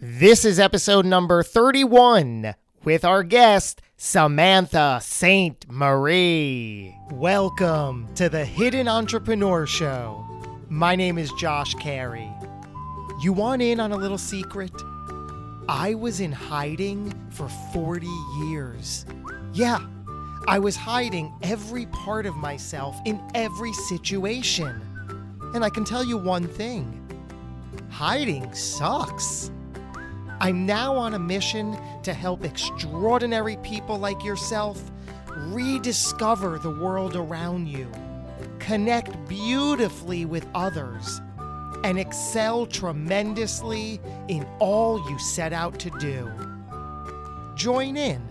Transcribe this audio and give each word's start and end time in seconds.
This 0.00 0.44
is 0.44 0.60
episode 0.60 1.06
number 1.06 1.42
31 1.42 2.54
with 2.84 3.04
our 3.04 3.24
guest, 3.24 3.82
Samantha 3.96 5.00
Ste 5.02 5.68
Marie. 5.68 6.94
Welcome 7.10 8.08
to 8.14 8.28
the 8.28 8.44
Hidden 8.44 8.86
Entrepreneur 8.86 9.66
Show. 9.66 10.24
My 10.68 10.94
name 10.94 11.18
is 11.18 11.32
Josh 11.32 11.74
Carey. 11.74 12.30
You 13.20 13.32
want 13.32 13.60
in 13.60 13.80
on 13.80 13.90
a 13.90 13.96
little 13.96 14.18
secret? 14.18 14.70
I 15.68 15.94
was 15.94 16.20
in 16.20 16.30
hiding 16.30 17.12
for 17.30 17.48
40 17.72 18.06
years. 18.44 19.04
Yeah, 19.52 19.84
I 20.46 20.60
was 20.60 20.76
hiding 20.76 21.34
every 21.42 21.86
part 21.86 22.24
of 22.24 22.36
myself 22.36 22.96
in 23.04 23.20
every 23.34 23.72
situation. 23.72 24.80
And 25.56 25.64
I 25.64 25.70
can 25.70 25.84
tell 25.84 26.04
you 26.04 26.18
one 26.18 26.46
thing 26.46 26.94
hiding 27.90 28.54
sucks. 28.54 29.50
I'm 30.40 30.66
now 30.66 30.94
on 30.94 31.14
a 31.14 31.18
mission 31.18 31.76
to 32.04 32.14
help 32.14 32.44
extraordinary 32.44 33.56
people 33.58 33.98
like 33.98 34.22
yourself 34.22 34.80
rediscover 35.36 36.58
the 36.58 36.70
world 36.70 37.16
around 37.16 37.68
you, 37.68 37.90
connect 38.58 39.28
beautifully 39.28 40.24
with 40.24 40.46
others, 40.54 41.20
and 41.84 41.98
excel 41.98 42.66
tremendously 42.66 44.00
in 44.28 44.46
all 44.58 44.98
you 45.10 45.18
set 45.18 45.52
out 45.52 45.78
to 45.80 45.90
do. 45.98 46.30
Join 47.56 47.96
in. 47.96 48.22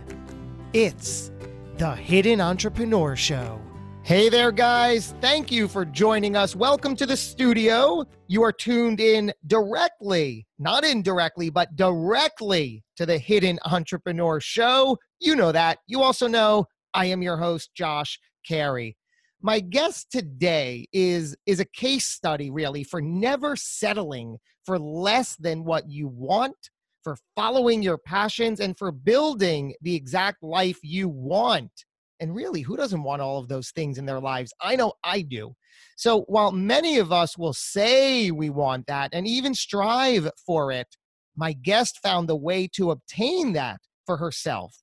It's 0.73 1.31
the 1.77 1.93
Hidden 1.95 2.39
Entrepreneur 2.39 3.15
Show. 3.15 3.61
Hey 4.07 4.29
there, 4.29 4.53
guys. 4.53 5.13
Thank 5.19 5.51
you 5.51 5.67
for 5.67 5.83
joining 5.83 6.37
us. 6.37 6.55
Welcome 6.55 6.95
to 6.95 7.05
the 7.05 7.17
studio. 7.17 8.05
You 8.29 8.41
are 8.41 8.53
tuned 8.53 9.01
in 9.01 9.33
directly, 9.47 10.47
not 10.59 10.85
indirectly, 10.85 11.49
but 11.49 11.75
directly 11.75 12.85
to 12.95 13.05
the 13.05 13.17
Hidden 13.17 13.59
Entrepreneur 13.65 14.39
Show. 14.39 14.97
You 15.19 15.35
know 15.35 15.51
that. 15.51 15.79
You 15.87 16.03
also 16.03 16.25
know 16.25 16.67
I 16.93 17.07
am 17.07 17.21
your 17.21 17.35
host, 17.35 17.71
Josh 17.75 18.17
Carey. 18.47 18.95
My 19.41 19.59
guest 19.59 20.09
today 20.09 20.87
is, 20.93 21.35
is 21.45 21.59
a 21.59 21.65
case 21.65 22.07
study, 22.07 22.49
really, 22.49 22.85
for 22.85 23.01
never 23.01 23.57
settling 23.57 24.37
for 24.65 24.79
less 24.79 25.35
than 25.35 25.65
what 25.65 25.89
you 25.89 26.07
want, 26.07 26.55
for 27.03 27.17
following 27.35 27.83
your 27.83 27.97
passions, 27.97 28.61
and 28.61 28.77
for 28.77 28.93
building 28.93 29.73
the 29.81 29.95
exact 29.95 30.43
life 30.43 30.79
you 30.81 31.09
want. 31.09 31.83
And 32.19 32.33
really, 32.33 32.61
who 32.61 32.75
doesn't 32.75 33.03
want 33.03 33.21
all 33.21 33.37
of 33.37 33.47
those 33.47 33.69
things 33.71 33.97
in 33.97 34.05
their 34.05 34.19
lives? 34.19 34.51
I 34.61 34.75
know 34.75 34.93
I 35.03 35.21
do. 35.21 35.53
So 35.95 36.21
while 36.21 36.51
many 36.51 36.97
of 36.97 37.11
us 37.11 37.37
will 37.37 37.53
say 37.53 38.31
we 38.31 38.49
want 38.49 38.87
that 38.87 39.11
and 39.13 39.27
even 39.27 39.53
strive 39.53 40.29
for 40.45 40.71
it, 40.71 40.87
my 41.35 41.53
guest 41.53 41.99
found 42.01 42.27
the 42.27 42.35
way 42.35 42.67
to 42.73 42.91
obtain 42.91 43.53
that 43.53 43.79
for 44.05 44.17
herself. 44.17 44.75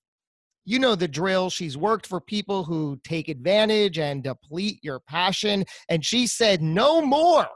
You 0.65 0.79
know 0.79 0.95
the 0.95 1.09
drill. 1.09 1.51
She's 1.51 1.77
worked 1.77 2.07
for 2.07 2.21
people 2.21 2.65
who 2.65 2.99
take 3.05 3.29
advantage 3.29 3.99
and 3.99 4.23
deplete 4.23 4.79
your 4.83 5.01
passion. 5.01 5.65
And 5.89 6.05
she 6.05 6.27
said, 6.27 6.63
no 6.63 7.03
more. 7.03 7.49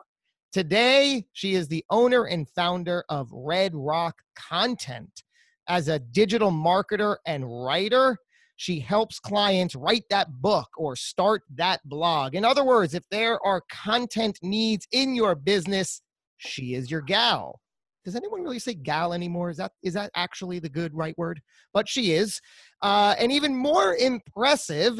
Today, 0.52 1.24
she 1.32 1.54
is 1.54 1.68
the 1.68 1.84
owner 1.90 2.24
and 2.24 2.48
founder 2.50 3.04
of 3.08 3.28
Red 3.32 3.72
Rock 3.74 4.16
Content. 4.34 5.22
As 5.68 5.88
a 5.88 5.98
digital 5.98 6.50
marketer 6.50 7.16
and 7.26 7.44
writer, 7.64 8.16
she 8.58 8.80
helps 8.80 9.20
clients 9.20 9.76
write 9.76 10.02
that 10.10 10.42
book 10.42 10.68
or 10.76 10.96
start 10.96 11.42
that 11.54 11.80
blog. 11.84 12.34
In 12.34 12.44
other 12.44 12.64
words, 12.64 12.92
if 12.92 13.04
there 13.08 13.38
are 13.46 13.62
content 13.70 14.36
needs 14.42 14.84
in 14.90 15.14
your 15.14 15.36
business, 15.36 16.02
she 16.38 16.74
is 16.74 16.90
your 16.90 17.00
gal. 17.00 17.60
Does 18.04 18.16
anyone 18.16 18.42
really 18.42 18.58
say 18.58 18.74
gal 18.74 19.12
anymore? 19.12 19.50
Is 19.50 19.58
that 19.58 19.72
is 19.84 19.94
that 19.94 20.10
actually 20.16 20.58
the 20.58 20.68
good 20.68 20.92
right 20.92 21.16
word? 21.16 21.40
But 21.72 21.88
she 21.88 22.14
is. 22.14 22.40
Uh, 22.82 23.14
and 23.16 23.30
even 23.30 23.54
more 23.54 23.94
impressive 23.94 24.98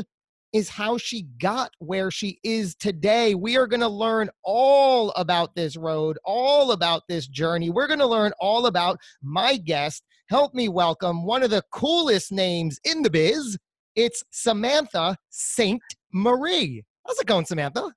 is 0.53 0.69
how 0.69 0.97
she 0.97 1.27
got 1.41 1.73
where 1.79 2.13
she 2.13 2.39
is 2.45 2.77
today. 2.77 3.35
We 3.35 3.57
are 3.57 3.67
going 3.67 3.81
to 3.81 3.89
learn 3.89 4.31
all 4.45 5.11
about 5.11 5.57
this 5.57 5.77
road, 5.77 6.17
all 6.25 6.71
about 6.73 7.03
this 7.09 7.27
journey. 7.27 7.71
We're 7.71 7.89
going 7.89 7.99
to 7.99 8.07
learn 8.07 8.33
all 8.41 8.67
about 8.67 8.99
my 9.21 9.57
guest, 9.57 10.05
help 10.29 10.55
me 10.55 10.69
welcome 10.69 11.25
one 11.25 11.43
of 11.43 11.51
the 11.51 11.63
coolest 11.73 12.33
names 12.33 12.79
in 12.85 13.03
the 13.03 13.11
biz. 13.11 13.57
It's 13.97 14.23
Samantha 14.31 15.17
Ste 15.31 15.79
Marie. 16.13 16.85
How's 17.07 17.19
it 17.19 17.27
going, 17.27 17.47
Samantha? 17.47 17.91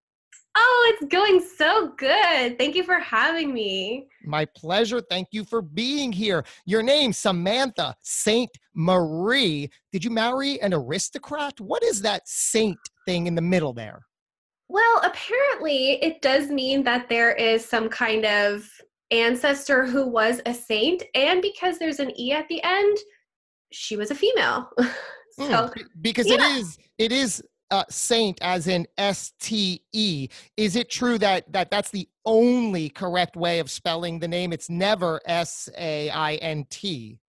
Oh, 0.56 0.94
it's 0.94 1.12
going 1.14 1.42
so 1.58 1.94
good. 1.98 2.58
Thank 2.58 2.76
you 2.76 2.84
for 2.84 3.00
having 3.00 3.54
me. 3.54 4.08
My 4.24 4.46
pleasure. 4.46 5.02
Thank 5.02 5.28
you 5.32 5.46
for 5.46 5.62
being 5.62 6.12
here. 6.12 6.46
Your 6.66 6.84
name, 6.84 7.14
Samantha 7.14 7.96
Ste 8.02 8.50
Marie. 8.74 9.70
Did 9.92 10.04
you 10.04 10.12
marry 10.12 10.60
an 10.62 10.74
aristocrat? 10.74 11.60
What 11.60 11.84
is 11.84 12.02
that 12.02 12.28
saint 12.28 12.80
thing 13.06 13.28
in 13.28 13.36
the 13.36 13.42
middle 13.42 13.74
there? 13.74 14.02
Well, 14.68 15.02
apparently, 15.04 16.04
it 16.04 16.22
does 16.22 16.50
mean 16.50 16.84
that 16.84 17.10
there 17.10 17.34
is 17.34 17.66
some 17.66 17.90
kind 17.90 18.26
of 18.26 18.70
ancestor 19.12 19.86
who 19.86 20.08
was 20.08 20.42
a 20.46 20.54
saint, 20.54 21.04
and 21.16 21.42
because 21.42 21.78
there's 21.78 22.00
an 22.00 22.18
E 22.20 22.32
at 22.32 22.48
the 22.48 22.62
end, 22.64 22.98
she 23.72 23.96
was 23.96 24.12
a 24.12 24.16
female. 24.16 24.70
so, 25.32 25.44
mm, 25.44 25.84
because 26.02 26.28
yeah. 26.28 26.36
it 26.36 26.42
is 26.58 26.78
it 26.98 27.12
is 27.12 27.44
uh, 27.72 27.86
saint 27.90 28.38
as 28.42 28.68
in 28.68 28.88
S 28.98 29.34
T 29.40 29.82
E. 29.94 30.28
Is 30.58 30.76
it 30.76 30.90
true 30.90 31.18
that 31.18 31.52
that 31.52 31.72
that's 31.72 31.90
the 31.90 32.08
only 32.26 32.90
correct 32.90 33.36
way 33.36 33.60
of 33.60 33.72
spelling 33.72 34.20
the 34.20 34.28
name? 34.28 34.54
It's 34.54 34.70
never 34.70 35.22
S 35.26 35.70
A 35.78 36.10
I 36.10 36.36
N 36.36 36.66
T. 36.70 37.20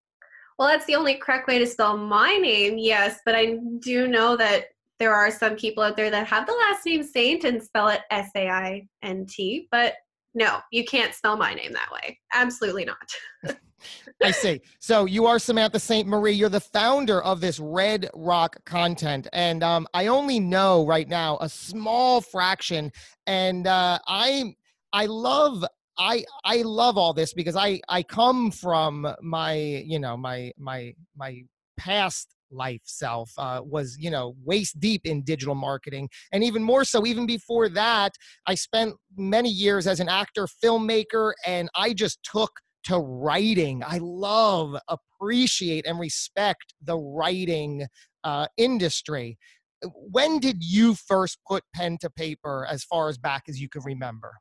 Well, 0.58 0.68
that's 0.68 0.86
the 0.86 0.96
only 0.96 1.14
correct 1.14 1.48
way 1.48 1.58
to 1.58 1.66
spell 1.66 1.96
my 1.96 2.36
name, 2.36 2.78
yes. 2.78 3.20
But 3.24 3.34
I 3.34 3.58
do 3.80 4.06
know 4.06 4.36
that 4.36 4.66
there 4.98 5.14
are 5.14 5.30
some 5.30 5.56
people 5.56 5.82
out 5.82 5.96
there 5.96 6.10
that 6.10 6.26
have 6.26 6.46
the 6.46 6.52
last 6.52 6.86
name 6.86 7.02
Saint 7.02 7.44
and 7.44 7.62
spell 7.62 7.88
it 7.88 8.02
S 8.10 8.30
A 8.36 8.48
I 8.48 8.88
N 9.02 9.26
T. 9.26 9.68
But 9.70 9.94
no, 10.34 10.60
you 10.70 10.84
can't 10.84 11.14
spell 11.14 11.36
my 11.36 11.54
name 11.54 11.72
that 11.72 11.90
way. 11.92 12.18
Absolutely 12.32 12.84
not. 12.84 13.56
I 14.22 14.30
see. 14.30 14.60
So 14.78 15.04
you 15.04 15.26
are 15.26 15.38
Samantha 15.38 15.80
Ste 15.80 16.06
Marie. 16.06 16.32
You're 16.32 16.48
the 16.48 16.60
founder 16.60 17.22
of 17.22 17.40
this 17.40 17.58
Red 17.58 18.08
Rock 18.14 18.56
content. 18.64 19.26
And 19.32 19.62
um, 19.62 19.86
I 19.94 20.06
only 20.06 20.38
know 20.38 20.86
right 20.86 21.08
now 21.08 21.38
a 21.40 21.48
small 21.48 22.20
fraction. 22.20 22.92
And 23.26 23.66
uh, 23.66 23.98
I 24.06 24.54
I 24.92 25.06
love 25.06 25.64
I 25.98 26.24
I 26.44 26.62
love 26.62 26.96
all 26.96 27.12
this 27.12 27.32
because 27.32 27.56
I 27.56 27.80
I 27.88 28.02
come 28.02 28.50
from 28.50 29.12
my 29.20 29.54
you 29.54 29.98
know 29.98 30.16
my 30.16 30.52
my 30.58 30.94
my 31.16 31.42
past 31.76 32.34
life 32.52 32.82
self 32.84 33.30
uh, 33.38 33.60
was 33.64 33.96
you 33.98 34.10
know 34.10 34.34
waist 34.44 34.78
deep 34.80 35.02
in 35.04 35.22
digital 35.22 35.54
marketing. 35.54 36.08
And 36.32 36.44
even 36.44 36.62
more 36.62 36.84
so 36.84 37.06
even 37.06 37.26
before 37.26 37.68
that 37.70 38.12
i 38.46 38.54
spent 38.54 38.94
many 39.16 39.48
years 39.48 39.86
as 39.86 40.00
an 40.00 40.08
actor 40.08 40.46
filmmaker 40.62 41.32
and 41.46 41.68
i 41.74 41.92
just 41.92 42.18
took 42.22 42.50
to 42.84 42.98
writing. 42.98 43.82
I 43.86 43.98
love 43.98 44.76
appreciate 44.88 45.86
and 45.86 45.98
respect 45.98 46.74
the 46.82 46.98
writing 46.98 47.86
uh, 48.24 48.46
industry. 48.56 49.38
When 49.84 50.38
did 50.38 50.62
you 50.62 50.94
first 50.94 51.38
put 51.46 51.64
pen 51.74 51.98
to 52.00 52.10
paper 52.10 52.66
as 52.68 52.84
far 52.84 53.08
as 53.08 53.18
back 53.18 53.44
as 53.48 53.60
you 53.60 53.68
can 53.68 53.82
remember? 53.84 54.32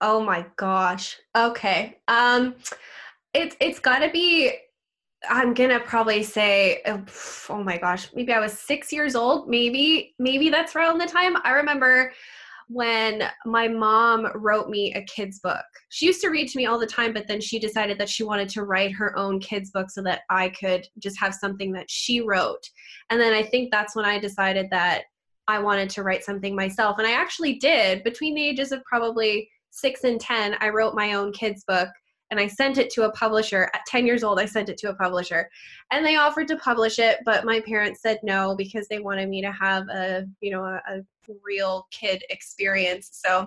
Oh 0.00 0.20
my 0.20 0.46
gosh. 0.56 1.18
Okay 1.36 1.98
um 2.08 2.54
it's 3.34 3.56
it's 3.60 3.78
got 3.78 4.00
to 4.00 4.10
be 4.10 4.52
I'm 5.28 5.54
gonna 5.54 5.80
probably 5.80 6.22
say, 6.22 6.82
oh, 6.86 7.04
oh 7.50 7.62
my 7.62 7.78
gosh, 7.78 8.08
maybe 8.14 8.32
I 8.32 8.40
was 8.40 8.58
six 8.58 8.92
years 8.92 9.14
old. 9.14 9.48
Maybe, 9.48 10.14
maybe 10.18 10.50
that's 10.50 10.74
around 10.74 10.98
the 10.98 11.06
time. 11.06 11.36
I 11.44 11.52
remember 11.52 12.12
when 12.68 13.22
my 13.46 13.66
mom 13.66 14.28
wrote 14.34 14.68
me 14.68 14.92
a 14.94 15.02
kid's 15.02 15.38
book. 15.38 15.64
She 15.88 16.06
used 16.06 16.20
to 16.20 16.28
read 16.28 16.48
to 16.48 16.58
me 16.58 16.66
all 16.66 16.78
the 16.78 16.86
time, 16.86 17.14
but 17.14 17.26
then 17.26 17.40
she 17.40 17.58
decided 17.58 17.98
that 17.98 18.10
she 18.10 18.24
wanted 18.24 18.48
to 18.50 18.64
write 18.64 18.92
her 18.92 19.16
own 19.16 19.40
kid's 19.40 19.70
book 19.70 19.90
so 19.90 20.02
that 20.02 20.22
I 20.28 20.50
could 20.50 20.86
just 20.98 21.18
have 21.18 21.34
something 21.34 21.72
that 21.72 21.90
she 21.90 22.20
wrote. 22.20 22.68
And 23.08 23.18
then 23.18 23.32
I 23.32 23.42
think 23.42 23.70
that's 23.70 23.96
when 23.96 24.04
I 24.04 24.18
decided 24.18 24.68
that 24.70 25.04
I 25.48 25.58
wanted 25.58 25.88
to 25.90 26.02
write 26.02 26.24
something 26.24 26.54
myself. 26.54 26.98
And 26.98 27.06
I 27.06 27.12
actually 27.12 27.54
did 27.54 28.04
between 28.04 28.34
the 28.34 28.46
ages 28.46 28.70
of 28.70 28.84
probably 28.84 29.48
six 29.70 30.04
and 30.04 30.20
10. 30.20 30.56
I 30.60 30.68
wrote 30.68 30.94
my 30.94 31.14
own 31.14 31.32
kid's 31.32 31.64
book 31.64 31.88
and 32.30 32.38
I 32.38 32.46
sent 32.46 32.78
it 32.78 32.90
to 32.90 33.04
a 33.04 33.12
publisher. 33.12 33.70
At 33.74 33.86
10 33.86 34.06
years 34.06 34.22
old, 34.22 34.38
I 34.38 34.46
sent 34.46 34.68
it 34.68 34.76
to 34.78 34.90
a 34.90 34.94
publisher 34.94 35.48
and 35.90 36.04
they 36.04 36.16
offered 36.16 36.48
to 36.48 36.56
publish 36.56 36.98
it, 36.98 37.18
but 37.24 37.44
my 37.44 37.60
parents 37.60 38.02
said 38.02 38.20
no 38.22 38.54
because 38.56 38.88
they 38.88 38.98
wanted 38.98 39.28
me 39.28 39.40
to 39.42 39.52
have 39.52 39.88
a, 39.88 40.26
you 40.40 40.50
know, 40.50 40.64
a, 40.64 40.82
a 40.88 41.00
real 41.44 41.86
kid 41.90 42.22
experience. 42.30 43.10
So, 43.12 43.46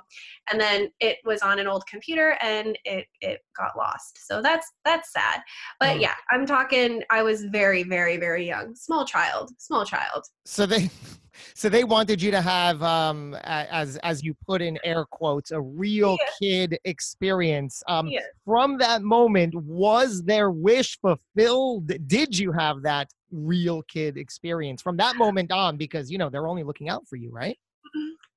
and 0.52 0.60
then 0.60 0.90
it 1.00 1.18
was 1.26 1.42
on 1.42 1.60
an 1.60 1.68
old 1.68 1.86
computer 1.88 2.38
and 2.42 2.78
it 2.86 3.08
it 3.22 3.42
got 3.58 3.78
lost. 3.78 4.26
So 4.26 4.42
that's 4.42 4.72
that's 4.86 5.12
sad. 5.12 5.42
But 5.80 5.98
mm. 5.98 6.02
yeah, 6.02 6.16
I'm 6.30 6.46
talking 6.46 7.04
I 7.10 7.24
was 7.24 7.44
very 7.46 7.84
very 7.84 8.18
very 8.18 8.46
young, 8.48 8.76
small 8.76 9.06
child, 9.06 9.52
small 9.58 9.86
child. 9.86 10.26
So 10.46 10.66
they 10.66 10.90
so 11.54 11.70
they 11.70 11.84
wanted 11.84 12.22
you 12.22 12.32
to 12.32 12.42
have 12.42 12.82
um 12.84 13.36
as 13.44 13.98
as 13.98 14.24
you 14.24 14.36
put 14.46 14.62
in 14.62 14.78
air 14.84 15.06
quotes 15.06 15.52
a 15.52 15.62
real 15.62 16.18
yeah. 16.20 16.28
kid 16.42 16.80
experience 16.86 17.84
um 17.88 18.08
yeah. 18.08 18.20
from 18.46 18.78
that 18.78 19.02
moment 19.02 19.54
was 19.56 20.24
their 20.24 20.52
wish 20.52 21.00
fulfilled 21.00 21.92
did 22.08 22.38
you 22.38 22.52
have 22.52 22.82
that 22.82 23.10
real 23.32 23.82
kid 23.84 24.18
experience 24.18 24.82
from 24.82 24.98
that 24.98 25.16
moment 25.18 25.52
on 25.52 25.78
because 25.78 26.12
you 26.12 26.18
know 26.18 26.30
they're 26.30 26.48
only 26.48 26.64
looking 26.64 26.90
out 26.90 27.08
for 27.08 27.16
you 27.16 27.32
right 27.32 27.58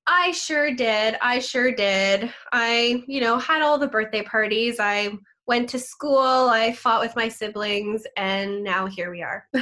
I 0.07 0.33
sure 0.33 0.75
did. 0.75 1.17
I 1.23 1.39
sure 1.39 1.73
did. 1.73 2.33
I, 2.53 3.03
you 3.07 3.21
know, 3.21 3.39
had 3.39 3.63
all 3.63 3.79
the 3.79 3.89
birthday 3.89 4.23
parties. 4.23 4.77
I 4.79 5.13
went 5.47 5.69
to 5.71 5.79
school. 5.79 6.19
I 6.19 6.73
fought 6.73 7.01
with 7.01 7.17
my 7.17 7.29
siblings, 7.29 8.03
and 8.17 8.63
now 8.63 8.87
here 8.87 9.11
we 9.11 9.23
are. 9.23 9.47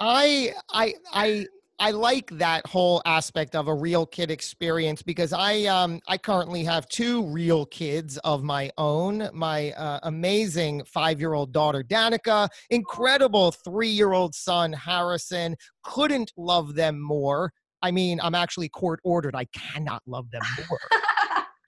I, 0.00 0.52
I, 0.70 0.94
I. 1.12 1.46
I 1.78 1.90
like 1.90 2.30
that 2.38 2.64
whole 2.64 3.02
aspect 3.06 3.56
of 3.56 3.66
a 3.66 3.74
real 3.74 4.06
kid 4.06 4.30
experience 4.30 5.02
because 5.02 5.32
I 5.32 5.64
um 5.64 5.98
I 6.06 6.16
currently 6.16 6.62
have 6.62 6.86
two 6.88 7.26
real 7.26 7.66
kids 7.66 8.18
of 8.18 8.44
my 8.44 8.70
own. 8.78 9.28
My 9.32 9.72
uh, 9.72 9.98
amazing 10.04 10.82
5-year-old 10.82 11.50
daughter 11.50 11.82
Danica, 11.82 12.48
incredible 12.70 13.52
3-year-old 13.66 14.32
son 14.32 14.72
Harrison. 14.72 15.56
Couldn't 15.82 16.32
love 16.36 16.76
them 16.76 17.00
more. 17.00 17.52
I 17.82 17.90
mean, 17.90 18.20
I'm 18.22 18.34
actually 18.34 18.68
court 18.68 19.00
ordered. 19.04 19.34
I 19.34 19.46
cannot 19.46 20.02
love 20.06 20.30
them 20.30 20.42
more. 20.68 20.78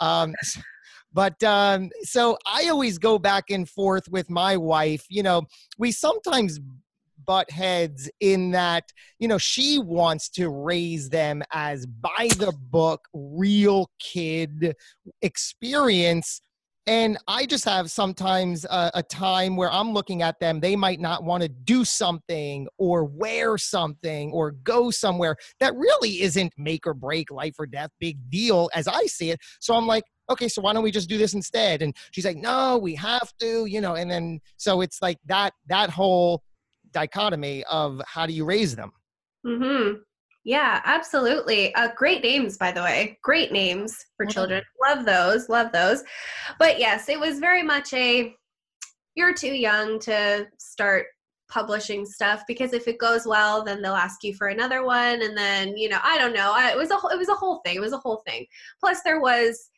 um, 0.01 0.35
but 1.13 1.43
um, 1.45 1.91
so 2.03 2.37
I 2.47 2.69
always 2.69 2.99
go 2.99 3.19
back 3.19 3.51
and 3.51 3.69
forth 3.69 4.09
with 4.09 4.29
my 4.31 4.57
wife. 4.57 5.05
You 5.09 5.23
know, 5.23 5.43
we 5.79 5.93
sometimes 5.93 6.61
butt 7.27 7.51
heads 7.51 8.11
in 8.21 8.51
that, 8.51 8.93
you 9.19 9.29
know, 9.29 9.39
she 9.39 9.79
wants 9.79 10.29
to 10.31 10.49
raise 10.49 11.09
them 11.09 11.43
as 11.53 11.87
by 11.87 12.29
the 12.39 12.53
book, 12.71 13.07
real 13.13 13.91
kid 13.99 14.75
experience 15.23 16.41
and 16.87 17.17
I 17.27 17.47
just 17.47 17.65
have 17.65 17.91
sometimes 17.91 18.65
a, 18.67 18.91
a, 18.95 19.03
time 19.03 19.57
where 19.57 19.71
I'm 19.71 19.93
looking 19.93 20.21
at 20.23 20.39
them, 20.39 20.61
they 20.61 20.77
might 20.77 21.01
not 21.01 21.25
want 21.25 21.43
to 21.43 21.49
do 21.49 21.85
something 21.85 22.69
or 22.77 23.05
wear 23.05 23.57
something 23.57 24.33
or 24.33 24.51
go 24.51 24.91
somewhere 24.91 25.37
that 25.61 25.75
really 25.75 26.21
isn't 26.23 26.53
make 26.59 26.87
or 26.87 26.93
break, 26.93 27.31
life 27.31 27.55
or 27.59 27.67
death, 27.67 27.91
big 28.01 28.19
deal 28.29 28.69
as 28.75 28.87
I 28.87 29.07
see 29.07 29.31
it. 29.31 29.41
So 29.61 29.75
I'm 29.75 29.87
like, 29.87 30.05
okay, 30.31 30.49
so 30.49 30.61
why 30.61 30.75
don't 30.75 30.83
we 30.83 30.91
just 30.91 31.09
do 31.09 31.17
this 31.17 31.33
instead? 31.33 31.81
And 31.81 31.97
she's 32.11 32.27
like, 32.27 32.37
no, 32.37 32.77
we 32.77 32.95
have 32.97 33.33
to, 33.41 33.65
you 33.65 33.81
know, 33.81 33.95
and 33.95 34.11
then 34.11 34.41
so 34.59 34.83
it's 34.83 35.01
like 35.01 35.19
that 35.27 35.55
that 35.69 35.91
whole 35.91 36.43
dichotomy 36.93 37.65
of 37.71 38.01
how 38.07 38.27
do 38.27 38.33
you 38.35 38.45
raise 38.45 38.77
them? 38.77 38.93
Mm-hmm. 39.47 40.01
Yeah, 40.45 40.83
absolutely. 40.85 41.75
Uh, 41.75 41.89
great 41.97 42.23
names, 42.23 42.59
by 42.59 42.71
the 42.71 42.83
way. 42.83 43.19
Great 43.23 43.51
names 43.51 43.97
for 44.17 44.27
children. 44.27 44.63
Love 44.87 45.07
those. 45.07 45.49
Love 45.49 45.73
those. 45.73 46.05
But 46.59 46.79
yes, 46.79 47.09
it 47.09 47.19
was 47.19 47.39
very 47.39 47.63
much 47.63 47.95
a 47.95 48.37
you're 49.15 49.35
too 49.35 49.55
young 49.55 49.99
to 50.01 50.47
start 50.59 51.07
publishing 51.49 52.05
stuff 52.05 52.43
because 52.49 52.73
if 52.73 52.89
it 52.89 52.99
goes 52.99 53.27
well 53.27 53.63
then 53.63 53.83
they'll 53.83 53.95
ask 53.95 54.25
you 54.25 54.35
for 54.35 54.49
another 54.49 54.83
one 54.83 55.23
and 55.23 55.37
then 55.37 55.77
you 55.77 55.89
know 55.89 55.99
i 56.03 56.17
don't 56.17 56.33
know 56.33 56.53
I, 56.53 56.71
it 56.71 56.77
was 56.77 56.91
a 56.91 56.97
it 57.13 57.19
was 57.19 57.29
a 57.29 57.35
whole 57.35 57.61
thing 57.65 57.77
it 57.77 57.81
was 57.81 57.93
a 57.93 57.99
whole 57.99 58.23
thing 58.27 58.47
plus 58.81 59.03
there 59.03 59.21
was 59.21 59.69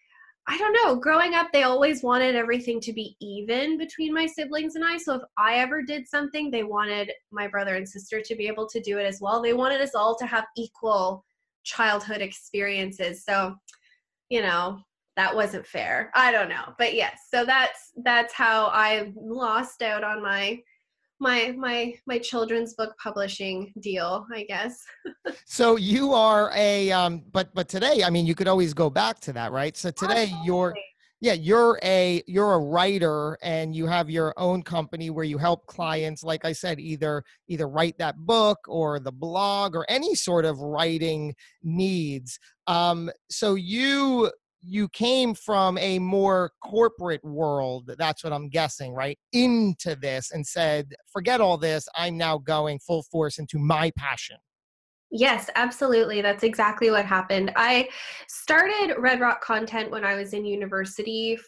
I 0.48 0.58
don't 0.58 0.72
know. 0.84 0.94
Growing 0.94 1.34
up, 1.34 1.48
they 1.52 1.64
always 1.64 2.04
wanted 2.04 2.36
everything 2.36 2.80
to 2.80 2.92
be 2.92 3.16
even 3.20 3.76
between 3.78 4.14
my 4.14 4.26
siblings 4.26 4.76
and 4.76 4.84
I. 4.84 4.96
So 4.96 5.14
if 5.14 5.22
I 5.36 5.56
ever 5.56 5.82
did 5.82 6.06
something, 6.06 6.50
they 6.50 6.62
wanted 6.62 7.10
my 7.32 7.48
brother 7.48 7.74
and 7.74 7.88
sister 7.88 8.20
to 8.20 8.36
be 8.36 8.46
able 8.46 8.68
to 8.68 8.80
do 8.80 8.98
it 8.98 9.06
as 9.06 9.20
well. 9.20 9.42
They 9.42 9.54
wanted 9.54 9.80
us 9.80 9.96
all 9.96 10.16
to 10.16 10.26
have 10.26 10.44
equal 10.56 11.24
childhood 11.64 12.20
experiences. 12.20 13.24
So, 13.24 13.56
you 14.28 14.40
know, 14.40 14.78
that 15.16 15.34
wasn't 15.34 15.66
fair. 15.66 16.12
I 16.14 16.30
don't 16.30 16.48
know. 16.48 16.74
But 16.78 16.94
yes, 16.94 17.22
so 17.28 17.44
that's 17.44 17.92
that's 18.04 18.32
how 18.32 18.66
I 18.66 19.12
lost 19.16 19.82
out 19.82 20.04
on 20.04 20.22
my 20.22 20.60
my 21.20 21.54
my 21.56 21.94
my 22.06 22.18
children's 22.18 22.74
book 22.74 22.94
publishing 23.02 23.72
deal 23.80 24.26
i 24.34 24.44
guess. 24.44 24.84
So 25.46 25.76
you 25.76 26.12
are 26.12 26.50
a 26.54 26.92
um 26.92 27.22
but 27.32 27.54
but 27.54 27.68
today 27.68 28.02
i 28.04 28.10
mean 28.10 28.26
you 28.26 28.34
could 28.34 28.48
always 28.48 28.74
go 28.74 28.90
back 28.90 29.20
to 29.20 29.32
that 29.34 29.52
right? 29.52 29.76
So 29.76 29.90
today 29.90 30.24
Absolutely. 30.24 30.46
you're 30.46 30.74
yeah 31.20 31.32
you're 31.32 31.78
a 31.82 32.22
you're 32.26 32.54
a 32.54 32.58
writer 32.58 33.38
and 33.42 33.74
you 33.74 33.86
have 33.86 34.10
your 34.10 34.34
own 34.36 34.62
company 34.62 35.08
where 35.08 35.24
you 35.24 35.38
help 35.38 35.66
clients 35.66 36.22
like 36.22 36.44
i 36.44 36.52
said 36.52 36.78
either 36.78 37.24
either 37.48 37.68
write 37.68 37.96
that 37.98 38.16
book 38.18 38.58
or 38.68 39.00
the 39.00 39.12
blog 39.12 39.74
or 39.74 39.86
any 39.88 40.14
sort 40.14 40.44
of 40.44 40.58
writing 40.58 41.34
needs. 41.62 42.38
Um 42.66 43.10
so 43.30 43.54
you 43.54 44.30
you 44.68 44.88
came 44.88 45.34
from 45.34 45.78
a 45.78 45.98
more 45.98 46.50
corporate 46.62 47.24
world 47.24 47.90
that's 47.98 48.24
what 48.24 48.32
i'm 48.32 48.48
guessing 48.48 48.92
right 48.92 49.18
into 49.32 49.94
this 49.96 50.32
and 50.32 50.46
said 50.46 50.92
forget 51.12 51.40
all 51.40 51.56
this 51.56 51.88
i'm 51.96 52.16
now 52.16 52.36
going 52.36 52.78
full 52.78 53.02
force 53.04 53.38
into 53.38 53.58
my 53.58 53.90
passion 53.96 54.36
Yes, 55.12 55.48
absolutely. 55.54 56.20
That's 56.20 56.42
exactly 56.42 56.90
what 56.90 57.04
happened. 57.06 57.52
I 57.54 57.88
started 58.26 58.96
Red 58.98 59.20
Rock 59.20 59.40
content 59.40 59.90
when 59.90 60.04
I 60.04 60.16
was 60.16 60.32
in 60.32 60.44
university 60.44 61.38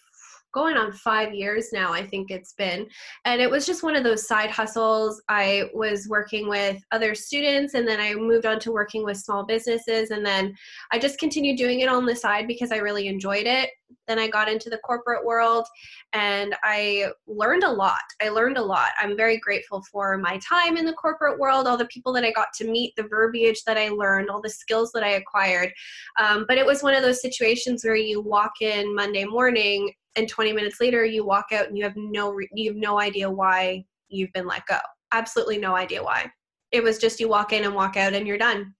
going 0.53 0.77
on 0.77 0.93
five 0.93 1.35
years 1.35 1.69
now, 1.73 1.93
I 1.93 2.07
think 2.07 2.31
it's 2.31 2.53
been. 2.55 2.87
And 3.25 3.41
it 3.41 3.51
was 3.51 3.67
just 3.67 3.83
one 3.83 3.97
of 3.97 4.05
those 4.05 4.27
side 4.27 4.51
hustles. 4.51 5.23
I 5.29 5.65
was 5.75 6.09
working 6.09 6.49
with 6.49 6.83
other 6.91 7.15
students 7.15 7.75
and 7.75 7.87
then 7.87 8.01
I 8.01 8.15
moved 8.15 8.47
on 8.47 8.59
to 8.61 8.73
working 8.73 9.05
with 9.05 9.19
small 9.19 9.45
businesses. 9.45 10.11
And 10.11 10.25
then 10.25 10.55
I 10.91 10.99
just 10.99 11.19
continued 11.19 11.59
doing 11.59 11.81
it 11.81 11.89
on 11.89 12.07
the 12.07 12.17
side 12.17 12.47
because 12.47 12.73
I 12.73 12.79
really 12.79 13.09
enjoyed 13.09 13.47
it. 13.47 13.71
Then 14.07 14.19
I 14.19 14.29
got 14.29 14.49
into 14.49 14.71
the 14.71 14.79
corporate 14.79 15.25
world 15.25 15.67
and 16.13 16.55
I 16.63 17.11
learned 17.27 17.65
a 17.65 17.71
lot. 17.71 18.01
I 18.23 18.31
learned 18.31 18.57
a 18.57 18.63
lot. 18.63 18.91
I'm 18.99 19.17
very 19.17 19.39
grateful 19.39 19.83
for 19.91 20.17
my 20.17 20.39
time 20.39 20.77
in 20.77 20.87
the 20.87 20.95
corporate 20.95 21.39
world, 21.39 21.67
all 21.67 21.77
the 21.77 21.87
people 21.87 22.13
that 22.15 22.25
I 22.25 22.33
got 22.33 22.49
to 22.57 22.71
meet, 22.71 22.95
the 22.97 23.09
verbiage 23.09 23.65
that 23.65 23.77
I 23.77 23.91
learned, 23.91 24.31
all 24.31 24.41
the 24.41 24.49
skills 24.49 24.93
that 24.93 25.05
I 25.05 25.11
acquired. 25.11 25.73
Um, 26.19 26.47
but 26.49 26.59
it 26.59 26.67
was 26.67 26.83
one 26.83 26.95
of 26.95 27.03
those 27.03 27.21
situations 27.21 27.85
where 27.85 27.97
you 27.97 28.21
walk 28.21 28.53
in 28.61 28.95
Monday 28.95 29.25
morning 29.25 29.93
and 30.19 30.29
20 30.29 30.53
minutes 30.53 30.81
later 30.81 31.05
you 31.05 31.25
walk 31.25 31.47
out 31.53 31.69
and 31.69 31.79
you 31.79 31.85
have 31.85 31.97
no 31.97 32.33
re- 32.33 32.49
you 32.53 32.71
have 32.71 32.81
no 32.81 33.01
idea 33.01 33.31
why 33.31 33.85
you've 34.09 34.33
been 34.33 34.47
let 34.47 34.67
go. 34.67 34.79
Absolutely 35.13 35.59
no 35.59 35.75
idea 35.75 36.03
why. 36.03 36.31
It 36.73 36.83
was 36.83 36.99
just 36.99 37.21
you 37.21 37.29
walk 37.29 37.53
in 37.53 37.65
and 37.65 37.75
walk 37.75 37.97
out 37.97 38.13
and 38.13 38.27
you're 38.27 38.39
done. 38.39 38.75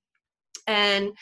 And 0.67 1.13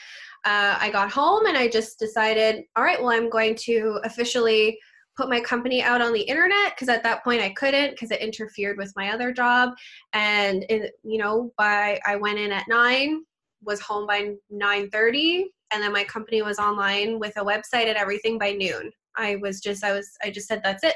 uh, 0.47 0.77
i 0.81 0.89
got 0.91 1.11
home 1.11 1.47
and 1.47 1.59
i 1.59 1.69
just 1.69 1.99
decided 1.99 2.63
all 2.77 2.85
right 2.85 3.01
well 3.01 3.11
i'm 3.11 3.29
going 3.29 3.55
to 3.55 3.99
officially 4.05 4.79
put 5.17 5.29
my 5.29 5.41
company 5.41 5.83
out 5.83 6.01
on 6.01 6.13
the 6.13 6.21
internet 6.21 6.75
because 6.75 6.89
at 6.89 7.03
that 7.03 7.25
point 7.25 7.43
i 7.43 7.51
couldn't 7.51 7.91
because 7.91 8.11
it 8.11 8.21
interfered 8.21 8.77
with 8.79 8.93
my 8.97 9.11
other 9.13 9.33
job. 9.33 9.71
And 10.13 10.65
it, 10.69 10.93
you 11.03 11.19
know 11.19 11.53
by 11.59 12.01
i 12.07 12.17
went 12.17 12.39
in 12.39 12.53
at 12.53 12.69
9 12.69 13.25
was 13.63 13.81
home 13.81 14.07
by 14.07 14.35
9.30 14.53 15.45
and 15.73 15.83
then 15.83 15.93
my 15.93 16.05
company 16.05 16.43
was 16.43 16.59
online 16.59 17.19
with 17.19 17.37
a 17.37 17.45
website 17.45 17.89
and 17.89 17.97
everything 17.97 18.39
by 18.39 18.53
noon 18.53 18.93
I 19.17 19.37
was 19.37 19.61
just 19.61 19.85
I 19.85 19.93
was 19.93 20.09
I 20.23 20.31
just 20.31 20.49
said 20.49 20.61
that's 20.63 20.85
it. 20.85 20.95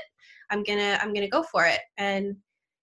I'm 0.50 0.62
gonna 0.62 0.99
I'm 1.00 1.12
gonna 1.12 1.29
go 1.29 1.43
for 1.45 1.67
it, 1.67 1.81
and 1.99 2.37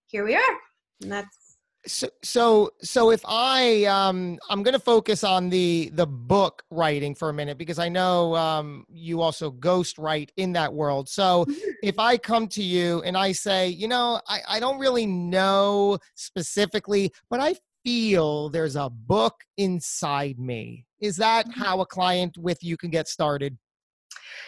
here 0.06 0.24
we 0.24 0.34
are. 0.34 0.56
And 1.02 1.12
that's 1.12 1.48
so 1.86 2.08
so 2.22 2.70
so 2.82 3.10
if 3.10 3.22
i 3.26 3.84
um 3.84 4.38
i'm 4.50 4.62
going 4.62 4.74
to 4.74 4.80
focus 4.80 5.22
on 5.22 5.48
the 5.48 5.90
the 5.94 6.06
book 6.06 6.62
writing 6.70 7.14
for 7.14 7.30
a 7.30 7.32
minute 7.32 7.56
because 7.56 7.78
i 7.78 7.88
know 7.88 8.34
um 8.34 8.84
you 8.88 9.20
also 9.20 9.50
ghost 9.50 9.96
write 9.96 10.32
in 10.36 10.52
that 10.52 10.72
world 10.72 11.08
so 11.08 11.44
mm-hmm. 11.44 11.70
if 11.82 11.98
i 11.98 12.16
come 12.16 12.46
to 12.46 12.62
you 12.62 13.00
and 13.02 13.16
i 13.16 13.30
say 13.30 13.68
you 13.68 13.86
know 13.86 14.20
i 14.28 14.40
i 14.48 14.60
don't 14.60 14.78
really 14.78 15.06
know 15.06 15.96
specifically 16.14 17.12
but 17.30 17.40
i 17.40 17.54
feel 17.84 18.48
there's 18.48 18.76
a 18.76 18.90
book 18.90 19.34
inside 19.56 20.38
me 20.38 20.84
is 21.00 21.16
that 21.16 21.46
mm-hmm. 21.46 21.60
how 21.60 21.80
a 21.80 21.86
client 21.86 22.36
with 22.36 22.62
you 22.62 22.76
can 22.76 22.90
get 22.90 23.06
started 23.08 23.56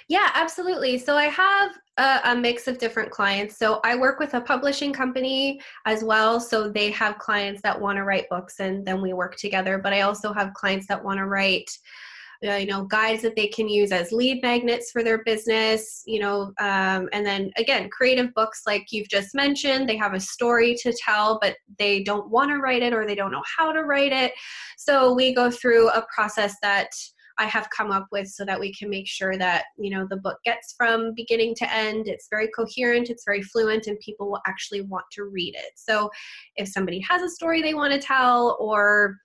yeah, 0.09 0.31
absolutely. 0.35 0.99
So 0.99 1.17
I 1.17 1.25
have 1.25 1.73
a, 1.97 2.21
a, 2.25 2.37
mix 2.37 2.67
of 2.69 2.79
different 2.79 3.11
clients. 3.11 3.59
So 3.59 3.81
I 3.85 3.97
work 3.97 4.19
with 4.19 4.35
a 4.35 4.41
publishing 4.41 4.93
company 4.93 5.61
as 5.87 6.03
well. 6.03 6.41
So 6.41 6.71
they 6.71 6.91
have 6.93 7.19
clients 7.19 7.63
that 7.63 7.81
want 7.81 7.97
to 7.97 8.05
write 8.05 8.29
books 8.29 8.61
and 8.61 8.85
then 8.87 9.01
we 9.03 9.13
work 9.13 9.37
together. 9.37 9.79
But 9.79 9.93
I 9.93 10.03
also 10.03 10.33
have 10.33 10.55
clients 10.55 10.87
that 10.89 11.03
want 11.03 11.19
to 11.19 11.27
write 11.27 11.71
uh, 12.47 12.55
you 12.55 12.67
know 12.67 12.85
guides 12.85 13.21
that 13.21 13.37
they 13.37 13.47
can 13.47 13.69
use 13.69 13.93
as 13.93 14.13
lead 14.13 14.43
magnets 14.43 14.91
for 14.91 15.05
their 15.05 15.23
business 15.25 16.03
you 16.07 16.19
know 16.19 16.55
um, 16.59 17.07
and 17.13 17.27
then 17.27 17.51
again 17.59 17.89
creative 17.91 18.33
books 18.33 18.63
like 18.67 18.87
you've 18.91 19.09
just 19.09 19.35
mentioned 19.35 19.87
they 19.87 19.97
have 19.97 20.15
a 20.15 20.21
story 20.21 20.75
to 20.75 20.91
tell 21.05 21.39
but 21.43 21.57
they 21.79 22.03
don't 22.03 22.31
want 22.31 22.51
to 22.51 22.57
write 22.57 22.83
it 22.83 22.95
or 22.95 23.07
they 23.07 23.15
don't 23.15 23.31
know 23.31 23.43
how 23.59 23.71
to 23.73 23.85
write 23.85 24.13
it 24.13 24.33
so 24.79 25.13
we 25.13 25.35
go 25.35 25.51
through 25.51 25.91
a 25.91 26.07
process 26.15 26.57
that 26.63 26.89
I 27.41 27.47
have 27.47 27.71
come 27.71 27.91
up 27.91 28.07
with 28.13 28.29
so 28.29 28.45
that 28.45 28.61
we 28.61 28.73
can 28.75 28.91
make 28.91 29.09
sure 29.09 29.39
that 29.39 29.65
you 29.79 29.91
know 29.91 30.07
the 30.09 30.19
book 30.19 30.37
gets 30.45 30.75
from 30.77 31.15
beginning 31.15 31.55
to 31.57 31.73
end. 31.73 32.07
It's 32.07 32.29
very 32.29 32.49
coherent, 32.49 33.09
it's 33.09 33.25
very 33.25 33.43
fluent, 33.43 33.87
and 33.87 33.99
people 34.01 34.31
will 34.31 34.43
actually 34.47 34.83
want 34.83 35.07
to 35.13 35.25
read 35.25 35.55
it. 35.57 35.73
So 35.75 36.11
if 36.57 36.69
somebody 36.69 37.01
has 37.01 37.23
a 37.23 37.31
story 37.31 37.63
they 37.63 37.73
want 37.73 37.95
to 37.95 37.99
tell, 37.99 38.59
or 38.61 39.17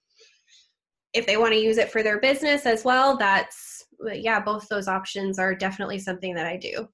if 1.14 1.28
they 1.28 1.36
want 1.36 1.52
to 1.52 1.60
use 1.60 1.78
it 1.78 1.92
for 1.92 2.02
their 2.02 2.22
business 2.22 2.66
as 2.66 2.86
well, 2.86 3.18
that's 3.18 3.84
yeah, 4.14 4.40
both 4.40 4.66
those 4.70 4.88
options 4.88 5.38
are 5.38 5.54
definitely 5.54 6.00
something 6.00 6.34
that 6.36 6.46
I 6.46 6.56
do. 6.56 6.88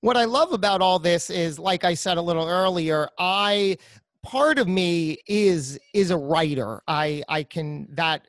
What 0.00 0.16
I 0.16 0.24
love 0.24 0.52
about 0.52 0.80
all 0.80 0.98
this 0.98 1.28
is, 1.28 1.58
like 1.58 1.84
I 1.84 1.92
said 1.92 2.16
a 2.16 2.22
little 2.22 2.48
earlier, 2.48 3.08
I 3.18 3.76
part 4.22 4.58
of 4.58 4.66
me 4.66 5.18
is 5.26 5.78
is 5.92 6.10
a 6.10 6.16
writer 6.16 6.80
i 6.88 7.22
i 7.28 7.42
can 7.42 7.86
that 7.90 8.26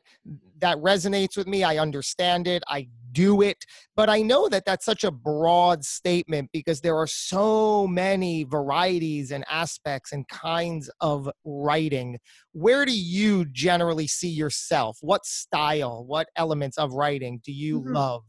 that 0.60 0.76
resonates 0.78 1.36
with 1.36 1.46
me 1.46 1.64
i 1.64 1.78
understand 1.78 2.46
it 2.46 2.62
i 2.68 2.86
do 3.12 3.40
it 3.40 3.64
but 3.94 4.10
i 4.10 4.20
know 4.20 4.48
that 4.48 4.64
that's 4.66 4.84
such 4.84 5.04
a 5.04 5.10
broad 5.10 5.84
statement 5.84 6.50
because 6.52 6.80
there 6.80 6.96
are 6.96 7.06
so 7.06 7.86
many 7.86 8.44
varieties 8.44 9.30
and 9.30 9.44
aspects 9.48 10.12
and 10.12 10.26
kinds 10.28 10.90
of 11.00 11.28
writing. 11.44 12.18
Where 12.52 12.84
do 12.84 12.96
you 12.96 13.44
generally 13.46 14.06
see 14.06 14.28
yourself? 14.28 14.98
What 15.00 15.24
style 15.24 16.04
what 16.06 16.28
elements 16.36 16.78
of 16.78 16.92
writing 16.92 17.40
do 17.44 17.52
you 17.52 17.80
mm-hmm. 17.80 17.94
love? 17.94 18.24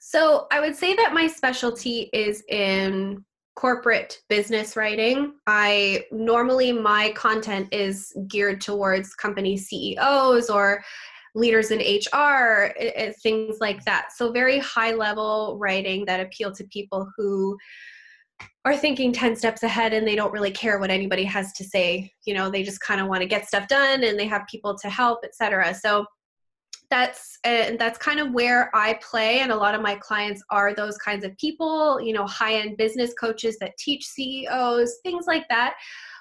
So 0.00 0.46
i 0.50 0.60
would 0.60 0.76
say 0.76 0.94
that 0.94 1.12
my 1.12 1.26
specialty 1.26 2.10
is 2.12 2.42
in 2.48 3.24
corporate 3.58 4.20
business 4.28 4.76
writing. 4.76 5.32
I 5.48 6.04
normally 6.12 6.70
my 6.70 7.10
content 7.16 7.66
is 7.72 8.16
geared 8.28 8.60
towards 8.60 9.16
company 9.16 9.56
CEOs 9.56 10.48
or 10.48 10.84
leaders 11.34 11.72
in 11.72 11.80
HR, 11.80 12.72
things 13.20 13.56
like 13.60 13.84
that. 13.84 14.12
So 14.14 14.30
very 14.30 14.60
high 14.60 14.92
level 14.92 15.58
writing 15.58 16.04
that 16.04 16.20
appeal 16.20 16.52
to 16.52 16.62
people 16.68 17.10
who 17.16 17.58
are 18.64 18.76
thinking 18.76 19.12
10 19.12 19.34
steps 19.34 19.64
ahead 19.64 19.92
and 19.92 20.06
they 20.06 20.14
don't 20.14 20.32
really 20.32 20.52
care 20.52 20.78
what 20.78 20.92
anybody 20.92 21.24
has 21.24 21.52
to 21.54 21.64
say. 21.64 22.12
You 22.26 22.34
know, 22.34 22.50
they 22.50 22.62
just 22.62 22.80
kind 22.80 23.00
of 23.00 23.08
want 23.08 23.22
to 23.22 23.26
get 23.26 23.48
stuff 23.48 23.66
done 23.66 24.04
and 24.04 24.16
they 24.16 24.28
have 24.28 24.46
people 24.48 24.78
to 24.78 24.88
help, 24.88 25.24
etc. 25.24 25.74
So 25.74 26.06
that's 26.90 27.38
and 27.44 27.78
that's 27.78 27.98
kind 27.98 28.18
of 28.18 28.32
where 28.32 28.70
I 28.74 28.98
play 29.02 29.40
and 29.40 29.52
a 29.52 29.56
lot 29.56 29.74
of 29.74 29.82
my 29.82 29.94
clients 29.96 30.42
are 30.50 30.74
those 30.74 30.96
kinds 30.98 31.24
of 31.24 31.36
people, 31.36 32.00
you 32.00 32.12
know, 32.12 32.26
high-end 32.26 32.76
business 32.76 33.12
coaches 33.14 33.58
that 33.60 33.76
teach 33.78 34.06
CEOs, 34.06 34.98
things 35.02 35.26
like 35.26 35.46
that. 35.48 35.74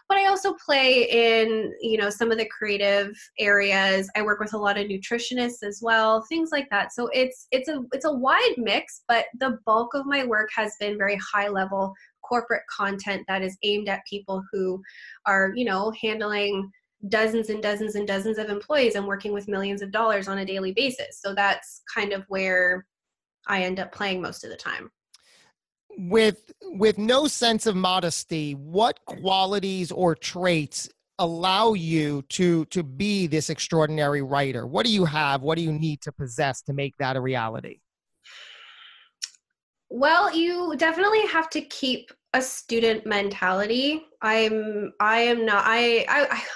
But 0.09 0.17
I 0.17 0.27
also 0.27 0.53
play 0.53 1.03
in, 1.09 1.73
you 1.81 1.97
know, 1.97 2.09
some 2.09 2.31
of 2.31 2.37
the 2.37 2.47
creative 2.57 3.13
areas. 3.39 4.09
I 4.15 4.21
work 4.21 4.39
with 4.39 4.53
a 4.53 4.57
lot 4.57 4.77
of 4.77 4.87
nutritionists 4.87 5.63
as 5.63 5.79
well, 5.81 6.23
things 6.29 6.49
like 6.51 6.69
that. 6.69 6.93
So 6.93 7.07
it's 7.07 7.47
it's 7.51 7.67
a 7.67 7.83
it's 7.91 8.05
a 8.05 8.11
wide 8.11 8.55
mix, 8.57 9.03
but 9.07 9.25
the 9.39 9.59
bulk 9.65 9.93
of 9.93 10.05
my 10.05 10.25
work 10.25 10.49
has 10.55 10.73
been 10.79 10.97
very 10.97 11.19
high 11.33 11.49
level 11.49 11.93
corporate 12.23 12.63
content 12.69 13.23
that 13.27 13.41
is 13.41 13.57
aimed 13.63 13.87
at 13.87 14.01
people 14.09 14.43
who 14.51 14.81
are, 15.25 15.51
you 15.55 15.65
know, 15.65 15.93
handling 16.01 16.71
dozens 17.09 17.49
and 17.49 17.61
dozens 17.61 17.95
and 17.95 18.07
dozens 18.07 18.37
of 18.37 18.49
employees 18.49 18.95
and 18.95 19.05
working 19.05 19.33
with 19.33 19.47
millions 19.47 19.81
of 19.81 19.91
dollars 19.91 20.27
on 20.27 20.39
a 20.39 20.45
daily 20.45 20.73
basis. 20.73 21.19
So 21.21 21.33
that's 21.33 21.81
kind 21.93 22.13
of 22.13 22.23
where 22.27 22.85
I 23.47 23.63
end 23.63 23.79
up 23.79 23.91
playing 23.91 24.21
most 24.21 24.43
of 24.43 24.49
the 24.49 24.57
time. 24.57 24.91
With 25.97 26.51
with 26.63 26.97
no 26.97 27.27
sense 27.27 27.65
of 27.65 27.75
modesty, 27.75 28.53
what 28.53 28.99
qualities 29.05 29.91
or 29.91 30.13
traits 30.13 30.89
allow 31.19 31.73
you 31.73 32.21
to 32.29 32.65
to 32.65 32.83
be 32.83 33.27
this 33.27 33.49
extraordinary 33.49 34.21
writer? 34.21 34.67
What 34.67 34.85
do 34.85 34.91
you 34.91 35.05
have? 35.05 35.41
What 35.41 35.57
do 35.57 35.63
you 35.63 35.71
need 35.71 36.01
to 36.01 36.11
possess 36.11 36.61
to 36.63 36.73
make 36.73 36.95
that 36.97 37.15
a 37.15 37.21
reality? 37.21 37.79
Well, 39.89 40.35
you 40.35 40.75
definitely 40.77 41.25
have 41.27 41.49
to 41.51 41.61
keep 41.61 42.11
a 42.37 42.41
student 42.41 43.03
mentality. 43.03 44.05
I'm 44.21 44.93
I 44.99 45.19
am 45.19 45.43
not 45.43 45.63
I, 45.65 46.05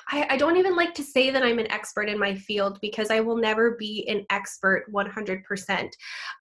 I 0.10 0.28
I 0.30 0.38
don't 0.38 0.58
even 0.58 0.76
like 0.76 0.94
to 0.94 1.04
say 1.04 1.32
that 1.32 1.42
I'm 1.42 1.58
an 1.58 1.72
expert 1.72 2.08
in 2.08 2.20
my 2.20 2.36
field 2.36 2.78
because 2.82 3.10
I 3.10 3.20
will 3.20 3.38
never 3.38 3.76
be 3.78 4.08
an 4.08 4.24
expert 4.30 4.86
100%. 4.94 5.90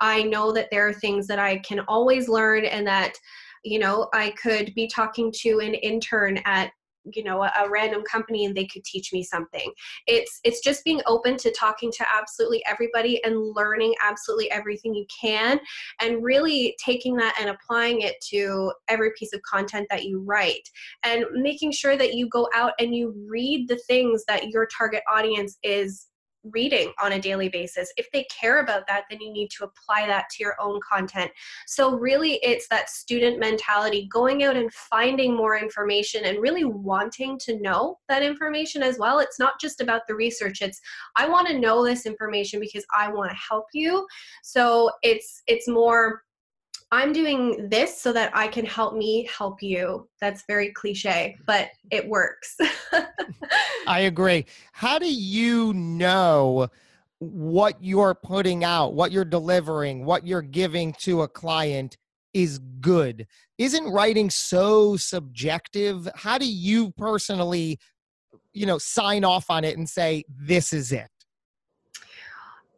I 0.01 0.23
know 0.25 0.53
that 0.53 0.69
there 0.71 0.87
are 0.87 0.93
things 0.93 1.27
that 1.27 1.39
I 1.39 1.59
can 1.59 1.81
always 1.89 2.29
learn 2.29 2.67
and 2.67 2.87
that 2.87 3.15
you 3.63 3.79
know, 3.79 4.09
I 4.15 4.31
could 4.43 4.75
be 4.75 4.87
talking 4.87 5.31
to 5.43 5.61
an 5.61 5.75
intern 5.75 6.41
at 6.47 6.73
you 7.05 7.25
know 7.25 7.43
a, 7.43 7.53
a, 7.65 7.71
random 7.71 8.03
company 8.11 8.45
and 8.45 8.55
they 8.55 8.67
could 8.67 8.85
teach 8.85 9.13
me 9.13 9.23
something. 9.23 9.73
It's 10.07 10.41
it's 10.45 10.61
just 10.61 10.85
being 10.85 11.01
open 11.07 11.37
to 11.39 11.51
talking 11.53 11.91
to 11.93 12.07
absolutely 12.13 12.63
everybody 12.67 13.23
and 13.25 13.55
learning 13.55 13.95
absolutely 14.03 14.51
everything 14.51 14.95
you 14.95 15.07
can 15.21 15.61
and 16.01 16.23
really 16.23 16.77
taking 16.85 17.17
that 17.17 17.37
and 17.41 17.51
applying 17.51 18.03
it 18.03 18.17
to 18.31 18.73
every 18.89 19.11
piece 19.19 19.33
of 19.33 19.41
content 19.43 19.87
that 19.91 20.05
you 20.05 20.23
write 20.27 20.69
and 21.05 21.25
making 21.33 21.73
sure 21.73 21.97
that 21.97 22.15
you 22.15 22.29
go 22.29 22.49
out 22.55 22.73
and 22.79 22.95
you 22.95 23.15
read 23.29 23.69
the 23.69 23.81
things 23.87 24.25
that 24.29 24.49
your 24.49 24.67
target 24.67 25.03
audience 25.11 25.59
is 25.63 26.10
reading 26.45 26.93
on 27.03 27.13
a 27.13 27.21
daily 27.21 27.49
basis. 27.49 27.93
If 27.97 28.11
they 28.13 28.25
care 28.25 28.61
about 28.61 28.87
that, 28.87 29.05
then 29.11 29.21
you 29.21 29.33
need 29.33 29.51
to 29.53 29.65
apply 29.65 30.07
that 30.07 30.27
to 30.31 30.43
your 30.43 30.57
own 30.61 30.81
content. 30.89 31.31
So, 31.67 31.97
really, 31.97 32.35
it's 32.43 32.69
that 32.69 32.91
student 32.91 33.39
mentality 33.39 34.09
going 34.13 34.43
out 34.45 34.57
and 34.57 34.73
finding 34.73 35.37
more 35.37 35.59
information 35.59 36.25
and 36.25 36.41
really 36.41 36.65
wanting 36.65 37.39
to 37.41 37.61
know 37.61 37.99
that 38.09 38.23
information 38.23 38.83
as 38.83 38.99
well. 38.99 39.19
It's 39.19 39.39
not 39.39 39.61
just 39.61 39.81
about 39.81 40.03
the 40.07 40.15
research, 40.15 40.63
it's 40.63 40.81
I 41.17 41.29
want 41.29 41.49
to 41.49 41.59
know 41.59 41.85
this 41.85 42.07
information 42.07 42.61
because 42.61 42.85
I 42.97 43.11
want 43.13 43.31
to 43.31 43.37
help 43.37 43.67
you. 43.75 44.07
So, 44.43 44.91
it's 45.03 45.43
it's 45.47 45.69
more 45.69 46.23
I'm 46.93 47.13
doing 47.13 47.69
this 47.69 48.01
so 48.01 48.13
that 48.13 48.33
I 48.35 48.49
can 48.49 48.67
help 48.67 48.95
me 48.95 49.29
help 49.37 49.63
you. 49.63 50.09
That's 50.21 50.43
very 50.47 50.73
cliche, 50.73 51.37
but 51.47 51.69
it 51.93 52.09
works. 52.09 52.57
I 53.87 54.01
agree. 54.01 54.47
How 54.73 54.99
do 54.99 55.13
you 55.13 55.73
know 55.73 56.69
what 57.21 57.77
you're 57.81 58.15
putting 58.15 58.65
out, 58.65 58.95
what 58.95 59.13
you're 59.13 59.25
delivering, 59.25 60.05
what 60.05 60.27
you're 60.27 60.43
giving 60.43 60.93
to 60.95 61.23
a 61.23 61.29
client 61.29 61.97
is 62.35 62.59
good? 62.81 63.27
Isn't 63.59 63.93
writing 63.93 64.29
so 64.29 64.97
subjective? 64.97 66.09
How 66.17 66.39
do 66.39 66.51
you 66.51 66.91
personally, 66.93 67.79
you 68.53 68.67
know, 68.67 68.79
sign 68.79 69.25
off 69.25 69.49
on 69.49 69.63
it 69.63 69.79
and 69.79 69.89
say 69.89 70.25
this 70.29 70.73
is 70.73 70.91
it? 70.91 71.09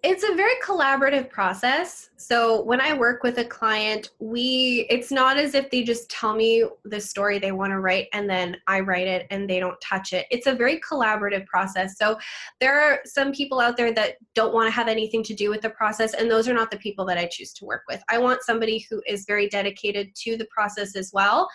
It's 0.02 0.24
a 0.24 0.34
very 0.34 0.54
collaborative 0.64 1.30
process. 1.30 2.10
So 2.16 2.62
when 2.62 2.80
i 2.80 2.92
work 2.92 3.22
with 3.22 3.38
a 3.38 3.44
client 3.44 4.10
we 4.20 4.86
it's 4.90 5.10
not 5.10 5.36
as 5.36 5.54
if 5.54 5.70
they 5.70 5.82
just 5.82 6.10
tell 6.10 6.34
me 6.34 6.64
the 6.84 7.00
story 7.00 7.38
they 7.38 7.52
want 7.52 7.70
to 7.70 7.80
write 7.80 8.06
and 8.12 8.28
then 8.30 8.56
i 8.68 8.80
write 8.80 9.06
it 9.06 9.26
and 9.30 9.48
they 9.48 9.60
don't 9.60 9.80
touch 9.80 10.12
it. 10.12 10.26
It's 10.30 10.46
a 10.46 10.54
very 10.54 10.80
collaborative 10.80 11.46
process. 11.46 11.98
So 11.98 12.18
there 12.60 12.80
are 12.80 13.00
some 13.04 13.32
people 13.32 13.60
out 13.60 13.76
there 13.76 13.92
that 13.92 14.16
don't 14.34 14.54
want 14.54 14.66
to 14.66 14.72
have 14.72 14.88
anything 14.88 15.22
to 15.24 15.34
do 15.34 15.50
with 15.50 15.62
the 15.62 15.70
process 15.70 16.14
and 16.14 16.30
those 16.30 16.48
are 16.48 16.54
not 16.54 16.70
the 16.70 16.78
people 16.78 17.04
that 17.06 17.18
i 17.18 17.26
choose 17.30 17.52
to 17.54 17.64
work 17.64 17.82
with. 17.88 18.02
I 18.10 18.18
want 18.18 18.42
somebody 18.42 18.84
who 18.88 19.02
is 19.06 19.24
very 19.26 19.48
dedicated 19.48 20.14
to 20.16 20.36
the 20.36 20.46
process 20.46 20.96
as 20.96 21.12
well. 21.12 21.48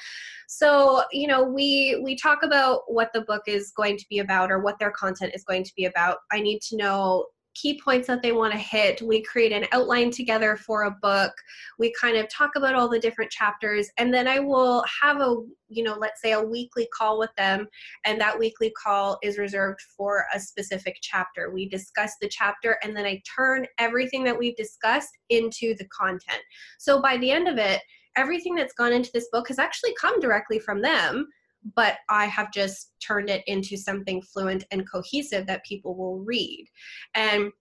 So 0.48 1.04
you 1.12 1.28
know 1.28 1.44
we 1.44 2.02
we 2.04 2.16
talk 2.16 2.40
about 2.44 2.82
what 2.88 3.12
the 3.14 3.22
book 3.22 3.44
is 3.48 3.72
going 3.76 3.98
to 3.98 4.06
be 4.10 4.20
about 4.20 4.52
or 4.52 4.60
what 4.60 4.80
their 4.80 4.92
content 4.92 5.34
is 5.36 5.44
going 5.44 5.64
to 5.64 5.74
be 5.76 5.86
about. 5.86 6.20
I 6.32 6.40
need 6.40 6.62
to 6.70 6.78
know 6.78 7.26
key 7.60 7.80
points 7.84 8.08
that 8.08 8.22
they 8.22 8.32
want 8.32 8.54
to 8.54 8.60
hit. 8.60 9.02
We 9.02 9.22
create 9.24 9.52
an 9.52 9.66
outline 9.72 10.12
together 10.12 10.58
for 10.58 10.84
a 10.84 10.92
book. 10.92 11.32
We 11.80 11.94
kind 12.00 12.18
of 12.18 12.30
talk 12.30 12.52
about 12.56 12.76
all 12.76 12.90
the 12.90 13.00
different 13.00 13.32
chapters 13.32 13.90
and 13.98 14.14
then 14.14 14.28
I 14.28 14.40
will 14.40 14.84
have 15.02 15.22
a, 15.22 15.36
you 15.70 15.84
know, 15.84 15.96
let's 16.00 16.22
say 16.22 16.34
a 16.34 16.42
weekly 16.42 16.88
call 16.94 17.18
with 17.20 17.34
them 17.38 17.68
and 18.06 18.20
that 18.22 18.38
weekly 18.38 18.72
call 18.82 19.18
is 19.24 19.38
reserved 19.38 19.80
for 19.96 20.26
a 20.34 20.40
specific 20.40 20.98
chapter. 21.02 21.52
We 21.52 21.68
discuss 21.68 22.14
the 22.22 22.30
chapter 22.30 22.78
and 22.84 22.96
then 22.96 23.06
I 23.06 23.22
turn 23.36 23.66
everything 23.78 24.24
that 24.26 24.38
we've 24.38 24.56
discussed 24.56 25.18
into 25.30 25.76
the 25.76 25.88
content. 25.88 26.42
So 26.78 27.02
by 27.02 27.18
the 27.18 27.32
end 27.32 27.48
of 27.48 27.58
it, 27.58 27.82
everything 28.16 28.56
that's 28.56 28.74
gone 28.74 28.94
into 28.94 29.12
this 29.14 29.30
book 29.32 29.48
has 29.48 29.60
actually 29.60 29.94
come 30.00 30.20
directly 30.20 30.60
from 30.60 30.82
them 30.82 31.28
but 31.76 31.98
I 32.10 32.26
have 32.26 32.52
just 32.52 32.94
turned 33.00 33.30
it 33.30 33.44
into 33.48 33.78
something 33.78 34.22
fluent 34.22 34.64
and 34.72 34.90
cohesive 34.90 35.48
that 35.48 35.66
people 35.66 35.96
will 35.96 36.20
read. 36.20 36.68
And 37.16 37.52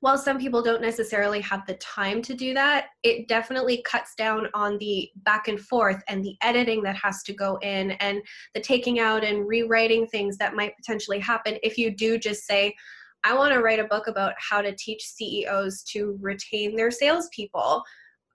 while 0.00 0.18
some 0.18 0.38
people 0.38 0.62
don't 0.62 0.82
necessarily 0.82 1.40
have 1.42 1.64
the 1.64 1.74
time 1.74 2.22
to 2.22 2.34
do 2.34 2.54
that, 2.54 2.86
it 3.04 3.28
definitely 3.28 3.82
cuts 3.82 4.16
down 4.16 4.48
on 4.52 4.76
the 4.78 5.08
back 5.24 5.46
and 5.46 5.60
forth 5.60 6.02
and 6.08 6.24
the 6.24 6.34
editing 6.42 6.82
that 6.82 6.96
has 6.96 7.22
to 7.22 7.32
go 7.32 7.56
in 7.62 7.92
and 7.92 8.20
the 8.54 8.60
taking 8.60 8.98
out 8.98 9.22
and 9.22 9.46
rewriting 9.46 10.08
things 10.08 10.36
that 10.38 10.56
might 10.56 10.76
potentially 10.76 11.20
happen 11.20 11.56
if 11.62 11.78
you 11.78 11.94
do 11.94 12.18
just 12.18 12.46
say, 12.46 12.74
I 13.22 13.34
want 13.34 13.52
to 13.52 13.60
write 13.60 13.78
a 13.78 13.84
book 13.84 14.08
about 14.08 14.34
how 14.38 14.60
to 14.60 14.74
teach 14.74 15.04
CEOs 15.04 15.84
to 15.92 16.18
retain 16.20 16.74
their 16.74 16.90
salespeople 16.90 17.84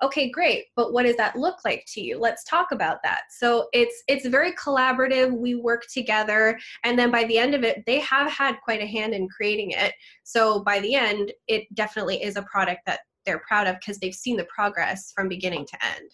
okay 0.02 0.30
great 0.30 0.66
but 0.76 0.94
what 0.94 1.04
does 1.04 1.16
that 1.16 1.36
look 1.36 1.58
like 1.66 1.86
to 1.94 2.02
you? 2.02 2.20
Let's 2.20 2.44
talk 2.44 2.72
about 2.72 3.00
that. 3.04 3.24
So 3.30 3.68
it's 3.74 4.04
it's 4.08 4.28
very 4.28 4.54
collaborative. 4.54 5.32
We 5.32 5.56
work 5.56 5.86
together 5.92 6.60
and 6.84 6.98
then 6.98 7.12
by 7.12 7.24
the 7.26 7.38
end 7.38 7.56
of 7.56 7.64
it 7.64 7.84
they 7.86 8.00
have 8.00 8.32
had 8.32 8.58
quite 8.64 8.82
a 8.82 8.86
hand 8.86 9.14
in 9.14 9.28
creating 9.28 9.72
it. 9.72 9.94
So 10.24 10.62
by 10.64 10.80
the 10.80 10.96
end 10.96 11.32
it 11.48 11.64
definitely 11.74 12.24
is 12.24 12.36
a 12.36 12.44
product 12.44 12.82
that 12.86 13.00
they're 13.26 13.40
proud 13.40 13.68
of 13.68 13.78
because 13.80 14.00
they've 14.00 14.14
seen 14.16 14.38
the 14.38 14.46
progress 14.46 15.12
from 15.14 15.28
beginning 15.28 15.66
to 15.68 15.86
end. 15.86 16.12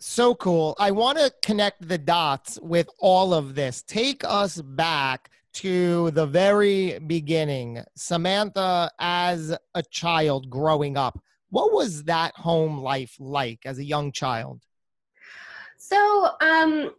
So 0.00 0.34
cool. 0.34 0.74
I 0.78 0.90
want 0.90 1.18
to 1.18 1.32
connect 1.42 1.86
the 1.88 1.98
dots 1.98 2.58
with 2.62 2.88
all 2.98 3.32
of 3.32 3.54
this. 3.54 3.82
Take 3.82 4.24
us 4.24 4.60
back 4.60 5.30
to 5.54 6.10
the 6.10 6.26
very 6.26 6.98
beginning. 7.06 7.82
Samantha 7.96 8.90
as 8.98 9.56
a 9.74 9.82
child 9.82 10.50
growing 10.50 10.96
up 10.96 11.20
what 11.54 11.72
was 11.72 12.02
that 12.02 12.34
home 12.34 12.78
life 12.78 13.14
like 13.20 13.60
as 13.64 13.78
a 13.78 13.84
young 13.84 14.10
child? 14.10 14.60
So, 15.76 16.30
um, 16.40 16.90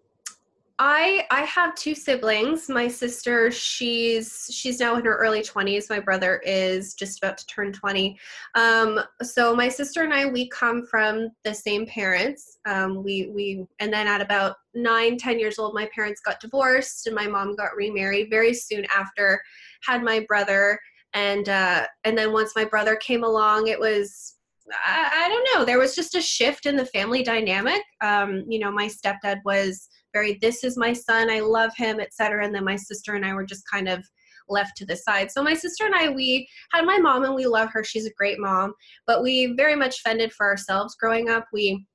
I 0.80 1.26
I 1.30 1.42
have 1.42 1.76
two 1.76 1.94
siblings. 1.94 2.70
My 2.70 2.88
sister, 2.88 3.52
she's 3.52 4.50
she's 4.50 4.80
now 4.80 4.96
in 4.96 5.04
her 5.04 5.18
early 5.18 5.42
20s. 5.42 5.90
My 5.90 6.00
brother 6.00 6.42
is 6.46 6.94
just 6.94 7.18
about 7.18 7.38
to 7.38 7.46
turn 7.48 7.74
20. 7.74 8.18
Um, 8.56 9.02
so 9.22 9.54
my 9.54 9.68
sister 9.68 10.04
and 10.04 10.14
I, 10.14 10.26
we 10.26 10.48
come 10.48 10.86
from 10.86 11.32
the 11.44 11.54
same 11.54 11.86
parents. 11.86 12.58
Um, 12.66 13.04
we 13.04 13.28
we 13.36 13.66
and 13.80 13.92
then 13.92 14.08
at 14.08 14.22
about 14.22 14.56
nine, 14.74 15.18
10 15.18 15.38
years 15.38 15.60
old, 15.60 15.74
my 15.74 15.90
parents 15.94 16.22
got 16.22 16.40
divorced 16.40 17.08
and 17.08 17.16
my 17.16 17.28
mom 17.28 17.58
got 17.58 17.76
remarried 17.76 18.30
very 18.30 18.54
soon 18.54 18.86
after. 18.96 19.42
Had 19.86 20.02
my 20.02 20.22
brother 20.30 20.80
and 21.14 21.50
uh, 21.50 21.88
and 22.04 22.18
then 22.18 22.32
once 22.32 22.54
my 22.56 22.66
brother 22.66 22.96
came 22.98 23.24
along, 23.24 23.68
it 23.68 23.80
was 23.80 24.35
I, 24.72 25.26
I, 25.26 25.30
don't 25.30 25.48
know. 25.54 25.66
There 25.66 25.80
was 25.80 25.96
just 25.96 26.16
a 26.16 26.22
shift 26.22 26.66
in 26.66 26.76
the 26.76 26.86
family 26.88 27.24
dynamic. 27.24 27.84
Um, 28.02 28.44
you 28.48 28.60
know, 28.60 28.72
my 28.72 28.88
stepdad 28.88 29.40
was 29.46 29.90
very, 30.14 30.38
this 30.42 30.64
is 30.64 30.78
my 30.78 30.94
son, 30.94 31.30
I 31.30 31.40
love 31.40 31.72
him, 31.76 32.00
etc. 32.00 32.44
And 32.44 32.54
then 32.54 32.64
my 32.64 32.76
sister 32.76 33.14
and 33.14 33.26
I 33.26 33.34
were 33.34 33.46
just 33.46 33.64
kind 33.72 33.88
of 33.88 34.04
left 34.48 34.78
to 34.78 34.86
the 34.86 34.96
side. 34.96 35.32
So 35.32 35.44
my 35.44 35.54
sister 35.54 35.86
and 35.86 35.96
I, 35.96 36.10
we 36.10 36.48
had 36.72 36.86
my 36.86 36.98
mom 36.98 37.24
and 37.26 37.36
we 37.36 37.46
love 37.46 37.70
her. 37.74 37.84
She's 37.84 38.06
a 38.06 38.14
great 38.18 38.40
mom, 38.40 38.74
but 39.08 39.24
we 39.24 39.54
very 39.58 39.76
much 39.76 40.02
fended 40.02 40.32
for 40.34 40.48
ourselves 40.48 40.96
growing 40.96 41.30
up. 41.30 41.46
We 41.52 41.86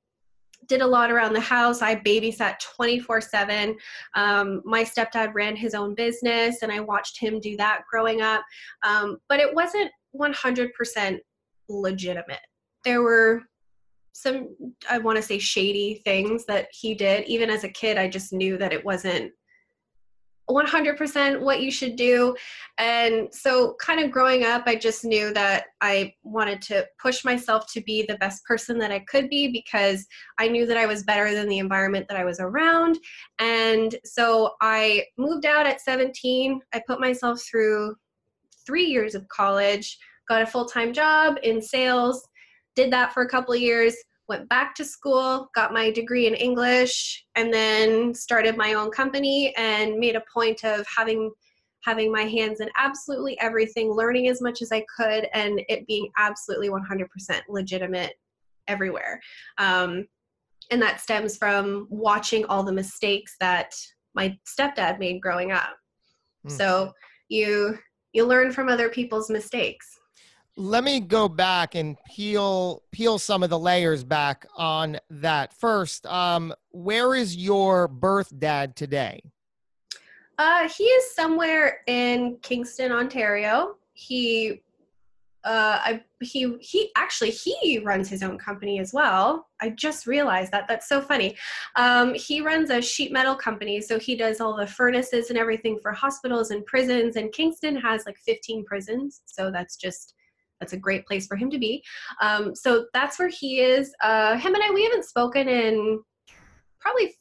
did 0.67 0.81
a 0.81 0.87
lot 0.87 1.11
around 1.11 1.33
the 1.33 1.39
house. 1.39 1.81
I 1.81 1.95
babysat 1.95 2.59
24 2.59 3.21
7. 3.21 3.77
Um, 4.15 4.61
my 4.63 4.83
stepdad 4.83 5.33
ran 5.33 5.55
his 5.55 5.73
own 5.73 5.95
business 5.95 6.61
and 6.61 6.71
I 6.71 6.79
watched 6.79 7.19
him 7.19 7.39
do 7.39 7.57
that 7.57 7.81
growing 7.89 8.21
up. 8.21 8.43
Um, 8.83 9.17
but 9.27 9.39
it 9.39 9.53
wasn't 9.53 9.91
100% 10.15 11.19
legitimate 11.67 12.39
there 12.83 13.01
were 13.01 13.43
some 14.13 14.49
i 14.89 14.97
want 14.97 15.15
to 15.15 15.21
say 15.21 15.39
shady 15.39 16.01
things 16.03 16.45
that 16.45 16.67
he 16.71 16.93
did. 16.93 17.25
Even 17.27 17.49
as 17.49 17.63
a 17.63 17.69
kid 17.69 17.97
i 17.97 18.07
just 18.07 18.33
knew 18.33 18.57
that 18.57 18.73
it 18.73 18.83
wasn't 18.83 19.31
100% 20.49 21.39
what 21.39 21.61
you 21.61 21.71
should 21.71 21.95
do. 21.95 22.35
And 22.77 23.33
so 23.33 23.75
kind 23.79 24.01
of 24.01 24.11
growing 24.11 24.43
up 24.43 24.63
i 24.65 24.75
just 24.75 25.05
knew 25.05 25.33
that 25.33 25.65
i 25.79 26.13
wanted 26.23 26.61
to 26.63 26.85
push 27.01 27.23
myself 27.23 27.71
to 27.71 27.81
be 27.81 28.03
the 28.03 28.17
best 28.17 28.43
person 28.43 28.77
that 28.79 28.91
i 28.91 28.99
could 28.99 29.29
be 29.29 29.49
because 29.51 30.05
i 30.39 30.47
knew 30.47 30.65
that 30.65 30.77
i 30.77 30.85
was 30.85 31.03
better 31.03 31.33
than 31.33 31.47
the 31.47 31.59
environment 31.59 32.05
that 32.09 32.17
i 32.17 32.25
was 32.25 32.39
around. 32.39 32.99
And 33.39 33.95
so 34.03 34.51
i 34.61 35.05
moved 35.17 35.45
out 35.45 35.67
at 35.67 35.81
17 35.81 36.59
i 36.73 36.81
put 36.85 36.99
myself 36.99 37.41
through 37.41 37.95
three 38.65 38.85
years 38.85 39.15
of 39.15 39.27
college 39.29 39.97
got 40.27 40.41
a 40.41 40.45
full-time 40.45 40.93
job 40.93 41.37
in 41.43 41.61
sales 41.61 42.27
did 42.75 42.91
that 42.91 43.13
for 43.13 43.23
a 43.23 43.29
couple 43.29 43.53
of 43.53 43.59
years 43.59 43.95
went 44.27 44.47
back 44.49 44.73
to 44.75 44.85
school 44.85 45.49
got 45.55 45.73
my 45.73 45.91
degree 45.91 46.27
in 46.27 46.35
english 46.35 47.25
and 47.35 47.53
then 47.53 48.13
started 48.13 48.57
my 48.57 48.73
own 48.73 48.89
company 48.91 49.53
and 49.57 49.97
made 49.97 50.15
a 50.15 50.23
point 50.33 50.63
of 50.63 50.85
having 50.95 51.31
having 51.83 52.11
my 52.11 52.21
hands 52.21 52.61
in 52.61 52.69
absolutely 52.77 53.39
everything 53.39 53.91
learning 53.91 54.27
as 54.27 54.41
much 54.41 54.61
as 54.61 54.71
i 54.71 54.83
could 54.95 55.27
and 55.33 55.61
it 55.67 55.85
being 55.87 56.07
absolutely 56.17 56.69
100% 56.69 57.07
legitimate 57.49 58.13
everywhere. 58.67 59.19
Um, 59.57 60.07
and 60.71 60.81
that 60.81 61.01
stems 61.01 61.37
from 61.37 61.87
watching 61.89 62.45
all 62.45 62.63
the 62.63 62.71
mistakes 62.71 63.35
that 63.39 63.73
my 64.15 64.37
stepdad 64.47 64.99
made 64.99 65.21
growing 65.21 65.51
up. 65.51 65.75
Mm. 66.47 66.57
so 66.57 66.91
you 67.29 67.77
you 68.13 68.25
learn 68.25 68.51
from 68.51 68.67
other 68.67 68.89
people's 68.89 69.29
mistakes 69.29 69.87
let 70.57 70.83
me 70.83 70.99
go 70.99 71.29
back 71.29 71.75
and 71.75 71.97
peel 72.05 72.83
peel 72.91 73.17
some 73.17 73.43
of 73.43 73.49
the 73.49 73.59
layers 73.59 74.03
back 74.03 74.45
on 74.55 74.97
that 75.09 75.53
first. 75.53 76.05
Um 76.05 76.53
where 76.71 77.15
is 77.15 77.35
your 77.37 77.87
birth 77.87 78.37
dad 78.37 78.75
today? 78.75 79.21
Uh 80.37 80.67
he 80.67 80.83
is 80.83 81.15
somewhere 81.15 81.81
in 81.87 82.37
kingston 82.41 82.91
ontario. 82.91 83.75
He 83.93 84.61
uh 85.43 85.79
I, 85.83 86.03
he 86.19 86.55
he 86.59 86.91
actually 86.95 87.31
he 87.31 87.79
runs 87.79 88.09
his 88.09 88.21
own 88.21 88.37
company 88.37 88.79
as 88.79 88.93
well. 88.93 89.47
I 89.59 89.69
just 89.69 90.05
realized 90.05 90.51
that. 90.51 90.67
That's 90.67 90.87
so 90.89 91.01
funny. 91.01 91.37
Um 91.77 92.13
he 92.13 92.41
runs 92.41 92.69
a 92.71 92.81
sheet 92.81 93.13
metal 93.13 93.35
company 93.35 93.79
so 93.79 93.97
he 93.97 94.15
does 94.17 94.41
all 94.41 94.55
the 94.57 94.67
furnaces 94.67 95.29
and 95.29 95.39
everything 95.39 95.79
for 95.81 95.93
hospitals 95.93 96.51
and 96.51 96.65
prisons 96.65 97.15
and 97.15 97.31
kingston 97.31 97.77
has 97.77 98.05
like 98.05 98.17
15 98.17 98.65
prisons 98.65 99.21
so 99.25 99.49
that's 99.49 99.77
just 99.77 100.13
that's 100.61 100.73
a 100.73 100.77
great 100.77 101.05
place 101.05 101.27
for 101.27 101.35
him 101.35 101.49
to 101.49 101.59
be. 101.59 101.83
Um, 102.21 102.55
so 102.55 102.85
that's 102.93 103.19
where 103.19 103.27
he 103.27 103.59
is. 103.59 103.93
Uh, 104.01 104.37
him 104.37 104.53
and 104.53 104.63
I, 104.63 104.71
we 104.71 104.83
haven't 104.83 105.03
spoken 105.03 105.49
in 105.49 105.99
probably 106.79 107.13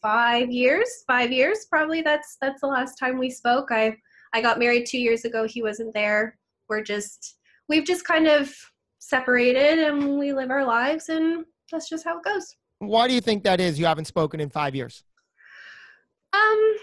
five 0.00 0.50
years. 0.50 0.88
Five 1.08 1.32
years, 1.32 1.66
probably. 1.68 2.02
That's 2.02 2.36
that's 2.40 2.60
the 2.60 2.68
last 2.68 2.94
time 2.94 3.18
we 3.18 3.30
spoke. 3.30 3.72
I 3.72 3.96
I 4.32 4.40
got 4.40 4.58
married 4.58 4.86
two 4.86 4.98
years 4.98 5.24
ago. 5.24 5.46
He 5.48 5.62
wasn't 5.62 5.94
there. 5.94 6.38
We're 6.68 6.82
just 6.82 7.38
we've 7.68 7.84
just 7.84 8.04
kind 8.04 8.28
of 8.28 8.54
separated 8.98 9.78
and 9.80 10.18
we 10.18 10.32
live 10.32 10.50
our 10.50 10.64
lives, 10.64 11.08
and 11.08 11.44
that's 11.72 11.88
just 11.88 12.04
how 12.04 12.18
it 12.18 12.24
goes. 12.24 12.54
Why 12.78 13.08
do 13.08 13.14
you 13.14 13.20
think 13.20 13.42
that 13.44 13.60
is? 13.60 13.78
You 13.78 13.86
haven't 13.86 14.04
spoken 14.04 14.38
in 14.40 14.50
five 14.50 14.74
years. 14.74 15.02
Um, 16.32 16.74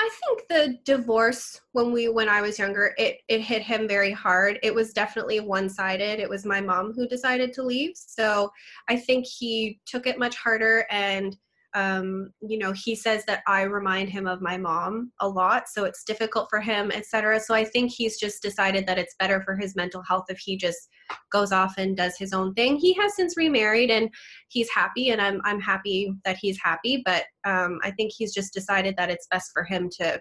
I 0.00 0.08
think 0.24 0.48
the 0.48 0.78
divorce 0.86 1.60
when 1.72 1.92
we 1.92 2.08
when 2.08 2.26
I 2.26 2.40
was 2.40 2.58
younger, 2.58 2.94
it 2.96 3.18
it 3.28 3.42
hit 3.42 3.60
him 3.60 3.86
very 3.86 4.10
hard. 4.10 4.58
It 4.62 4.74
was 4.74 4.94
definitely 4.94 5.40
one-sided. 5.40 6.18
It 6.18 6.28
was 6.28 6.46
my 6.46 6.58
mom 6.58 6.94
who 6.94 7.06
decided 7.06 7.52
to 7.52 7.62
leave. 7.62 7.92
So 7.96 8.50
I 8.88 8.96
think 8.96 9.26
he 9.26 9.78
took 9.84 10.06
it 10.06 10.18
much 10.18 10.36
harder 10.36 10.86
and 10.90 11.36
um, 11.74 12.32
you 12.40 12.58
know 12.58 12.72
he 12.72 12.94
says 12.94 13.24
that 13.26 13.42
i 13.46 13.62
remind 13.62 14.08
him 14.08 14.26
of 14.26 14.40
my 14.40 14.56
mom 14.56 15.12
a 15.20 15.28
lot 15.28 15.68
so 15.68 15.84
it's 15.84 16.02
difficult 16.04 16.48
for 16.50 16.60
him 16.60 16.90
etc 16.90 17.38
so 17.38 17.54
i 17.54 17.64
think 17.64 17.92
he's 17.92 18.18
just 18.18 18.42
decided 18.42 18.86
that 18.86 18.98
it's 18.98 19.14
better 19.18 19.40
for 19.42 19.56
his 19.56 19.76
mental 19.76 20.02
health 20.08 20.24
if 20.28 20.38
he 20.38 20.56
just 20.56 20.88
goes 21.32 21.52
off 21.52 21.74
and 21.76 21.96
does 21.96 22.16
his 22.16 22.32
own 22.32 22.54
thing. 22.54 22.76
He 22.76 22.92
has 22.94 23.16
since 23.16 23.36
remarried 23.36 23.90
and 23.90 24.08
he's 24.48 24.70
happy 24.70 25.10
and 25.10 25.20
i'm, 25.20 25.40
I'm 25.44 25.60
happy 25.60 26.12
that 26.24 26.38
he's 26.40 26.58
happy 26.62 27.02
but 27.04 27.24
um, 27.44 27.78
i 27.82 27.90
think 27.90 28.12
he's 28.16 28.32
just 28.32 28.52
decided 28.52 28.96
that 28.96 29.10
it's 29.10 29.26
best 29.30 29.50
for 29.52 29.64
him 29.64 29.88
to 30.00 30.20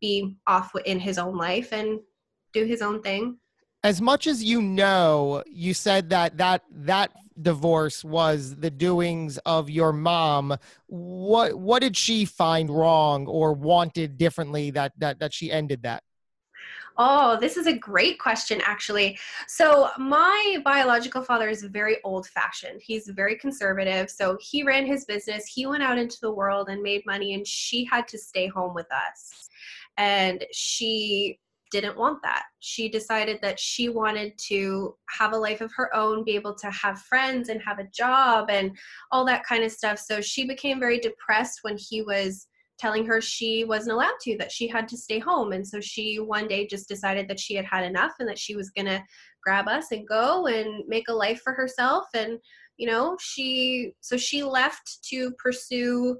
be 0.00 0.36
off 0.46 0.72
in 0.84 0.98
his 0.98 1.18
own 1.18 1.36
life 1.36 1.72
and 1.72 2.00
do 2.52 2.64
his 2.64 2.82
own 2.82 3.02
thing. 3.02 3.38
As 3.84 4.00
much 4.00 4.26
as 4.26 4.42
you 4.42 4.60
know 4.60 5.42
you 5.46 5.72
said 5.72 6.10
that 6.10 6.36
that 6.38 6.62
that 6.70 7.12
divorce 7.40 8.04
was 8.04 8.56
the 8.56 8.70
doings 8.70 9.38
of 9.46 9.70
your 9.70 9.92
mom 9.92 10.56
what 10.86 11.54
what 11.58 11.80
did 11.80 11.96
she 11.96 12.24
find 12.24 12.70
wrong 12.70 13.26
or 13.26 13.52
wanted 13.52 14.18
differently 14.18 14.70
that 14.70 14.92
that 14.98 15.18
that 15.18 15.32
she 15.32 15.50
ended 15.50 15.82
that 15.82 16.02
Oh, 17.00 17.38
this 17.38 17.56
is 17.56 17.68
a 17.68 17.72
great 17.72 18.18
question, 18.18 18.60
actually. 18.64 19.18
So, 19.46 19.88
my 19.98 20.58
biological 20.64 21.22
father 21.22 21.48
is 21.48 21.62
very 21.62 21.98
old 22.02 22.26
fashioned. 22.26 22.82
He's 22.82 23.06
very 23.08 23.36
conservative. 23.36 24.10
So, 24.10 24.36
he 24.40 24.64
ran 24.64 24.84
his 24.84 25.04
business, 25.04 25.46
he 25.46 25.64
went 25.66 25.84
out 25.84 25.96
into 25.96 26.18
the 26.20 26.32
world 26.32 26.68
and 26.68 26.82
made 26.82 27.06
money, 27.06 27.34
and 27.34 27.46
she 27.46 27.84
had 27.84 28.08
to 28.08 28.18
stay 28.18 28.48
home 28.48 28.74
with 28.74 28.88
us. 28.92 29.48
And 29.96 30.44
she 30.52 31.38
didn't 31.70 31.96
want 31.96 32.22
that. 32.22 32.44
She 32.60 32.88
decided 32.88 33.38
that 33.42 33.58
she 33.58 33.88
wanted 33.88 34.32
to 34.48 34.96
have 35.10 35.32
a 35.32 35.36
life 35.36 35.60
of 35.60 35.72
her 35.76 35.94
own, 35.94 36.24
be 36.24 36.34
able 36.34 36.54
to 36.56 36.70
have 36.70 37.02
friends 37.02 37.48
and 37.48 37.60
have 37.62 37.78
a 37.78 37.88
job 37.94 38.50
and 38.50 38.76
all 39.12 39.24
that 39.26 39.44
kind 39.44 39.64
of 39.64 39.72
stuff. 39.72 39.98
So 39.98 40.20
she 40.20 40.46
became 40.46 40.80
very 40.80 40.98
depressed 40.98 41.60
when 41.62 41.76
he 41.78 42.02
was 42.02 42.46
telling 42.78 43.04
her 43.04 43.20
she 43.20 43.64
wasn't 43.64 43.92
allowed 43.92 44.18
to, 44.20 44.36
that 44.38 44.52
she 44.52 44.68
had 44.68 44.88
to 44.88 44.96
stay 44.96 45.18
home. 45.18 45.52
And 45.52 45.66
so 45.66 45.80
she 45.80 46.20
one 46.20 46.46
day 46.46 46.66
just 46.66 46.88
decided 46.88 47.28
that 47.28 47.40
she 47.40 47.54
had 47.54 47.64
had 47.64 47.84
enough 47.84 48.12
and 48.20 48.28
that 48.28 48.38
she 48.38 48.54
was 48.54 48.70
going 48.70 48.86
to 48.86 49.02
grab 49.42 49.66
us 49.68 49.90
and 49.90 50.06
go 50.06 50.46
and 50.46 50.84
make 50.86 51.08
a 51.08 51.12
life 51.12 51.40
for 51.42 51.52
herself. 51.52 52.04
And, 52.14 52.38
you 52.76 52.86
know, 52.86 53.16
she, 53.20 53.94
so 54.00 54.16
she 54.16 54.42
left 54.42 54.98
to 55.10 55.32
pursue, 55.32 56.18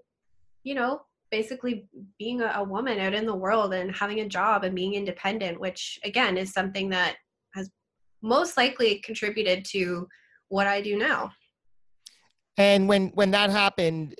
you 0.64 0.74
know, 0.74 1.00
basically 1.30 1.86
being 2.18 2.40
a, 2.40 2.52
a 2.56 2.64
woman 2.64 2.98
out 2.98 3.14
in 3.14 3.26
the 3.26 3.34
world 3.34 3.74
and 3.74 3.94
having 3.94 4.20
a 4.20 4.28
job 4.28 4.64
and 4.64 4.74
being 4.74 4.94
independent, 4.94 5.60
which 5.60 5.98
again 6.04 6.36
is 6.36 6.52
something 6.52 6.88
that 6.90 7.16
has 7.54 7.70
most 8.22 8.56
likely 8.56 9.00
contributed 9.00 9.64
to 9.64 10.08
what 10.48 10.66
I 10.66 10.80
do 10.80 10.96
now. 10.96 11.30
And 12.56 12.88
when 12.88 13.08
when 13.08 13.30
that 13.32 13.50
happened, 13.50 14.16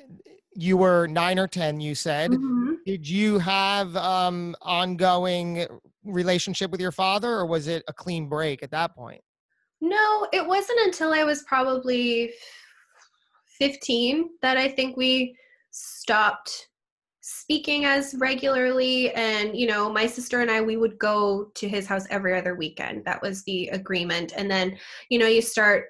you 0.55 0.77
were 0.77 1.07
nine 1.07 1.39
or 1.39 1.49
ten. 1.49 1.81
You 1.81 1.95
said, 1.95 2.31
mm-hmm. 2.31 2.75
did 2.87 3.09
you 3.09 3.39
have 3.39 3.97
um, 3.97 4.55
ongoing 4.63 5.67
relationship 6.05 6.71
with 6.71 6.81
your 6.81 6.93
father, 6.93 7.31
or 7.31 7.47
was 7.47 7.67
it 7.67 7.83
a 7.89 7.93
clean 7.93 8.29
break 8.29 8.63
at 8.63 8.71
that 8.71 8.95
point? 8.95 9.21
No, 9.81 10.29
it 10.33 10.47
wasn't 10.47 10.81
until 10.85 11.13
I 11.13 11.25
was 11.25 11.43
probably 11.45 12.33
fifteen 13.59 14.31
that 14.43 14.57
I 14.57 14.69
think 14.69 14.97
we 14.97 15.37
stopped 15.71 16.68
speaking 17.31 17.85
as 17.85 18.15
regularly 18.15 19.13
and 19.13 19.55
you 19.55 19.67
know 19.67 19.93
my 19.93 20.07
sister 20.07 20.41
and 20.41 20.51
i 20.51 20.63
we 20.63 20.79
would 20.79 20.99
go 20.99 21.51
to 21.55 21.69
his 21.69 21.87
house 21.87 22.07
every 22.09 22.35
other 22.39 22.55
weekend. 22.55 23.05
That 23.05 23.21
was 23.21 23.43
the 23.45 23.69
agreement. 23.69 24.33
And 24.35 24.51
then 24.51 24.79
you 25.11 25.19
know 25.19 25.27
you 25.27 25.43
start 25.43 25.87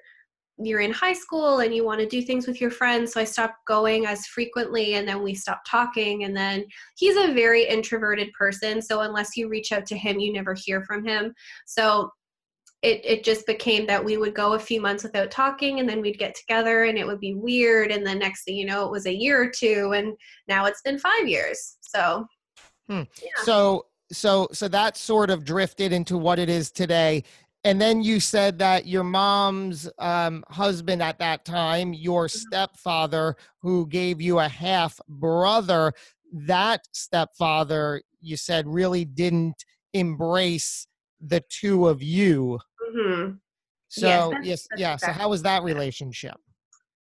you're 0.61 0.81
in 0.81 0.91
high 0.91 1.13
school 1.13 1.59
and 1.59 1.73
you 1.73 1.85
want 1.85 2.01
to 2.01 2.05
do 2.05 2.21
things 2.21 2.45
with 2.45 2.59
your 2.59 2.69
friends 2.69 3.13
so 3.13 3.21
i 3.21 3.23
stopped 3.23 3.65
going 3.65 4.05
as 4.05 4.25
frequently 4.25 4.95
and 4.95 5.07
then 5.07 5.23
we 5.23 5.33
stopped 5.33 5.65
talking 5.65 6.25
and 6.25 6.35
then 6.35 6.65
he's 6.97 7.15
a 7.15 7.33
very 7.33 7.63
introverted 7.63 8.29
person 8.37 8.81
so 8.81 8.99
unless 8.99 9.37
you 9.37 9.47
reach 9.47 9.71
out 9.71 9.85
to 9.85 9.95
him 9.95 10.19
you 10.19 10.33
never 10.33 10.53
hear 10.53 10.81
from 10.83 11.05
him. 11.05 11.33
So 11.65 12.11
it, 12.81 13.01
it 13.03 13.23
just 13.23 13.45
became 13.45 13.85
that 13.87 14.03
we 14.03 14.17
would 14.17 14.33
go 14.33 14.53
a 14.53 14.59
few 14.59 14.81
months 14.81 15.03
without 15.03 15.31
talking 15.31 15.79
and 15.79 15.89
then 15.89 16.01
we'd 16.01 16.17
get 16.17 16.35
together 16.35 16.85
and 16.85 16.97
it 16.97 17.05
would 17.05 17.19
be 17.19 17.35
weird 17.35 17.91
and 17.91 18.05
the 18.05 18.15
next 18.15 18.43
thing 18.43 18.55
you 18.55 18.65
know 18.65 18.85
it 18.85 18.91
was 18.91 19.05
a 19.05 19.13
year 19.13 19.41
or 19.41 19.49
two 19.49 19.91
and 19.95 20.13
now 20.47 20.65
it's 20.65 20.81
been 20.81 20.97
five 20.97 21.27
years 21.27 21.77
so 21.81 22.25
hmm. 22.89 23.03
yeah. 23.21 23.43
so 23.43 23.85
so 24.11 24.47
so 24.51 24.67
that 24.67 24.95
sort 24.97 25.29
of 25.29 25.43
drifted 25.43 25.91
into 25.91 26.17
what 26.17 26.39
it 26.39 26.49
is 26.49 26.71
today 26.71 27.23
and 27.65 27.81
then 27.81 28.01
you 28.01 28.21
said 28.21 28.57
that 28.57 28.87
your 28.87 29.03
mom's 29.03 29.89
um, 29.99 30.45
husband 30.49 31.03
at 31.03 31.19
that 31.19 31.43
time 31.43 31.93
your 31.93 32.27
mm-hmm. 32.27 32.37
stepfather 32.37 33.35
who 33.61 33.85
gave 33.87 34.21
you 34.21 34.39
a 34.39 34.47
half 34.47 34.99
brother 35.09 35.91
that 36.31 36.87
stepfather 36.93 38.01
you 38.21 38.37
said 38.37 38.67
really 38.67 39.03
didn't 39.03 39.65
embrace 39.93 40.87
the 41.19 41.43
two 41.49 41.87
of 41.87 42.01
you 42.01 42.57
Mm-hmm. 42.89 43.31
So 43.89 44.07
yes, 44.07 44.29
that's, 44.31 44.45
yes 44.45 44.67
that's 44.69 44.81
yeah. 44.81 44.93
Exactly. 44.93 45.13
So 45.13 45.19
how 45.19 45.29
was 45.29 45.41
that 45.43 45.63
relationship? 45.63 46.35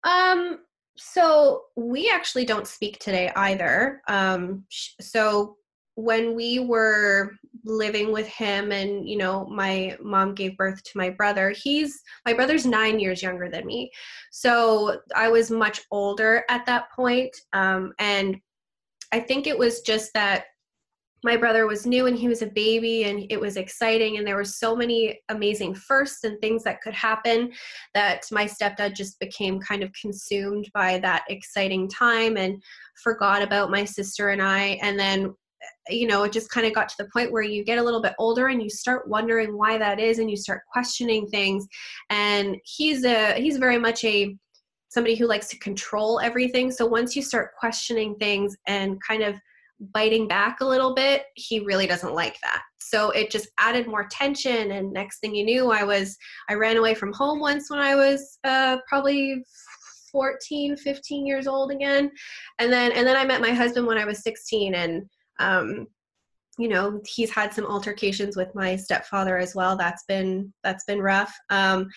Um. 0.03 0.59
So 0.95 1.63
we 1.75 2.11
actually 2.13 2.45
don't 2.45 2.67
speak 2.67 2.99
today 2.99 3.31
either. 3.35 4.01
Um. 4.07 4.65
So 5.01 5.57
when 5.95 6.35
we 6.35 6.59
were 6.59 7.31
living 7.65 8.11
with 8.11 8.27
him 8.27 8.71
and 8.71 9.07
you 9.07 9.15
know 9.15 9.45
my 9.45 9.95
mom 10.01 10.33
gave 10.33 10.57
birth 10.57 10.81
to 10.83 10.97
my 10.97 11.09
brother 11.09 11.51
he's 11.51 12.01
my 12.25 12.33
brother's 12.33 12.65
nine 12.65 12.99
years 12.99 13.21
younger 13.21 13.49
than 13.49 13.65
me 13.65 13.91
so 14.31 14.97
i 15.15 15.29
was 15.29 15.51
much 15.51 15.81
older 15.91 16.43
at 16.49 16.65
that 16.65 16.91
point 16.95 17.35
um, 17.53 17.93
and 17.99 18.37
i 19.11 19.19
think 19.19 19.45
it 19.45 19.57
was 19.57 19.81
just 19.81 20.11
that 20.13 20.45
my 21.23 21.37
brother 21.37 21.67
was 21.67 21.85
new 21.85 22.07
and 22.07 22.17
he 22.17 22.27
was 22.27 22.41
a 22.41 22.47
baby 22.47 23.05
and 23.05 23.25
it 23.29 23.39
was 23.39 23.55
exciting 23.55 24.17
and 24.17 24.27
there 24.27 24.35
were 24.35 24.43
so 24.43 24.75
many 24.75 25.19
amazing 25.29 25.73
firsts 25.73 26.23
and 26.23 26.39
things 26.39 26.63
that 26.63 26.81
could 26.81 26.93
happen 26.93 27.51
that 27.93 28.23
my 28.31 28.45
stepdad 28.45 28.93
just 28.95 29.19
became 29.19 29.59
kind 29.59 29.83
of 29.83 29.91
consumed 29.99 30.69
by 30.73 30.99
that 30.99 31.23
exciting 31.29 31.87
time 31.89 32.37
and 32.37 32.61
forgot 33.01 33.41
about 33.41 33.71
my 33.71 33.85
sister 33.85 34.29
and 34.29 34.41
I. 34.41 34.79
And 34.81 34.99
then 34.99 35.33
you 35.89 36.07
know 36.07 36.23
it 36.23 36.33
just 36.33 36.49
kind 36.49 36.67
of 36.67 36.73
got 36.73 36.89
to 36.89 36.95
the 36.97 37.09
point 37.13 37.31
where 37.31 37.41
you 37.41 37.63
get 37.63 37.77
a 37.77 37.83
little 37.83 38.01
bit 38.01 38.13
older 38.19 38.47
and 38.47 38.61
you 38.61 38.69
start 38.69 39.07
wondering 39.07 39.57
why 39.57 39.77
that 39.77 39.99
is 39.99 40.19
and 40.19 40.29
you 40.29 40.37
start 40.37 40.61
questioning 40.71 41.25
things. 41.27 41.65
And 42.09 42.57
he's 42.65 43.05
a 43.05 43.33
he's 43.35 43.57
very 43.57 43.77
much 43.77 44.03
a 44.03 44.35
somebody 44.89 45.15
who 45.15 45.25
likes 45.25 45.47
to 45.47 45.57
control 45.59 46.19
everything. 46.19 46.69
So 46.69 46.85
once 46.85 47.15
you 47.15 47.23
start 47.23 47.51
questioning 47.59 48.15
things 48.19 48.55
and 48.67 49.01
kind 49.01 49.23
of 49.23 49.35
biting 49.79 50.27
back 50.27 50.61
a 50.61 50.65
little 50.65 50.93
bit, 50.93 51.23
he 51.35 51.59
really 51.59 51.87
doesn't 51.87 52.13
like 52.13 52.37
that. 52.41 52.61
So 52.79 53.09
it 53.11 53.31
just 53.31 53.47
added 53.57 53.87
more 53.87 54.07
tension. 54.09 54.71
And 54.71 54.93
next 54.93 55.19
thing 55.19 55.35
you 55.35 55.43
knew, 55.43 55.71
I 55.71 55.83
was, 55.83 56.17
I 56.49 56.53
ran 56.53 56.77
away 56.77 56.93
from 56.93 57.13
home 57.13 57.39
once 57.39 57.69
when 57.69 57.79
I 57.79 57.95
was 57.95 58.37
uh, 58.43 58.77
probably 58.87 59.43
14, 60.11 60.77
15 60.77 61.25
years 61.25 61.47
old 61.47 61.71
again. 61.71 62.11
And 62.59 62.71
then, 62.71 62.91
and 62.91 63.05
then 63.05 63.17
I 63.17 63.25
met 63.25 63.41
my 63.41 63.51
husband 63.51 63.87
when 63.87 63.97
I 63.97 64.05
was 64.05 64.23
16 64.23 64.75
and, 64.75 65.03
um, 65.39 65.87
you 66.59 66.67
know, 66.67 67.01
he's 67.07 67.31
had 67.31 67.51
some 67.51 67.65
altercations 67.65 68.37
with 68.37 68.53
my 68.53 68.75
stepfather 68.75 69.39
as 69.39 69.55
well. 69.55 69.75
That's 69.75 70.03
been, 70.07 70.53
that's 70.63 70.83
been 70.85 71.01
rough. 71.01 71.33
Um, 71.49 71.87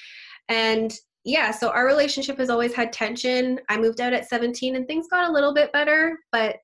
and 0.49 0.95
yeah, 1.25 1.51
so 1.51 1.71
our 1.71 1.85
relationship 1.85 2.39
has 2.39 2.49
always 2.49 2.73
had 2.73 2.93
tension. 2.93 3.61
I 3.69 3.77
moved 3.77 4.01
out 4.01 4.13
at 4.13 4.29
17 4.29 4.77
and 4.77 4.87
things 4.87 5.09
got 5.11 5.29
a 5.29 5.33
little 5.33 5.53
bit 5.53 5.73
better, 5.73 6.17
but 6.33 6.57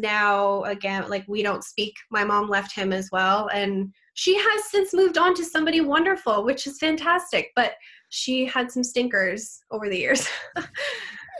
now 0.00 0.62
again 0.64 1.08
like 1.08 1.24
we 1.28 1.42
don't 1.42 1.64
speak 1.64 1.94
my 2.10 2.24
mom 2.24 2.48
left 2.48 2.74
him 2.74 2.92
as 2.92 3.08
well 3.12 3.48
and 3.52 3.92
she 4.14 4.36
has 4.36 4.70
since 4.70 4.92
moved 4.92 5.18
on 5.18 5.34
to 5.34 5.44
somebody 5.44 5.80
wonderful 5.80 6.44
which 6.44 6.66
is 6.66 6.78
fantastic 6.78 7.50
but 7.54 7.72
she 8.10 8.46
had 8.46 8.70
some 8.70 8.82
stinkers 8.82 9.60
over 9.70 9.88
the 9.88 9.98
years. 9.98 10.28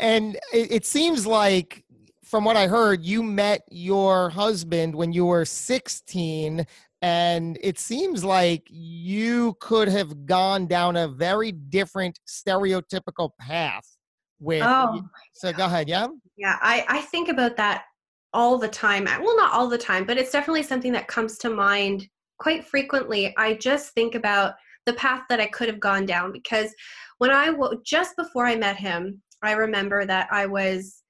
And 0.00 0.36
it, 0.52 0.70
it 0.70 0.86
seems 0.86 1.26
like 1.26 1.84
from 2.22 2.44
what 2.44 2.56
i 2.56 2.68
heard 2.68 3.04
you 3.04 3.20
met 3.20 3.62
your 3.68 4.30
husband 4.30 4.94
when 4.94 5.12
you 5.12 5.26
were 5.26 5.44
16 5.44 6.64
and 7.02 7.58
it 7.60 7.80
seems 7.80 8.22
like 8.22 8.62
you 8.70 9.56
could 9.58 9.88
have 9.88 10.24
gone 10.24 10.68
down 10.68 10.94
a 10.94 11.08
very 11.08 11.50
different 11.50 12.16
stereotypical 12.28 13.30
path 13.40 13.96
with 14.38 14.62
oh, 14.64 15.02
so 15.32 15.52
go 15.52 15.64
ahead 15.64 15.88
yeah? 15.88 16.06
Yeah 16.36 16.56
I, 16.62 16.84
I 16.88 17.00
think 17.00 17.28
about 17.28 17.56
that 17.56 17.82
all 18.32 18.58
the 18.58 18.68
time. 18.68 19.06
Uh, 19.06 19.18
well, 19.20 19.36
not 19.36 19.52
all 19.52 19.68
the 19.68 19.78
time, 19.78 20.04
but 20.04 20.18
it's 20.18 20.32
definitely 20.32 20.62
something 20.62 20.92
that 20.92 21.08
comes 21.08 21.38
to 21.38 21.50
mind 21.50 22.06
quite 22.38 22.64
frequently. 22.64 23.34
I 23.36 23.54
just 23.54 23.92
think 23.94 24.14
about 24.14 24.54
the 24.86 24.92
path 24.94 25.22
that 25.28 25.40
I 25.40 25.46
could 25.46 25.68
have 25.68 25.80
gone 25.80 26.06
down 26.06 26.32
because 26.32 26.74
when 27.18 27.30
I 27.30 27.52
just 27.84 28.16
before 28.16 28.46
I 28.46 28.56
met 28.56 28.76
him, 28.76 29.20
I 29.42 29.52
remember 29.52 30.04
that 30.06 30.28
I 30.30 30.46
was 30.46 31.02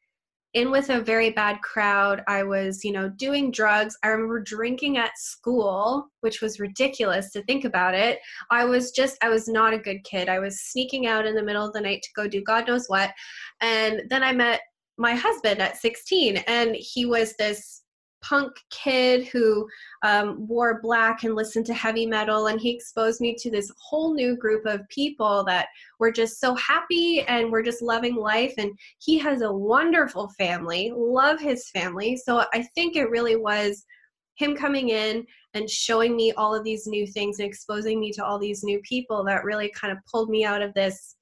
in 0.54 0.70
with 0.70 0.88
a 0.88 1.00
very 1.00 1.31
bad 1.31 1.61
crowd. 1.61 2.22
I 2.26 2.42
was, 2.42 2.83
you 2.83 2.92
know, 2.92 3.09
doing 3.11 3.50
drugs. 3.50 3.96
I 4.02 4.09
remember 4.09 4.40
drinking 4.40 4.96
at 4.96 5.16
school, 5.16 6.09
which 6.22 6.40
was 6.40 6.59
ridiculous 6.59 7.31
to 7.33 7.42
think 7.42 7.64
about 7.64 7.94
it. 7.94 8.18
I 8.50 8.64
was 8.64 8.90
just, 8.90 9.18
I 9.22 9.28
was 9.28 9.46
not 9.46 9.74
a 9.74 9.78
good 9.78 10.02
kid. 10.04 10.28
I 10.28 10.38
was 10.38 10.61
sneaking 10.62 11.07
out 11.07 11.26
in 11.26 11.35
the 11.35 11.42
middle 11.42 11.66
of 11.66 11.74
the 11.74 11.81
night 11.81 12.02
to 12.02 12.09
go 12.16 12.26
do 12.26 12.42
God 12.42 12.66
knows 12.66 12.87
what. 12.88 13.12
And 13.61 14.02
then 14.09 14.22
I 14.22 14.33
met 14.33 14.61
my 14.98 15.14
husband 15.14 15.61
at 15.61 15.76
16 15.76 16.38
and 16.48 16.76
he 16.76 17.06
was 17.06 17.34
this 17.37 17.82
punk 18.20 18.52
kid 18.70 19.28
who 19.28 19.66
um, 20.02 20.46
wore 20.48 20.80
black 20.82 21.22
and 21.22 21.37
listened 21.37 21.64
to 21.64 21.72
heavy 21.72 22.04
metal 22.04 22.48
and 22.48 22.61
he 22.61 22.70
exposed 22.70 23.20
me 23.20 23.34
to 23.38 23.48
this 23.48 23.70
whole 23.80 24.12
new 24.12 24.37
group 24.37 24.66
of 24.66 24.88
people 24.88 25.44
that 25.44 25.68
were 26.00 26.11
just 26.11 26.40
so 26.40 26.54
happy 26.56 27.22
and 27.28 27.50
were 27.50 27.62
just 27.62 27.80
loving 27.80 28.16
life 28.16 28.54
and 28.58 28.76
he 28.98 29.18
has 29.18 29.42
a 29.42 29.52
wonderful 29.52 30.28
family 30.37 30.92
love 30.94 31.40
his 31.40 31.70
family. 31.70 32.16
So 32.16 32.44
i 32.52 32.62
think 32.74 32.96
it 32.96 33.11
really 33.11 33.37
was 33.37 33.84
him 34.34 34.56
coming 34.56 34.88
in 34.88 35.24
and 35.54 35.68
showing 35.68 36.16
me 36.16 36.32
all 36.32 36.54
of 36.54 36.64
these 36.64 36.87
new 36.87 37.06
things 37.06 37.38
and 37.38 37.48
exposing 37.48 38.00
me 38.00 38.12
to 38.12 38.24
all 38.24 38.38
these 38.38 38.62
new 38.62 38.80
people 38.80 39.24
that 39.24 39.44
really 39.44 39.70
kind 39.74 39.92
of 39.92 39.98
pulled 40.11 40.28
me 40.30 40.44
out 40.44 40.62
of 40.62 40.74
this 40.74 41.16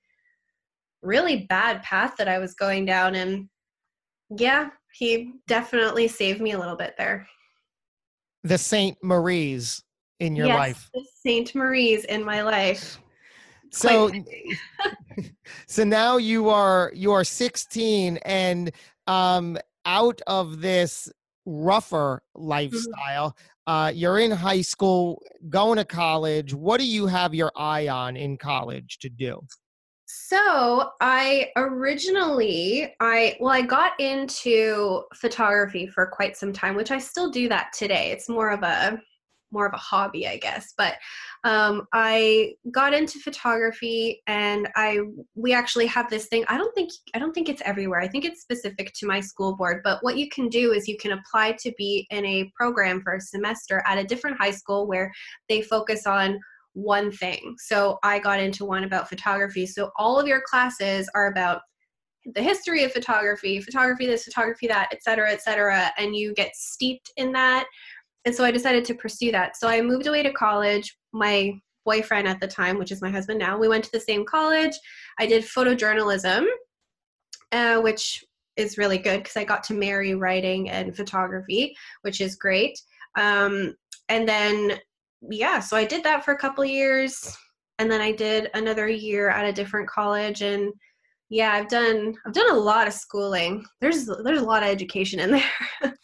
really 1.03 1.47
bad 1.49 1.83
path 1.83 2.15
that 2.19 2.29
i 2.29 2.39
was 2.39 2.55
going 2.55 2.85
down 2.85 3.15
and 3.15 3.49
yeah, 4.31 4.71
he 4.93 5.35
definitely 5.47 6.09
saved 6.09 6.41
me 6.41 6.53
a 6.53 6.59
little 6.59 6.77
bit 6.77 6.95
there. 6.99 7.27
The 8.45 8.59
Saint 8.59 8.97
Marie's 9.03 9.83
in 10.21 10.37
your 10.37 10.47
yes, 10.47 10.59
life. 10.59 10.91
The 10.95 11.05
Saint 11.23 11.55
Marie's 11.55 12.05
in 12.05 12.25
my 12.25 12.43
life. 12.43 12.99
So 13.71 14.11
so 15.67 15.85
now 15.85 16.17
you 16.17 16.49
are 16.49 16.93
you 16.95 17.13
are 17.13 17.25
16 17.25 18.19
and 18.19 18.71
um 19.07 19.59
out 19.85 20.21
of 20.27 20.61
this 20.61 21.11
rougher 21.45 22.23
mm-hmm. 22.37 22.49
lifestyle 22.49 23.31
mm-hmm. 23.31 23.73
uh 23.73 23.89
you're 23.89 24.19
in 24.19 24.31
high 24.31 24.61
school 24.61 25.23
going 25.49 25.77
to 25.77 25.85
college 25.85 26.55
what 26.55 26.81
do 26.81 26.87
you 26.87 27.07
have 27.07 27.35
your 27.35 27.53
eye 27.57 27.89
on 27.89 28.17
in 28.17 28.37
college 28.37 28.99
to 29.01 29.09
do 29.09 29.41
so 30.07 30.91
I 31.01 31.51
originally 31.57 32.95
I 33.01 33.37
well 33.41 33.53
I 33.53 33.63
got 33.63 33.99
into 33.99 35.03
photography 35.15 35.87
for 35.89 36.07
quite 36.07 36.37
some 36.37 36.53
time, 36.53 36.77
which 36.77 36.93
I 36.93 36.99
still 36.99 37.31
do 37.31 37.49
that 37.49 37.73
today. 37.73 38.13
It's 38.13 38.29
more 38.29 38.51
of 38.51 38.63
a 38.63 39.01
more 39.53 39.67
of 39.67 39.75
a 39.75 39.79
hobby, 39.79 40.27
I 40.29 40.37
guess. 40.37 40.75
But 40.77 40.95
um, 41.45 41.87
I 41.93 42.55
got 42.71 42.95
into 42.95 43.19
photography, 43.19 44.23
and 44.27 44.69
I 44.77 45.01
we 45.35 45.53
actually 45.53 45.87
have 45.87 46.09
this 46.09 46.27
thing. 46.27 46.45
I 46.49 46.57
don't 46.57 46.75
think 46.75 46.91
I 47.15 47.19
don't 47.19 47.33
think 47.33 47.49
it's 47.49 47.63
everywhere. 47.65 48.01
I 48.01 48.09
think 48.09 48.25
it's 48.25 48.43
specific 48.43 48.93
to 48.95 49.07
my 49.07 49.21
school 49.21 49.57
board. 49.57 49.81
But 49.83 50.03
what 50.03 50.17
you 50.17 50.29
can 50.29 50.49
do 50.49 50.73
is 50.73 50.87
you 50.87 50.99
can 50.99 51.13
apply 51.13 51.53
to 51.61 51.73
be 51.77 52.07
in 52.11 52.25
a 52.25 52.53
program 52.55 53.03
for 53.03 53.15
a 53.15 53.21
semester 53.21 53.83
at 53.87 53.99
a 53.99 54.05
different 54.05 54.39
high 54.39 54.53
school 54.53 54.87
where 54.87 55.13
they 55.49 55.63
focus 55.63 56.07
on 56.07 56.39
one 56.77 57.11
thing. 57.11 57.55
So 57.59 57.99
I 58.03 58.19
got 58.19 58.39
into 58.39 58.67
one 58.67 58.85
about 58.85 59.09
photography. 59.09 59.65
So 59.67 59.91
all 59.97 60.21
of 60.21 60.27
your 60.27 60.43
classes 60.47 61.09
are 61.15 61.29
about 61.29 61.63
the 62.35 62.43
history 62.43 62.85
of 62.85 62.93
photography, 62.93 63.61
photography 63.63 64.07
this, 64.07 64.25
photography 64.25 64.67
that, 64.67 64.89
et 64.93 65.03
cetera, 65.03 65.33
et 65.33 65.41
cetera, 65.41 65.91
and 65.97 66.15
you 66.15 66.35
get 66.35 66.55
steeped 66.55 67.11
in 67.17 67.33
that. 67.33 67.65
And 68.27 68.35
so 68.35 68.45
I 68.45 68.51
decided 68.51 68.85
to 68.85 68.95
pursue 68.95 69.33
that. 69.33 69.57
So 69.57 69.69
I 69.69 69.81
moved 69.81 70.07
away 70.07 70.23
to 70.23 70.33
college. 70.33 70.95
My 71.15 71.53
boyfriend 71.87 72.29
at 72.29 72.41
the 72.41 72.49
time, 72.49 72.79
which 72.79 72.93
is 72.93 73.01
my 73.01 73.11
husband 73.11 73.39
now, 73.39 73.57
we 73.57 73.69
went 73.69 73.85
to 73.85 73.93
the 73.93 74.01
same 74.01 74.27
college. 74.27 74.77
I 75.19 75.27
did 75.27 75.45
photojournalism, 75.45 76.45
uh, 77.53 77.81
which 77.81 78.23
is 78.57 78.77
really 78.77 78.99
good 78.99 79.23
because 79.23 79.37
I 79.37 79.45
got 79.45 79.65
to 79.65 79.75
marry 79.75 80.15
writing 80.15 80.69
and 80.69 80.95
photography, 80.95 81.75
which 82.03 82.21
is 82.21 82.37
great. 82.37 82.79
Um, 83.17 83.77
and 84.11 84.29
then, 84.29 84.79
yeah, 85.31 85.61
so 85.61 85.77
I 85.77 85.85
did 85.85 86.05
that 86.05 86.25
for 86.25 86.33
a 86.33 86.39
couple 86.39 86.65
years. 86.65 87.37
And 87.79 87.91
then 87.91 88.01
I 88.01 88.13
did 88.13 88.51
another 88.55 88.89
year 88.89 89.29
at 89.29 89.45
a 89.45 89.53
different 89.53 89.89
college 89.89 90.41
and 90.41 90.73
yeah 91.29 91.53
i've 91.53 91.69
done 91.69 92.15
i've 92.25 92.33
done 92.33 92.51
a 92.51 92.55
lot 92.55 92.87
of 92.87 92.93
schooling 92.93 93.65
there's 93.81 94.07
there's 94.25 94.41
a 94.41 94.45
lot 94.45 94.63
of 94.63 94.69
education 94.69 95.19
in 95.19 95.31
there 95.83 95.95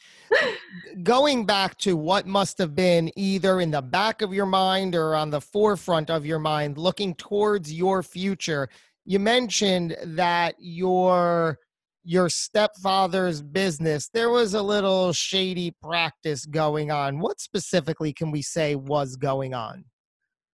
going 1.02 1.46
back 1.46 1.76
to 1.78 1.96
what 1.96 2.26
must 2.26 2.58
have 2.58 2.74
been 2.74 3.10
either 3.16 3.60
in 3.60 3.70
the 3.70 3.82
back 3.82 4.22
of 4.22 4.32
your 4.32 4.46
mind 4.46 4.94
or 4.94 5.14
on 5.14 5.30
the 5.30 5.40
forefront 5.40 6.10
of 6.10 6.26
your 6.26 6.38
mind 6.38 6.76
looking 6.76 7.14
towards 7.14 7.72
your 7.72 8.02
future 8.02 8.68
you 9.04 9.18
mentioned 9.18 9.96
that 10.02 10.54
your 10.58 11.58
your 12.04 12.28
stepfather's 12.28 13.42
business 13.42 14.08
there 14.12 14.30
was 14.30 14.54
a 14.54 14.62
little 14.62 15.12
shady 15.12 15.74
practice 15.82 16.46
going 16.46 16.90
on. 16.90 17.18
What 17.18 17.40
specifically 17.40 18.12
can 18.12 18.30
we 18.30 18.42
say 18.42 18.74
was 18.74 19.16
going 19.16 19.54
on? 19.54 19.84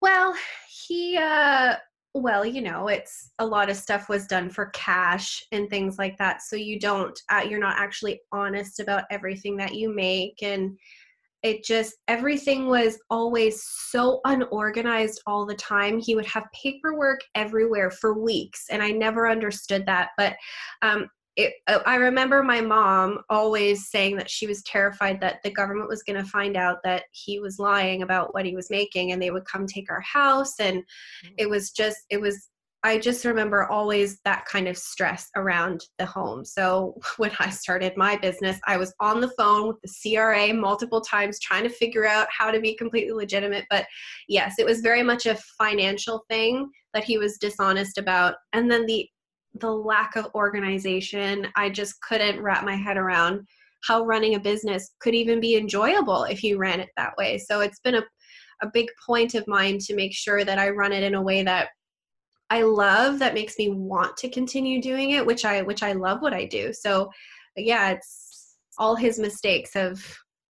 Well 0.00 0.34
he 0.86 1.18
uh 1.20 1.76
well 2.14 2.44
you 2.44 2.62
know 2.62 2.88
it's 2.88 3.32
a 3.38 3.46
lot 3.46 3.68
of 3.68 3.76
stuff 3.76 4.08
was 4.08 4.26
done 4.26 4.48
for 4.48 4.66
cash 4.74 5.44
and 5.52 5.68
things 5.68 5.98
like 5.98 6.16
that 6.18 6.40
so 6.40 6.56
you 6.56 6.80
don't 6.80 7.18
uh, 7.30 7.42
you're 7.48 7.60
not 7.60 7.76
actually 7.78 8.20
honest 8.32 8.80
about 8.80 9.04
everything 9.10 9.56
that 9.56 9.74
you 9.74 9.94
make 9.94 10.42
and 10.42 10.76
it 11.42 11.62
just 11.62 11.94
everything 12.08 12.66
was 12.66 12.98
always 13.10 13.62
so 13.90 14.20
unorganized 14.24 15.22
all 15.24 15.46
the 15.46 15.54
time. 15.54 16.00
He 16.00 16.16
would 16.16 16.26
have 16.26 16.42
paperwork 16.52 17.20
everywhere 17.36 17.92
for 17.92 18.20
weeks 18.20 18.64
and 18.70 18.82
i 18.82 18.90
never 18.90 19.28
understood 19.28 19.86
that 19.86 20.10
but 20.16 20.34
um, 20.82 21.08
it, 21.38 21.54
uh, 21.68 21.78
I 21.86 21.94
remember 21.94 22.42
my 22.42 22.60
mom 22.60 23.20
always 23.30 23.88
saying 23.90 24.16
that 24.16 24.28
she 24.28 24.48
was 24.48 24.60
terrified 24.64 25.20
that 25.20 25.38
the 25.44 25.52
government 25.52 25.88
was 25.88 26.02
going 26.02 26.22
to 26.22 26.28
find 26.28 26.56
out 26.56 26.78
that 26.82 27.04
he 27.12 27.38
was 27.38 27.60
lying 27.60 28.02
about 28.02 28.34
what 28.34 28.44
he 28.44 28.56
was 28.56 28.70
making 28.70 29.12
and 29.12 29.22
they 29.22 29.30
would 29.30 29.44
come 29.44 29.64
take 29.64 29.88
our 29.88 30.00
house. 30.00 30.58
And 30.58 30.78
mm. 30.78 31.30
it 31.38 31.48
was 31.48 31.70
just, 31.70 31.98
it 32.10 32.20
was, 32.20 32.48
I 32.82 32.98
just 32.98 33.24
remember 33.24 33.70
always 33.70 34.18
that 34.24 34.46
kind 34.46 34.66
of 34.66 34.76
stress 34.76 35.28
around 35.36 35.82
the 35.98 36.06
home. 36.06 36.44
So 36.44 36.96
when 37.18 37.30
I 37.38 37.50
started 37.50 37.96
my 37.96 38.16
business, 38.16 38.58
I 38.66 38.76
was 38.76 38.92
on 38.98 39.20
the 39.20 39.30
phone 39.38 39.68
with 39.68 39.76
the 39.82 40.16
CRA 40.16 40.52
multiple 40.52 41.00
times 41.00 41.38
trying 41.38 41.62
to 41.62 41.70
figure 41.70 42.04
out 42.04 42.26
how 42.36 42.50
to 42.50 42.60
be 42.60 42.74
completely 42.74 43.12
legitimate. 43.12 43.64
But 43.70 43.86
yes, 44.28 44.56
it 44.58 44.66
was 44.66 44.80
very 44.80 45.04
much 45.04 45.26
a 45.26 45.38
financial 45.56 46.24
thing 46.28 46.68
that 46.94 47.04
he 47.04 47.16
was 47.16 47.38
dishonest 47.38 47.96
about. 47.96 48.34
And 48.52 48.68
then 48.68 48.86
the 48.86 49.08
the 49.60 49.70
lack 49.70 50.16
of 50.16 50.28
organization. 50.34 51.48
I 51.56 51.70
just 51.70 52.00
couldn't 52.02 52.40
wrap 52.40 52.64
my 52.64 52.76
head 52.76 52.96
around 52.96 53.46
how 53.84 54.04
running 54.04 54.34
a 54.34 54.40
business 54.40 54.90
could 55.00 55.14
even 55.14 55.40
be 55.40 55.56
enjoyable 55.56 56.24
if 56.24 56.42
you 56.42 56.58
ran 56.58 56.80
it 56.80 56.88
that 56.96 57.16
way. 57.16 57.38
So 57.38 57.60
it's 57.60 57.80
been 57.80 57.96
a, 57.96 58.02
a 58.62 58.70
big 58.72 58.88
point 59.06 59.34
of 59.34 59.46
mine 59.46 59.78
to 59.80 59.94
make 59.94 60.14
sure 60.14 60.44
that 60.44 60.58
I 60.58 60.70
run 60.70 60.92
it 60.92 61.02
in 61.02 61.14
a 61.14 61.22
way 61.22 61.42
that 61.44 61.68
I 62.50 62.62
love 62.62 63.18
that 63.18 63.34
makes 63.34 63.58
me 63.58 63.70
want 63.70 64.16
to 64.18 64.30
continue 64.30 64.80
doing 64.80 65.10
it, 65.10 65.24
which 65.24 65.44
I 65.44 65.62
which 65.62 65.82
I 65.82 65.92
love 65.92 66.22
what 66.22 66.32
I 66.32 66.46
do. 66.46 66.72
So 66.72 67.10
yeah, 67.56 67.90
it's 67.90 68.56
all 68.78 68.94
his 68.94 69.18
mistakes 69.18 69.74
have 69.74 70.02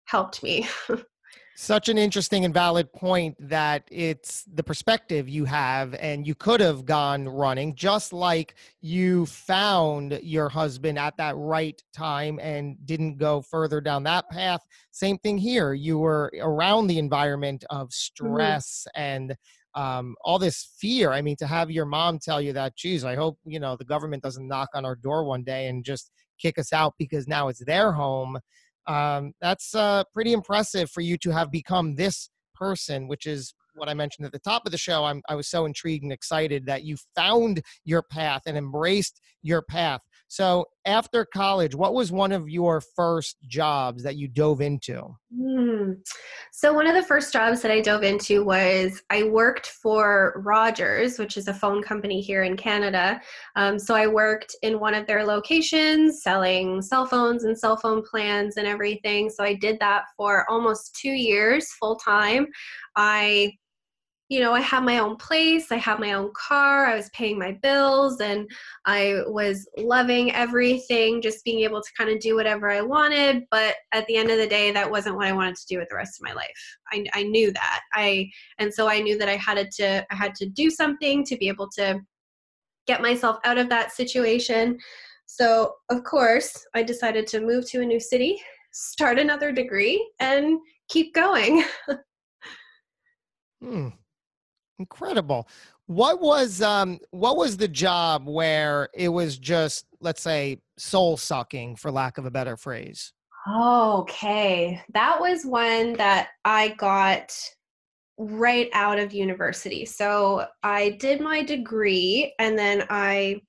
helped 0.05 0.41
me. 0.43 0.67
such 1.55 1.87
an 1.89 1.97
interesting 1.97 2.45
and 2.45 2.53
valid 2.53 2.91
point 2.93 3.35
that 3.39 3.83
it's 3.91 4.43
the 4.53 4.63
perspective 4.63 5.29
you 5.29 5.45
have 5.45 5.93
and 5.95 6.25
you 6.25 6.33
could 6.33 6.59
have 6.59 6.85
gone 6.85 7.27
running 7.27 7.75
just 7.75 8.11
like 8.11 8.55
you 8.81 9.25
found 9.27 10.19
your 10.23 10.49
husband 10.49 10.97
at 10.97 11.15
that 11.17 11.35
right 11.37 11.81
time 11.93 12.39
and 12.39 12.75
didn't 12.85 13.17
go 13.17 13.41
further 13.41 13.79
down 13.79 14.03
that 14.03 14.27
path 14.29 14.61
same 14.91 15.17
thing 15.19 15.37
here 15.37 15.73
you 15.73 15.99
were 15.99 16.31
around 16.41 16.87
the 16.87 16.97
environment 16.97 17.63
of 17.69 17.87
mm-hmm. 17.87 17.91
stress 17.91 18.87
mm-hmm. 18.95 19.01
and 19.01 19.35
um, 19.75 20.15
all 20.23 20.39
this 20.39 20.71
fear 20.79 21.11
i 21.11 21.21
mean 21.21 21.35
to 21.35 21.47
have 21.47 21.69
your 21.69 21.85
mom 21.85 22.17
tell 22.17 22.41
you 22.41 22.53
that 22.53 22.75
geez 22.75 23.03
i 23.03 23.15
hope 23.15 23.37
you 23.45 23.59
know 23.59 23.75
the 23.75 23.85
government 23.85 24.23
doesn't 24.23 24.47
knock 24.47 24.69
on 24.73 24.85
our 24.85 24.95
door 24.95 25.23
one 25.23 25.43
day 25.43 25.67
and 25.67 25.85
just 25.85 26.11
kick 26.39 26.57
us 26.57 26.73
out 26.73 26.93
because 26.97 27.27
now 27.27 27.47
it's 27.47 27.63
their 27.65 27.91
home 27.91 28.39
um, 28.87 29.33
that's 29.41 29.73
uh, 29.75 30.03
pretty 30.13 30.33
impressive 30.33 30.89
for 30.89 31.01
you 31.01 31.17
to 31.19 31.31
have 31.31 31.51
become 31.51 31.95
this 31.95 32.29
person, 32.55 33.07
which 33.07 33.25
is 33.25 33.53
what 33.75 33.89
I 33.89 33.93
mentioned 33.93 34.25
at 34.25 34.31
the 34.31 34.39
top 34.39 34.63
of 34.65 34.71
the 34.71 34.77
show. 34.77 35.05
I'm, 35.05 35.21
I 35.27 35.35
was 35.35 35.47
so 35.47 35.65
intrigued 35.65 36.03
and 36.03 36.11
excited 36.11 36.65
that 36.67 36.83
you 36.83 36.95
found 37.15 37.61
your 37.85 38.03
path 38.03 38.43
and 38.45 38.57
embraced 38.57 39.19
your 39.41 39.61
path. 39.63 40.01
So, 40.33 40.65
after 40.83 41.25
college, 41.25 41.75
what 41.75 41.93
was 41.93 42.11
one 42.11 42.31
of 42.31 42.49
your 42.49 42.81
first 42.81 43.37
jobs 43.47 44.01
that 44.01 44.15
you 44.15 44.27
dove 44.27 44.61
into? 44.61 45.15
Mm. 45.31 45.97
So, 46.51 46.73
one 46.73 46.87
of 46.87 46.95
the 46.95 47.03
first 47.03 47.31
jobs 47.31 47.61
that 47.61 47.69
I 47.69 47.81
dove 47.81 48.01
into 48.01 48.43
was 48.43 49.03
I 49.11 49.25
worked 49.25 49.67
for 49.67 50.41
Rogers, 50.43 51.19
which 51.19 51.37
is 51.37 51.47
a 51.47 51.53
phone 51.53 51.83
company 51.83 52.19
here 52.19 52.41
in 52.41 52.57
Canada. 52.57 53.21
Um, 53.55 53.77
so, 53.77 53.93
I 53.93 54.07
worked 54.07 54.55
in 54.63 54.79
one 54.79 54.95
of 54.95 55.05
their 55.05 55.23
locations 55.23 56.23
selling 56.23 56.81
cell 56.81 57.05
phones 57.05 57.43
and 57.43 57.55
cell 57.55 57.77
phone 57.77 58.01
plans 58.01 58.57
and 58.57 58.65
everything. 58.65 59.29
So, 59.29 59.43
I 59.43 59.53
did 59.53 59.79
that 59.81 60.05
for 60.17 60.49
almost 60.49 60.95
two 60.95 61.11
years 61.11 61.71
full 61.73 61.97
time. 61.97 62.47
I 62.95 63.53
you 64.33 64.39
know, 64.39 64.51
I 64.51 64.61
have 64.61 64.81
my 64.81 64.97
own 64.97 65.15
place, 65.17 65.71
I 65.71 65.75
have 65.75 65.99
my 65.99 66.13
own 66.13 66.31
car, 66.33 66.87
I 66.87 66.95
was 66.95 67.07
paying 67.09 67.37
my 67.37 67.51
bills, 67.51 68.19
and 68.19 68.49
I 68.83 69.21
was 69.27 69.69
loving 69.77 70.33
everything, 70.33 71.21
just 71.21 71.45
being 71.45 71.59
able 71.59 71.83
to 71.83 71.89
kind 71.95 72.09
of 72.09 72.19
do 72.19 72.35
whatever 72.35 72.71
I 72.71 72.81
wanted. 72.81 73.43
But 73.51 73.75
at 73.91 74.07
the 74.07 74.15
end 74.15 74.31
of 74.31 74.39
the 74.39 74.47
day, 74.47 74.71
that 74.71 74.89
wasn't 74.89 75.17
what 75.17 75.27
I 75.27 75.33
wanted 75.33 75.57
to 75.57 75.67
do 75.67 75.77
with 75.77 75.87
the 75.89 75.97
rest 75.97 76.19
of 76.19 76.23
my 76.23 76.33
life. 76.33 76.77
I, 76.91 77.05
I 77.13 77.21
knew 77.21 77.53
that. 77.53 77.81
I 77.93 78.27
and 78.57 78.73
so 78.73 78.89
I 78.89 79.01
knew 79.01 79.19
that 79.19 79.29
I 79.29 79.35
had 79.35 79.69
to 79.73 80.03
I 80.11 80.15
had 80.15 80.33
to 80.35 80.47
do 80.47 80.71
something 80.71 81.23
to 81.25 81.37
be 81.37 81.47
able 81.47 81.69
to 81.75 82.01
get 82.87 83.03
myself 83.03 83.37
out 83.43 83.59
of 83.59 83.69
that 83.69 83.91
situation. 83.91 84.79
So 85.27 85.75
of 85.91 86.03
course, 86.05 86.65
I 86.73 86.81
decided 86.81 87.27
to 87.27 87.39
move 87.39 87.69
to 87.69 87.81
a 87.81 87.85
new 87.85 87.99
city, 87.99 88.41
start 88.71 89.19
another 89.19 89.51
degree, 89.51 90.09
and 90.19 90.57
keep 90.89 91.13
going. 91.13 91.63
hmm 93.61 93.89
Incredible. 94.83 95.47
What 95.85 96.19
was 96.19 96.61
um 96.61 96.99
what 97.11 97.37
was 97.37 97.55
the 97.55 97.69
job 97.69 98.27
where 98.27 98.89
it 98.93 99.07
was 99.07 99.37
just 99.37 99.85
let's 100.01 100.21
say 100.21 100.59
soul 100.77 101.15
sucking 101.15 101.77
for 101.77 101.89
lack 101.89 102.17
of 102.17 102.25
a 102.25 102.31
better 102.31 102.57
phrase? 102.57 103.13
Okay. 103.49 104.81
That 104.93 105.21
was 105.21 105.45
one 105.45 105.93
that 105.93 106.31
I 106.43 106.69
got 106.77 107.33
right 108.17 108.69
out 108.73 108.99
of 108.99 109.13
university. 109.13 109.85
So 109.85 110.47
I 110.63 110.97
did 110.99 111.21
my 111.21 111.43
degree 111.43 112.33
and 112.39 112.59
then 112.59 112.83
I 112.89 113.39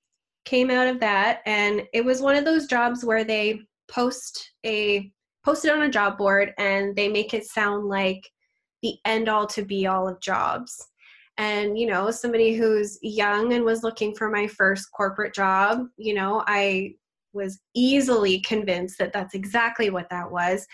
came 0.44 0.70
out 0.70 0.87
of 0.87 1.01
that 1.01 1.40
and 1.47 1.83
it 1.92 2.05
was 2.05 2.23
one 2.23 2.37
of 2.37 2.44
those 2.44 2.68
jobs 2.68 3.05
where 3.05 3.25
they 3.25 3.59
post 3.88 4.53
a 4.64 5.11
post 5.44 5.64
it 5.64 5.73
on 5.73 5.83
a 5.83 5.90
job 5.90 6.16
board 6.16 6.55
and 6.59 6.94
they 6.94 7.09
make 7.09 7.35
it 7.35 7.44
sound 7.44 7.87
like 7.87 8.31
the 8.83 8.94
end 9.05 9.29
all 9.29 9.49
to 9.49 9.64
be 9.64 9.88
all 9.88 10.07
of 10.07 10.20
jobs 10.20 10.90
and 11.37 11.79
you 11.79 11.87
know 11.87 12.11
somebody 12.11 12.55
who's 12.55 12.99
young 13.03 13.55
and 13.55 13.64
was 13.64 13.83
looking 13.83 14.14
for 14.14 14.31
my 14.31 14.47
first 14.47 14.88
corporate 14.92 15.35
job 15.35 15.87
you 15.97 16.14
know 16.14 16.44
i 16.47 16.94
was 17.35 17.61
easily 17.75 18.40
convinced 18.40 18.99
that 18.99 19.12
that's 19.12 19.35
exactly 19.35 19.90
what 19.90 20.09
that 20.11 20.31
was. 20.31 20.66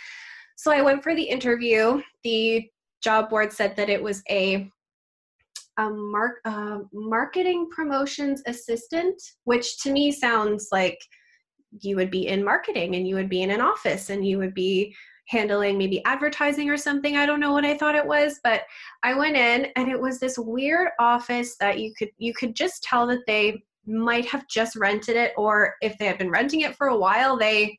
So 0.56 0.70
i 0.70 0.82
went 0.82 1.02
for 1.02 1.14
the 1.14 1.22
interview. 1.22 2.00
The 2.22 2.68
job 3.02 3.30
board 3.30 3.52
said 3.52 3.74
that 3.76 3.88
it 3.90 4.02
was 4.02 4.22
a 4.30 4.70
a 5.78 5.88
mark, 5.88 6.40
marketing 6.92 7.68
promotions 7.74 8.42
assistant 8.46 9.14
which 9.44 9.78
to 9.78 9.90
me 9.90 10.12
sounds 10.12 10.68
like 10.70 10.98
you 11.80 11.96
would 11.96 12.10
be 12.10 12.26
in 12.26 12.44
marketing 12.44 12.96
and 12.96 13.08
you 13.08 13.14
would 13.14 13.30
be 13.30 13.42
in 13.42 13.50
an 13.50 13.60
office 13.60 14.10
and 14.10 14.26
you 14.26 14.36
would 14.36 14.52
be 14.52 14.94
handling 15.30 15.78
maybe 15.78 16.04
advertising 16.04 16.68
or 16.68 16.76
something. 16.76 17.16
I 17.16 17.24
don't 17.24 17.40
know 17.40 17.52
what 17.52 17.64
I 17.64 17.76
thought 17.76 17.94
it 17.94 18.06
was, 18.06 18.40
but 18.42 18.62
I 19.02 19.14
went 19.14 19.36
in 19.36 19.68
and 19.76 19.88
it 19.88 20.00
was 20.00 20.18
this 20.18 20.36
weird 20.38 20.88
office 20.98 21.56
that 21.58 21.78
you 21.78 21.94
could 21.96 22.10
you 22.18 22.34
could 22.34 22.54
just 22.54 22.82
tell 22.82 23.06
that 23.06 23.26
they 23.26 23.62
might 23.86 24.26
have 24.26 24.46
just 24.48 24.76
rented 24.76 25.16
it 25.16 25.32
or 25.36 25.74
if 25.80 25.96
they 25.98 26.06
had 26.06 26.18
been 26.18 26.30
renting 26.30 26.62
it 26.62 26.76
for 26.76 26.88
a 26.88 26.98
while, 26.98 27.36
they 27.36 27.78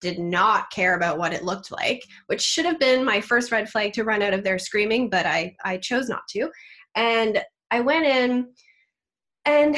did 0.00 0.18
not 0.18 0.70
care 0.70 0.96
about 0.96 1.18
what 1.18 1.32
it 1.32 1.44
looked 1.44 1.70
like, 1.72 2.02
which 2.26 2.42
should 2.42 2.64
have 2.64 2.78
been 2.78 3.04
my 3.04 3.20
first 3.20 3.50
red 3.50 3.68
flag 3.68 3.92
to 3.94 4.04
run 4.04 4.22
out 4.22 4.34
of 4.34 4.44
there 4.44 4.58
screaming, 4.58 5.10
but 5.10 5.26
I 5.26 5.54
I 5.64 5.78
chose 5.78 6.08
not 6.08 6.22
to. 6.30 6.48
And 6.94 7.42
I 7.70 7.80
went 7.80 8.06
in 8.06 8.48
and 9.46 9.76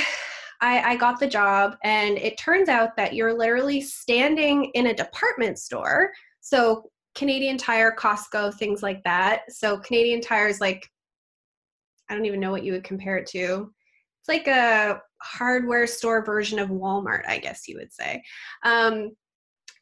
I, 0.60 0.92
I 0.92 0.96
got 0.96 1.20
the 1.20 1.26
job, 1.26 1.76
and 1.84 2.16
it 2.18 2.38
turns 2.38 2.68
out 2.68 2.96
that 2.96 3.14
you're 3.14 3.36
literally 3.36 3.80
standing 3.80 4.70
in 4.74 4.86
a 4.86 4.94
department 4.94 5.58
store. 5.58 6.10
So, 6.40 6.90
Canadian 7.16 7.58
Tire, 7.58 7.96
Costco, 7.98 8.54
things 8.54 8.82
like 8.82 9.02
that. 9.04 9.42
So, 9.48 9.78
Canadian 9.78 10.20
Tire 10.20 10.48
is 10.48 10.60
like, 10.60 10.86
I 12.08 12.14
don't 12.14 12.26
even 12.26 12.40
know 12.40 12.52
what 12.52 12.62
you 12.62 12.72
would 12.72 12.84
compare 12.84 13.16
it 13.16 13.26
to. 13.30 13.72
It's 14.20 14.28
like 14.28 14.46
a 14.46 15.00
hardware 15.22 15.86
store 15.86 16.24
version 16.24 16.58
of 16.58 16.68
Walmart, 16.68 17.22
I 17.26 17.38
guess 17.38 17.66
you 17.66 17.76
would 17.78 17.92
say. 17.92 18.22
Um, 18.64 19.10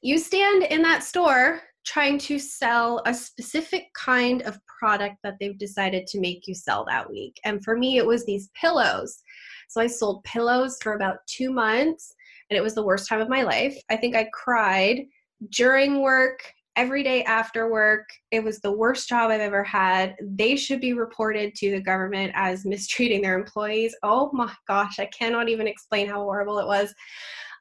you 0.00 0.18
stand 0.18 0.64
in 0.64 0.82
that 0.82 1.02
store 1.02 1.60
trying 1.84 2.18
to 2.18 2.38
sell 2.38 3.02
a 3.04 3.12
specific 3.12 3.86
kind 3.94 4.42
of 4.42 4.58
product 4.66 5.16
that 5.22 5.34
they've 5.38 5.58
decided 5.58 6.06
to 6.06 6.20
make 6.20 6.46
you 6.46 6.54
sell 6.54 6.84
that 6.86 7.08
week. 7.10 7.38
And 7.44 7.62
for 7.62 7.76
me, 7.76 7.98
it 7.98 8.06
was 8.06 8.24
these 8.24 8.50
pillows. 8.58 9.22
So 9.68 9.80
I 9.80 9.86
sold 9.86 10.24
pillows 10.24 10.78
for 10.82 10.94
about 10.94 11.18
two 11.26 11.50
months, 11.50 12.14
and 12.48 12.56
it 12.56 12.62
was 12.62 12.74
the 12.74 12.84
worst 12.84 13.08
time 13.08 13.20
of 13.20 13.28
my 13.28 13.42
life. 13.42 13.76
I 13.90 13.96
think 13.96 14.14
I 14.14 14.28
cried 14.32 15.06
during 15.50 16.00
work, 16.00 16.40
every 16.76 17.02
day 17.02 17.24
after 17.24 17.70
work. 17.70 18.08
It 18.30 18.42
was 18.42 18.60
the 18.60 18.72
worst 18.72 19.08
job 19.08 19.30
I've 19.30 19.40
ever 19.40 19.64
had. 19.64 20.16
They 20.22 20.56
should 20.56 20.80
be 20.80 20.92
reported 20.92 21.54
to 21.56 21.70
the 21.70 21.80
government 21.80 22.32
as 22.34 22.64
mistreating 22.64 23.22
their 23.22 23.38
employees. 23.38 23.94
Oh 24.02 24.30
my 24.32 24.52
gosh, 24.68 24.98
I 24.98 25.06
cannot 25.06 25.48
even 25.48 25.66
explain 25.66 26.08
how 26.08 26.20
horrible 26.20 26.58
it 26.58 26.66
was. 26.66 26.94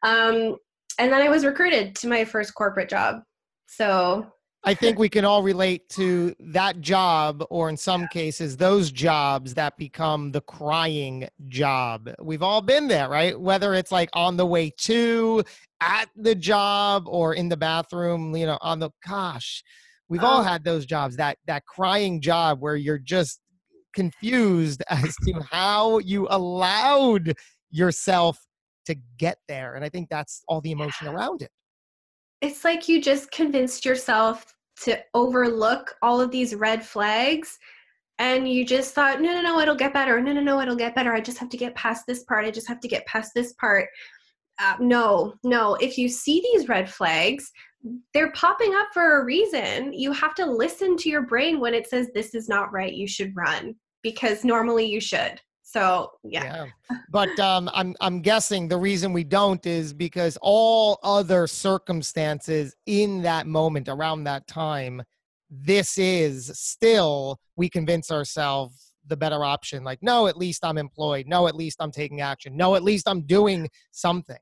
Um, 0.03 0.57
and 0.99 1.11
then 1.11 1.21
I 1.21 1.29
was 1.29 1.45
recruited 1.45 1.95
to 1.97 2.07
my 2.07 2.25
first 2.25 2.53
corporate 2.55 2.89
job. 2.89 3.21
So 3.67 4.27
I 4.63 4.73
think 4.73 4.97
we 4.97 5.09
can 5.09 5.25
all 5.25 5.43
relate 5.43 5.89
to 5.89 6.35
that 6.39 6.81
job, 6.81 7.45
or 7.49 7.69
in 7.69 7.77
some 7.77 8.07
cases, 8.07 8.57
those 8.57 8.91
jobs 8.91 9.53
that 9.55 9.77
become 9.77 10.31
the 10.31 10.41
crying 10.41 11.27
job. 11.47 12.09
We've 12.21 12.43
all 12.43 12.61
been 12.61 12.87
there, 12.87 13.09
right? 13.09 13.39
Whether 13.39 13.73
it's 13.73 13.91
like 13.91 14.09
on 14.13 14.37
the 14.37 14.45
way 14.45 14.71
to, 14.79 15.43
at 15.81 16.09
the 16.15 16.35
job, 16.35 17.07
or 17.07 17.33
in 17.33 17.49
the 17.49 17.57
bathroom, 17.57 18.35
you 18.35 18.45
know, 18.45 18.57
on 18.61 18.79
the 18.79 18.89
gosh, 19.05 19.63
we've 20.09 20.23
all 20.23 20.41
oh. 20.41 20.43
had 20.43 20.63
those 20.63 20.85
jobs. 20.85 21.17
That 21.17 21.37
that 21.47 21.65
crying 21.65 22.21
job 22.21 22.61
where 22.61 22.75
you're 22.75 22.99
just 22.99 23.39
confused 23.93 24.81
as 24.89 25.15
to 25.25 25.41
how 25.51 25.99
you 25.99 26.27
allowed 26.29 27.33
yourself 27.69 28.39
to 28.85 28.95
get 29.17 29.37
there, 29.47 29.75
and 29.75 29.83
I 29.83 29.89
think 29.89 30.09
that's 30.09 30.43
all 30.47 30.61
the 30.61 30.71
emotion 30.71 31.07
around 31.07 31.41
it 31.41 31.51
it's 32.43 32.63
like 32.63 32.89
you 32.89 33.01
just 33.01 33.31
convinced 33.31 33.85
yourself 33.85 34.53
to 34.83 34.99
overlook 35.13 35.95
all 36.01 36.19
of 36.19 36.29
these 36.29 36.53
red 36.53 36.85
flags 36.85 37.57
and 38.19 38.47
you 38.47 38.65
just 38.65 38.93
thought 38.93 39.21
no 39.21 39.31
no 39.33 39.41
no 39.41 39.59
it'll 39.59 39.75
get 39.75 39.93
better. 39.93 40.21
No 40.21 40.33
no 40.33 40.41
no 40.41 40.59
it'll 40.59 40.75
get 40.75 40.93
better. 40.93 41.13
I 41.13 41.21
just 41.21 41.37
have 41.39 41.49
to 41.49 41.57
get 41.57 41.73
past 41.73 42.05
this 42.05 42.23
part. 42.23 42.45
I 42.45 42.51
just 42.51 42.67
have 42.67 42.81
to 42.81 42.87
get 42.87 43.05
past 43.05 43.31
this 43.33 43.53
part. 43.53 43.87
Uh, 44.61 44.75
no 44.79 45.33
no. 45.43 45.75
If 45.75 45.97
you 45.97 46.09
see 46.09 46.41
these 46.41 46.67
red 46.67 46.91
flags 46.91 47.49
they're 48.13 48.31
popping 48.31 48.73
up 48.75 48.87
for 48.93 49.19
a 49.19 49.25
reason. 49.25 49.93
You 49.93 50.13
have 50.13 50.35
to 50.35 50.45
listen 50.45 50.95
to 50.97 51.09
your 51.09 51.23
brain 51.23 51.59
when 51.59 51.73
it 51.73 51.89
says 51.89 52.09
this 52.13 52.33
is 52.33 52.47
not 52.47 52.71
right. 52.71 52.93
You 52.93 53.07
should 53.07 53.35
run 53.35 53.75
because 54.03 54.45
normally 54.45 54.85
you 54.85 55.01
should 55.01 55.39
so 55.73 56.11
yeah. 56.23 56.67
yeah. 56.89 56.97
But 57.09 57.37
um, 57.39 57.69
I'm 57.73 57.95
I'm 57.99 58.21
guessing 58.21 58.67
the 58.67 58.77
reason 58.77 59.11
we 59.11 59.23
don't 59.23 59.65
is 59.65 59.91
because 59.91 60.37
all 60.41 60.99
other 61.01 61.47
circumstances 61.47 62.75
in 62.85 63.23
that 63.23 63.47
moment 63.47 63.89
around 63.89 64.25
that 64.25 64.45
time, 64.47 65.01
this 65.49 65.97
is 65.97 66.51
still 66.53 67.39
we 67.55 67.69
convince 67.69 68.11
ourselves 68.11 68.93
the 69.07 69.17
better 69.17 69.43
option. 69.43 69.83
Like, 69.83 69.99
no, 70.03 70.27
at 70.27 70.37
least 70.37 70.63
I'm 70.63 70.77
employed. 70.77 71.27
No, 71.27 71.47
at 71.47 71.55
least 71.55 71.77
I'm 71.79 71.91
taking 71.91 72.21
action. 72.21 72.55
No, 72.55 72.75
at 72.75 72.83
least 72.83 73.09
I'm 73.09 73.21
doing 73.23 73.67
something. 73.91 74.37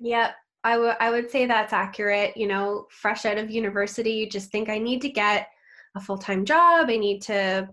Yep. 0.00 0.34
I 0.64 0.78
would 0.78 0.96
I 0.98 1.10
would 1.10 1.30
say 1.30 1.44
that's 1.44 1.74
accurate. 1.74 2.34
You 2.38 2.46
know, 2.46 2.86
fresh 2.90 3.26
out 3.26 3.36
of 3.36 3.50
university, 3.50 4.12
you 4.12 4.30
just 4.30 4.50
think 4.50 4.70
I 4.70 4.78
need 4.78 5.02
to 5.02 5.10
get 5.10 5.48
a 5.94 6.00
full 6.00 6.16
time 6.16 6.46
job. 6.46 6.88
I 6.88 6.96
need 6.96 7.20
to 7.22 7.68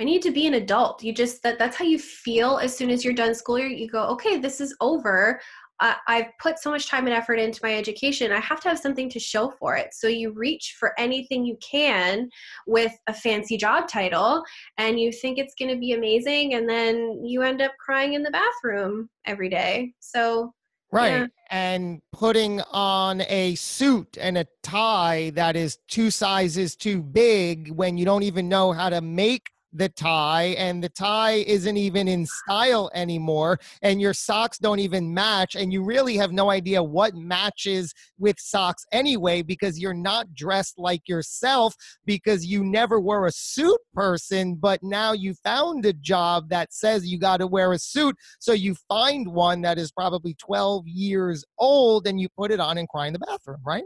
I 0.00 0.04
need 0.04 0.22
to 0.22 0.30
be 0.30 0.46
an 0.46 0.54
adult. 0.54 1.02
You 1.02 1.12
just 1.12 1.42
that 1.42 1.58
that's 1.58 1.76
how 1.76 1.84
you 1.84 1.98
feel 1.98 2.58
as 2.58 2.76
soon 2.76 2.90
as 2.90 3.04
you're 3.04 3.14
done 3.14 3.34
school 3.34 3.58
year. 3.58 3.68
You 3.68 3.88
go, 3.88 4.04
okay, 4.08 4.38
this 4.38 4.60
is 4.60 4.76
over. 4.80 5.40
I've 5.78 6.28
put 6.40 6.58
so 6.58 6.70
much 6.70 6.88
time 6.88 7.06
and 7.06 7.14
effort 7.14 7.34
into 7.34 7.60
my 7.62 7.74
education. 7.74 8.32
I 8.32 8.40
have 8.40 8.62
to 8.62 8.68
have 8.70 8.78
something 8.78 9.10
to 9.10 9.18
show 9.18 9.50
for 9.58 9.76
it. 9.76 9.92
So 9.92 10.08
you 10.08 10.32
reach 10.32 10.74
for 10.80 10.98
anything 10.98 11.44
you 11.44 11.58
can 11.58 12.30
with 12.66 12.92
a 13.08 13.12
fancy 13.12 13.58
job 13.58 13.86
title, 13.86 14.42
and 14.78 14.98
you 14.98 15.12
think 15.12 15.36
it's 15.36 15.54
going 15.58 15.70
to 15.70 15.78
be 15.78 15.92
amazing, 15.92 16.54
and 16.54 16.66
then 16.66 17.22
you 17.22 17.42
end 17.42 17.60
up 17.60 17.72
crying 17.78 18.14
in 18.14 18.22
the 18.22 18.30
bathroom 18.30 19.10
every 19.26 19.50
day. 19.50 19.92
So 20.00 20.54
Right. 20.92 21.10
Yeah. 21.10 21.26
And 21.50 22.00
putting 22.12 22.60
on 22.72 23.20
a 23.22 23.56
suit 23.56 24.16
and 24.20 24.38
a 24.38 24.46
tie 24.62 25.30
that 25.34 25.56
is 25.56 25.78
two 25.88 26.10
sizes 26.10 26.76
too 26.76 27.02
big 27.02 27.70
when 27.70 27.98
you 27.98 28.04
don't 28.04 28.22
even 28.22 28.48
know 28.48 28.72
how 28.72 28.88
to 28.88 29.00
make 29.00 29.50
the 29.76 29.88
tie 29.90 30.54
and 30.58 30.82
the 30.82 30.88
tie 30.88 31.44
isn't 31.46 31.76
even 31.76 32.08
in 32.08 32.24
style 32.24 32.90
anymore 32.94 33.58
and 33.82 34.00
your 34.00 34.14
socks 34.14 34.58
don't 34.58 34.78
even 34.78 35.12
match 35.12 35.54
and 35.54 35.72
you 35.72 35.84
really 35.84 36.16
have 36.16 36.32
no 36.32 36.50
idea 36.50 36.82
what 36.82 37.14
matches 37.14 37.92
with 38.18 38.38
socks 38.38 38.84
anyway 38.92 39.42
because 39.42 39.78
you're 39.78 39.94
not 39.94 40.32
dressed 40.34 40.78
like 40.78 41.06
yourself 41.08 41.74
because 42.06 42.46
you 42.46 42.64
never 42.64 42.98
were 42.98 43.26
a 43.26 43.32
suit 43.32 43.80
person 43.92 44.54
but 44.54 44.82
now 44.82 45.12
you 45.12 45.34
found 45.44 45.84
a 45.84 45.92
job 45.92 46.48
that 46.48 46.72
says 46.72 47.06
you 47.06 47.18
got 47.18 47.36
to 47.38 47.46
wear 47.46 47.72
a 47.72 47.78
suit 47.78 48.16
so 48.38 48.52
you 48.52 48.74
find 48.88 49.28
one 49.28 49.60
that 49.60 49.78
is 49.78 49.92
probably 49.92 50.34
12 50.34 50.86
years 50.88 51.44
old 51.58 52.06
and 52.06 52.18
you 52.20 52.28
put 52.36 52.50
it 52.50 52.60
on 52.60 52.78
and 52.78 52.88
cry 52.88 53.06
in 53.06 53.12
the 53.12 53.18
bathroom 53.18 53.60
right? 53.64 53.84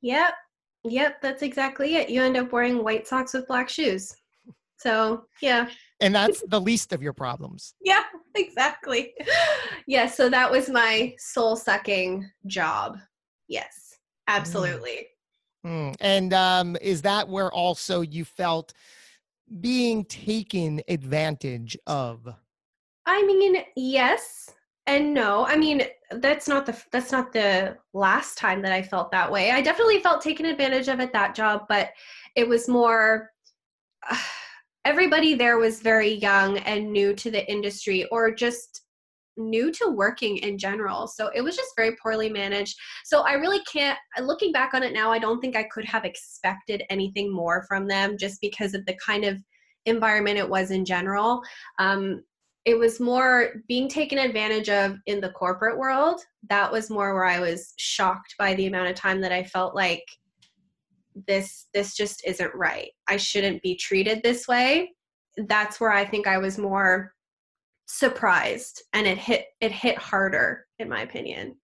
Yep. 0.00 0.34
Yep 0.84 1.20
that's 1.20 1.42
exactly 1.42 1.96
it. 1.96 2.08
You 2.08 2.22
end 2.22 2.36
up 2.36 2.52
wearing 2.52 2.82
white 2.82 3.06
socks 3.06 3.34
with 3.34 3.46
black 3.46 3.68
shoes 3.68 4.14
so, 4.84 5.24
yeah. 5.40 5.68
And 6.00 6.14
that's 6.14 6.44
the 6.46 6.60
least 6.60 6.92
of 6.92 7.02
your 7.02 7.14
problems. 7.14 7.74
Yeah, 7.84 8.02
exactly. 8.34 9.14
Yeah, 9.86 10.06
so 10.06 10.28
that 10.28 10.50
was 10.50 10.68
my 10.68 11.14
soul 11.18 11.56
sucking 11.56 12.28
job. 12.46 12.98
Yes, 13.48 13.94
absolutely. 14.26 15.06
Mm. 15.66 15.90
Mm. 15.90 15.96
And 16.00 16.34
um, 16.34 16.76
is 16.82 17.02
that 17.02 17.28
where 17.28 17.50
also 17.52 18.02
you 18.02 18.24
felt 18.24 18.74
being 19.60 20.04
taken 20.04 20.82
advantage 20.88 21.76
of? 21.86 22.28
I 23.06 23.22
mean, 23.22 23.62
yes 23.76 24.50
and 24.86 25.14
no. 25.14 25.46
I 25.46 25.56
mean, 25.56 25.82
that's 26.10 26.48
not 26.48 26.66
the 26.66 26.76
that's 26.90 27.12
not 27.12 27.32
the 27.32 27.76
last 27.94 28.36
time 28.36 28.60
that 28.62 28.72
I 28.72 28.82
felt 28.82 29.10
that 29.12 29.30
way. 29.30 29.50
I 29.50 29.62
definitely 29.62 30.00
felt 30.00 30.22
taken 30.22 30.46
advantage 30.46 30.88
of 30.88 31.00
at 31.00 31.12
that 31.12 31.34
job, 31.34 31.66
but 31.68 31.90
it 32.36 32.46
was 32.48 32.68
more 32.68 33.30
uh, 34.10 34.16
everybody 34.84 35.34
there 35.34 35.58
was 35.58 35.80
very 35.80 36.12
young 36.14 36.58
and 36.58 36.92
new 36.92 37.14
to 37.14 37.30
the 37.30 37.50
industry 37.50 38.04
or 38.10 38.34
just 38.34 38.82
new 39.36 39.72
to 39.72 39.88
working 39.90 40.36
in 40.38 40.58
general. 40.58 41.06
So 41.08 41.30
it 41.34 41.40
was 41.40 41.56
just 41.56 41.74
very 41.76 41.96
poorly 42.02 42.28
managed. 42.28 42.76
So 43.04 43.22
I 43.22 43.32
really 43.32 43.60
can't, 43.70 43.98
looking 44.20 44.52
back 44.52 44.74
on 44.74 44.82
it 44.82 44.92
now, 44.92 45.10
I 45.10 45.18
don't 45.18 45.40
think 45.40 45.56
I 45.56 45.64
could 45.64 45.84
have 45.86 46.04
expected 46.04 46.84
anything 46.90 47.32
more 47.32 47.64
from 47.68 47.88
them 47.88 48.16
just 48.18 48.40
because 48.40 48.74
of 48.74 48.86
the 48.86 48.96
kind 49.04 49.24
of 49.24 49.38
environment 49.86 50.38
it 50.38 50.48
was 50.48 50.70
in 50.70 50.84
general. 50.84 51.42
Um, 51.78 52.22
it 52.64 52.78
was 52.78 53.00
more 53.00 53.62
being 53.68 53.88
taken 53.88 54.18
advantage 54.18 54.70
of 54.70 54.96
in 55.06 55.20
the 55.20 55.30
corporate 55.30 55.78
world. 55.78 56.20
That 56.48 56.72
was 56.72 56.88
more 56.88 57.12
where 57.12 57.26
I 57.26 57.40
was 57.40 57.74
shocked 57.76 58.34
by 58.38 58.54
the 58.54 58.66
amount 58.66 58.88
of 58.88 58.94
time 58.96 59.20
that 59.20 59.32
I 59.32 59.44
felt 59.44 59.74
like 59.74 60.04
this 61.26 61.66
this 61.74 61.96
just 61.96 62.22
isn't 62.26 62.54
right. 62.54 62.90
I 63.08 63.16
shouldn't 63.16 63.62
be 63.62 63.76
treated 63.76 64.22
this 64.22 64.48
way. 64.48 64.92
That's 65.36 65.80
where 65.80 65.90
i 65.92 66.04
think 66.04 66.26
i 66.28 66.38
was 66.38 66.58
more 66.58 67.12
surprised 67.86 68.82
and 68.92 69.06
it 69.06 69.18
hit 69.18 69.46
it 69.60 69.72
hit 69.72 69.98
harder 69.98 70.66
in 70.78 70.88
my 70.88 71.02
opinion. 71.02 71.56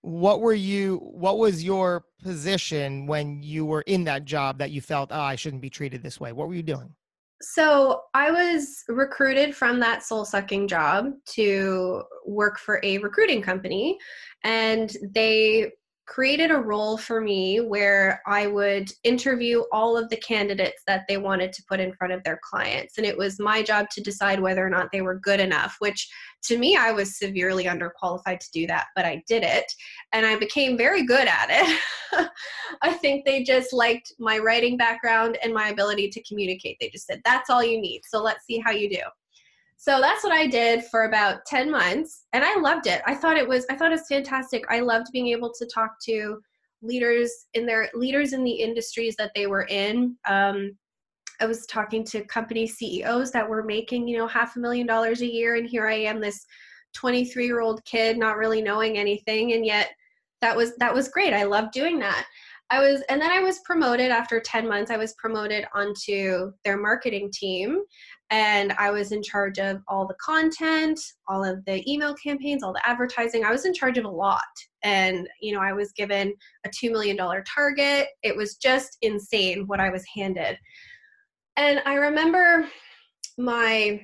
What 0.00 0.40
were 0.40 0.54
you 0.54 0.98
what 0.98 1.38
was 1.38 1.62
your 1.62 2.04
position 2.22 3.06
when 3.06 3.42
you 3.42 3.64
were 3.64 3.82
in 3.82 4.04
that 4.04 4.24
job 4.24 4.58
that 4.58 4.70
you 4.70 4.80
felt 4.80 5.10
oh 5.12 5.20
i 5.20 5.36
shouldn't 5.36 5.62
be 5.62 5.70
treated 5.70 6.02
this 6.02 6.18
way. 6.20 6.32
What 6.32 6.48
were 6.48 6.54
you 6.54 6.62
doing? 6.62 6.94
So 7.40 8.02
i 8.14 8.30
was 8.30 8.82
recruited 8.88 9.54
from 9.54 9.78
that 9.80 10.02
soul 10.02 10.24
sucking 10.24 10.68
job 10.68 11.12
to 11.34 12.02
work 12.26 12.58
for 12.58 12.80
a 12.82 12.98
recruiting 12.98 13.42
company 13.42 13.98
and 14.42 14.96
they 15.14 15.70
created 16.06 16.50
a 16.50 16.56
role 16.56 16.98
for 16.98 17.20
me 17.20 17.60
where 17.60 18.20
I 18.26 18.46
would 18.46 18.90
interview 19.04 19.62
all 19.72 19.96
of 19.96 20.08
the 20.10 20.16
candidates 20.16 20.82
that 20.86 21.04
they 21.08 21.16
wanted 21.16 21.52
to 21.52 21.62
put 21.68 21.80
in 21.80 21.94
front 21.94 22.12
of 22.12 22.22
their 22.24 22.40
clients. 22.42 22.98
And 22.98 23.06
it 23.06 23.16
was 23.16 23.38
my 23.38 23.62
job 23.62 23.88
to 23.90 24.00
decide 24.00 24.40
whether 24.40 24.66
or 24.66 24.70
not 24.70 24.90
they 24.92 25.02
were 25.02 25.18
good 25.20 25.40
enough, 25.40 25.76
which 25.78 26.08
to 26.44 26.58
me, 26.58 26.76
I 26.76 26.90
was 26.90 27.18
severely 27.18 27.64
underqualified 27.64 28.40
to 28.40 28.50
do 28.52 28.66
that, 28.66 28.86
but 28.96 29.04
I 29.04 29.22
did 29.28 29.44
it. 29.44 29.72
And 30.12 30.26
I 30.26 30.36
became 30.36 30.76
very 30.76 31.04
good 31.04 31.28
at 31.28 31.46
it. 31.50 32.28
I 32.82 32.92
think 32.94 33.24
they 33.24 33.44
just 33.44 33.72
liked 33.72 34.12
my 34.18 34.38
writing 34.38 34.76
background 34.76 35.38
and 35.42 35.54
my 35.54 35.68
ability 35.68 36.08
to 36.10 36.22
communicate. 36.24 36.78
They 36.80 36.88
just 36.88 37.06
said, 37.06 37.20
that's 37.24 37.48
all 37.48 37.62
you 37.62 37.80
need. 37.80 38.02
So 38.08 38.20
let's 38.20 38.44
see 38.44 38.58
how 38.58 38.72
you 38.72 38.90
do. 38.90 39.02
So 39.82 40.00
that's 40.00 40.22
what 40.22 40.32
I 40.32 40.46
did 40.46 40.84
for 40.84 41.06
about 41.06 41.44
10 41.46 41.68
months 41.68 42.26
and 42.32 42.44
I 42.44 42.56
loved 42.60 42.86
it. 42.86 43.02
I 43.04 43.16
thought 43.16 43.36
it 43.36 43.48
was 43.48 43.66
I 43.68 43.74
thought 43.74 43.90
it 43.90 43.98
was 43.98 44.06
fantastic. 44.06 44.62
I 44.70 44.78
loved 44.78 45.08
being 45.12 45.26
able 45.26 45.52
to 45.54 45.66
talk 45.66 45.96
to 46.04 46.40
leaders 46.82 47.46
in 47.54 47.66
their 47.66 47.90
leaders 47.92 48.32
in 48.32 48.44
the 48.44 48.52
industries 48.52 49.16
that 49.16 49.32
they 49.34 49.48
were 49.48 49.66
in. 49.68 50.16
Um, 50.28 50.78
I 51.40 51.46
was 51.46 51.66
talking 51.66 52.04
to 52.04 52.24
company 52.26 52.64
CEOs 52.64 53.32
that 53.32 53.48
were 53.48 53.64
making, 53.64 54.06
you 54.06 54.18
know, 54.18 54.28
half 54.28 54.54
a 54.54 54.60
million 54.60 54.86
dollars 54.86 55.20
a 55.20 55.26
year 55.26 55.56
and 55.56 55.68
here 55.68 55.88
I 55.88 55.94
am 55.94 56.20
this 56.20 56.46
23 56.94 57.44
year 57.44 57.60
old 57.60 57.84
kid 57.84 58.18
not 58.18 58.36
really 58.36 58.62
knowing 58.62 58.98
anything 58.98 59.54
and 59.54 59.66
yet 59.66 59.90
that 60.42 60.56
was 60.56 60.76
that 60.76 60.94
was 60.94 61.08
great. 61.08 61.32
I 61.32 61.42
loved 61.42 61.72
doing 61.72 61.98
that. 61.98 62.24
I 62.72 62.78
was, 62.78 63.02
and 63.10 63.20
then 63.20 63.30
I 63.30 63.40
was 63.40 63.58
promoted 63.66 64.10
after 64.10 64.40
10 64.40 64.66
months. 64.66 64.90
I 64.90 64.96
was 64.96 65.12
promoted 65.18 65.66
onto 65.74 66.52
their 66.64 66.78
marketing 66.78 67.30
team, 67.30 67.82
and 68.32 68.72
I 68.78 68.90
was 68.90 69.12
in 69.12 69.22
charge 69.22 69.58
of 69.58 69.82
all 69.88 70.06
the 70.06 70.14
content, 70.14 70.98
all 71.28 71.44
of 71.44 71.62
the 71.66 71.88
email 71.88 72.14
campaigns, 72.14 72.62
all 72.62 72.72
the 72.72 72.88
advertising. 72.88 73.44
I 73.44 73.50
was 73.50 73.66
in 73.66 73.74
charge 73.74 73.98
of 73.98 74.06
a 74.06 74.10
lot. 74.10 74.40
And, 74.82 75.28
you 75.42 75.52
know, 75.54 75.60
I 75.60 75.74
was 75.74 75.92
given 75.92 76.32
a 76.64 76.70
$2 76.70 76.90
million 76.90 77.16
target. 77.44 78.08
It 78.22 78.34
was 78.34 78.56
just 78.56 78.96
insane 79.02 79.66
what 79.66 79.80
I 79.80 79.90
was 79.90 80.02
handed. 80.16 80.56
And 81.58 81.82
I 81.84 81.96
remember 81.96 82.66
my 83.36 84.00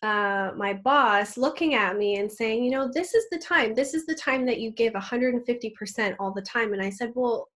uh, 0.00 0.52
my 0.56 0.74
boss 0.74 1.36
looking 1.36 1.74
at 1.74 1.96
me 1.96 2.18
and 2.18 2.30
saying, 2.30 2.62
you 2.62 2.70
know, 2.70 2.88
this 2.94 3.14
is 3.14 3.24
the 3.32 3.38
time. 3.38 3.74
This 3.74 3.94
is 3.94 4.06
the 4.06 4.14
time 4.14 4.46
that 4.46 4.60
you 4.60 4.70
give 4.70 4.92
150% 4.92 6.14
all 6.20 6.32
the 6.32 6.42
time. 6.42 6.72
And 6.72 6.80
I 6.80 6.88
said, 6.88 7.10
well, 7.16 7.48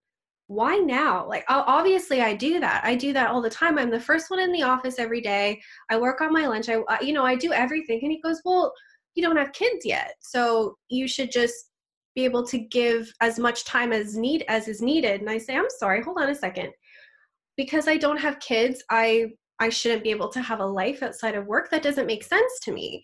why 0.53 0.77
now? 0.77 1.27
Like, 1.27 1.45
obviously, 1.49 2.21
I 2.21 2.35
do 2.35 2.61
that. 2.61 2.85
I 2.85 2.95
do 2.95 3.13
that 3.13 3.31
all 3.31 3.41
the 3.41 3.51
time. 3.51 3.79
I'm 3.79 3.91
the 3.91 4.01
first 4.01 4.31
one 4.31 4.41
in 4.41 4.53
the 4.53 4.63
office 4.63 4.99
every 4.99 5.21
day. 5.21 5.61
I 5.91 5.99
work 5.99 6.21
on 6.21 6.33
my 6.33 6.47
lunch. 6.47 6.69
I, 6.69 6.83
you 7.01 7.13
know, 7.13 7.25
I 7.25 7.37
do 7.37 7.53
everything. 7.53 8.01
And 8.03 8.13
he 8.13 8.21
goes, 8.21 8.41
well, 8.45 8.73
you 9.15 9.23
don't 9.23 9.37
have 9.37 9.53
kids 9.53 9.85
yet, 9.85 10.15
so 10.21 10.77
you 10.89 11.07
should 11.07 11.31
just 11.31 11.55
be 12.15 12.25
able 12.25 12.47
to 12.47 12.59
give 12.59 13.11
as 13.21 13.39
much 13.39 13.65
time 13.65 13.93
as 13.93 14.17
need 14.17 14.45
as 14.49 14.69
is 14.69 14.83
needed. 14.83 15.21
And 15.21 15.31
I 15.31 15.39
say, 15.39 15.57
I'm 15.57 15.71
sorry. 15.79 16.03
Hold 16.03 16.19
on 16.19 16.31
a 16.31 16.35
second. 16.35 16.71
Because 17.57 17.89
I 17.89 17.97
don't 17.97 18.21
have 18.21 18.41
kids, 18.41 18.83
I 18.91 19.33
I 19.61 19.69
shouldn't 19.69 20.03
be 20.03 20.11
able 20.11 20.29
to 20.31 20.41
have 20.41 20.61
a 20.61 20.67
life 20.67 21.03
outside 21.03 21.37
of 21.37 21.47
work. 21.47 21.71
That 21.71 21.83
doesn't 21.83 22.07
make 22.07 22.25
sense 22.25 22.59
to 22.63 22.73
me. 22.73 23.03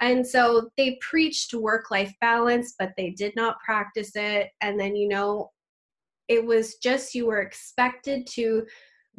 And 0.00 0.24
so 0.24 0.70
they 0.76 0.98
preached 1.00 1.52
work 1.52 1.90
life 1.90 2.12
balance, 2.20 2.74
but 2.78 2.92
they 2.96 3.10
did 3.10 3.34
not 3.34 3.58
practice 3.58 4.12
it. 4.14 4.50
And 4.60 4.78
then, 4.78 4.94
you 4.94 5.08
know, 5.08 5.50
it 6.28 6.44
was 6.44 6.76
just 6.76 7.14
you 7.14 7.26
were 7.26 7.40
expected 7.40 8.26
to 8.26 8.64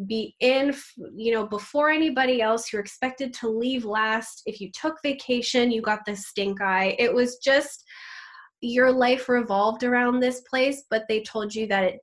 be 0.05 0.35
in 0.41 0.75
you 1.15 1.33
know 1.33 1.45
before 1.47 1.89
anybody 1.89 2.41
else. 2.41 2.71
You're 2.71 2.81
expected 2.81 3.33
to 3.35 3.49
leave 3.49 3.85
last. 3.85 4.43
If 4.45 4.61
you 4.61 4.71
took 4.71 5.01
vacation 5.01 5.71
you 5.71 5.81
got 5.81 6.05
the 6.05 6.15
stink 6.15 6.61
eye. 6.61 6.95
It 6.99 7.13
was 7.13 7.37
just 7.37 7.83
your 8.61 8.91
life 8.91 9.29
revolved 9.29 9.83
around 9.83 10.19
this 10.19 10.41
place 10.41 10.83
but 10.89 11.03
they 11.07 11.21
told 11.21 11.53
you 11.53 11.67
that 11.67 11.83
it 11.83 11.99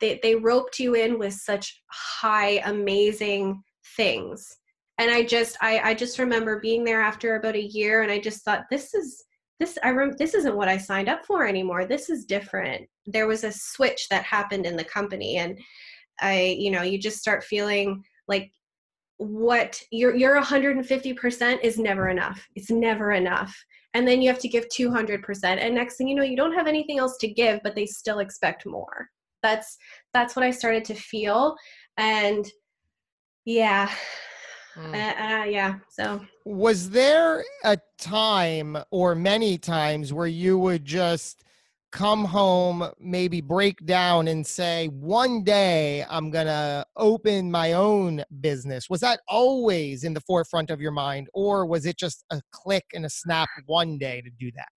they, 0.00 0.20
they 0.22 0.36
roped 0.36 0.78
you 0.78 0.94
in 0.94 1.18
with 1.18 1.34
such 1.34 1.82
high 1.90 2.62
amazing 2.64 3.62
things. 3.96 4.58
And 4.98 5.10
i 5.10 5.24
just 5.24 5.56
i 5.60 5.80
i 5.80 5.94
just 5.94 6.18
remember 6.18 6.60
being 6.60 6.84
there 6.84 7.00
after 7.00 7.36
about 7.36 7.56
a 7.56 7.62
year 7.62 8.02
and 8.02 8.12
i 8.12 8.20
just 8.20 8.44
thought 8.44 8.66
this 8.70 8.94
is 8.94 9.24
this 9.62 9.78
i 9.84 9.90
rem- 9.90 10.16
this 10.18 10.34
isn't 10.34 10.56
what 10.56 10.68
i 10.68 10.76
signed 10.76 11.08
up 11.08 11.24
for 11.24 11.46
anymore. 11.46 11.84
This 11.84 12.10
is 12.10 12.24
different. 12.24 12.88
There 13.06 13.28
was 13.28 13.44
a 13.44 13.52
switch 13.52 14.08
that 14.10 14.24
happened 14.24 14.66
in 14.66 14.76
the 14.76 14.84
company 14.84 15.36
and 15.36 15.58
i 16.20 16.56
you 16.58 16.70
know 16.70 16.82
you 16.82 16.98
just 16.98 17.18
start 17.18 17.44
feeling 17.44 18.02
like 18.26 18.50
what 19.18 19.80
your 19.92 20.16
your 20.16 20.40
150% 20.40 21.60
is 21.62 21.78
never 21.78 22.08
enough. 22.08 22.44
It's 22.56 22.70
never 22.70 23.12
enough. 23.12 23.56
And 23.94 24.08
then 24.08 24.20
you 24.20 24.28
have 24.30 24.40
to 24.40 24.48
give 24.48 24.66
200% 24.68 25.44
and 25.44 25.74
next 25.74 25.96
thing 25.96 26.08
you 26.08 26.16
know 26.16 26.24
you 26.24 26.36
don't 26.36 26.54
have 26.54 26.66
anything 26.66 26.98
else 26.98 27.16
to 27.18 27.28
give 27.28 27.60
but 27.62 27.76
they 27.76 27.86
still 27.86 28.18
expect 28.18 28.66
more. 28.66 29.08
That's 29.44 29.76
that's 30.12 30.34
what 30.34 30.44
i 30.44 30.50
started 30.50 30.84
to 30.86 30.94
feel 30.94 31.56
and 31.96 32.44
yeah. 33.44 33.90
Mm. 34.76 34.94
Uh, 34.94 35.42
uh, 35.42 35.44
yeah. 35.44 35.74
So, 35.90 36.20
was 36.44 36.90
there 36.90 37.44
a 37.64 37.78
time 37.98 38.76
or 38.90 39.14
many 39.14 39.58
times 39.58 40.12
where 40.12 40.26
you 40.26 40.58
would 40.58 40.84
just 40.84 41.44
come 41.92 42.24
home, 42.24 42.90
maybe 42.98 43.40
break 43.40 43.84
down 43.84 44.26
and 44.26 44.46
say, 44.46 44.88
one 44.88 45.44
day 45.44 46.04
I'm 46.08 46.30
going 46.30 46.46
to 46.46 46.86
open 46.96 47.50
my 47.50 47.74
own 47.74 48.24
business? 48.40 48.88
Was 48.88 49.00
that 49.00 49.20
always 49.28 50.04
in 50.04 50.14
the 50.14 50.20
forefront 50.22 50.70
of 50.70 50.80
your 50.80 50.90
mind, 50.90 51.28
or 51.34 51.66
was 51.66 51.84
it 51.86 51.98
just 51.98 52.24
a 52.30 52.40
click 52.50 52.84
and 52.94 53.04
a 53.04 53.10
snap 53.10 53.48
one 53.66 53.98
day 53.98 54.22
to 54.22 54.30
do 54.30 54.50
that? 54.56 54.68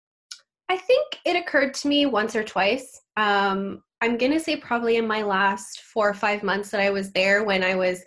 I 0.68 0.78
think 0.78 1.20
it 1.26 1.36
occurred 1.36 1.74
to 1.76 1.88
me 1.88 2.06
once 2.06 2.36
or 2.36 2.44
twice. 2.44 3.02
Um, 3.18 3.82
I'm 4.02 4.18
going 4.18 4.34
to 4.34 4.40
say 4.40 4.58
probably 4.58 4.98
in 4.98 5.08
my 5.08 5.22
last 5.22 5.82
four 5.82 6.10
or 6.10 6.14
five 6.14 6.44
months 6.44 6.70
that 6.72 6.82
I 6.82 6.90
was 6.90 7.12
there 7.12 7.44
when 7.44 7.64
I 7.64 7.76
was 7.76 8.04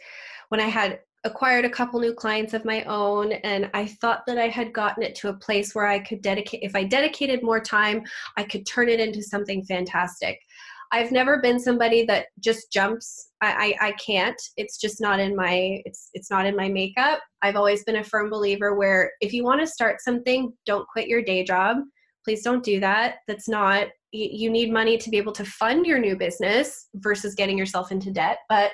when 0.50 0.60
I 0.60 0.66
had 0.66 1.00
acquired 1.28 1.64
a 1.64 1.70
couple 1.70 2.00
new 2.00 2.14
clients 2.14 2.54
of 2.54 2.64
my 2.64 2.82
own 2.84 3.32
and 3.32 3.70
I 3.74 3.86
thought 3.86 4.22
that 4.26 4.38
I 4.38 4.48
had 4.48 4.72
gotten 4.72 5.02
it 5.02 5.14
to 5.16 5.28
a 5.28 5.34
place 5.34 5.74
where 5.74 5.86
I 5.86 5.98
could 5.98 6.22
dedicate 6.22 6.62
if 6.62 6.74
I 6.74 6.84
dedicated 6.84 7.42
more 7.42 7.60
time, 7.60 8.02
I 8.36 8.42
could 8.42 8.66
turn 8.66 8.88
it 8.88 8.98
into 8.98 9.22
something 9.22 9.64
fantastic. 9.64 10.40
I've 10.90 11.12
never 11.12 11.40
been 11.42 11.60
somebody 11.60 12.04
that 12.06 12.28
just 12.40 12.72
jumps. 12.72 13.30
I, 13.42 13.74
I, 13.80 13.88
I 13.88 13.92
can't. 13.92 14.40
It's 14.56 14.78
just 14.78 15.00
not 15.00 15.20
in 15.20 15.36
my 15.36 15.82
it's 15.84 16.08
it's 16.14 16.30
not 16.30 16.46
in 16.46 16.56
my 16.56 16.68
makeup. 16.68 17.20
I've 17.42 17.56
always 17.56 17.84
been 17.84 17.96
a 17.96 18.04
firm 18.04 18.30
believer 18.30 18.74
where 18.74 19.12
if 19.20 19.32
you 19.34 19.44
want 19.44 19.60
to 19.60 19.66
start 19.66 20.00
something, 20.00 20.52
don't 20.64 20.88
quit 20.88 21.08
your 21.08 21.22
day 21.22 21.44
job. 21.44 21.76
Please 22.24 22.42
don't 22.42 22.64
do 22.64 22.80
that. 22.80 23.16
That's 23.28 23.48
not 23.48 23.88
you 24.12 24.50
need 24.50 24.72
money 24.72 24.96
to 24.96 25.10
be 25.10 25.18
able 25.18 25.32
to 25.32 25.44
fund 25.44 25.84
your 25.84 25.98
new 25.98 26.16
business 26.16 26.88
versus 26.94 27.34
getting 27.34 27.58
yourself 27.58 27.92
into 27.92 28.10
debt. 28.10 28.38
But 28.48 28.70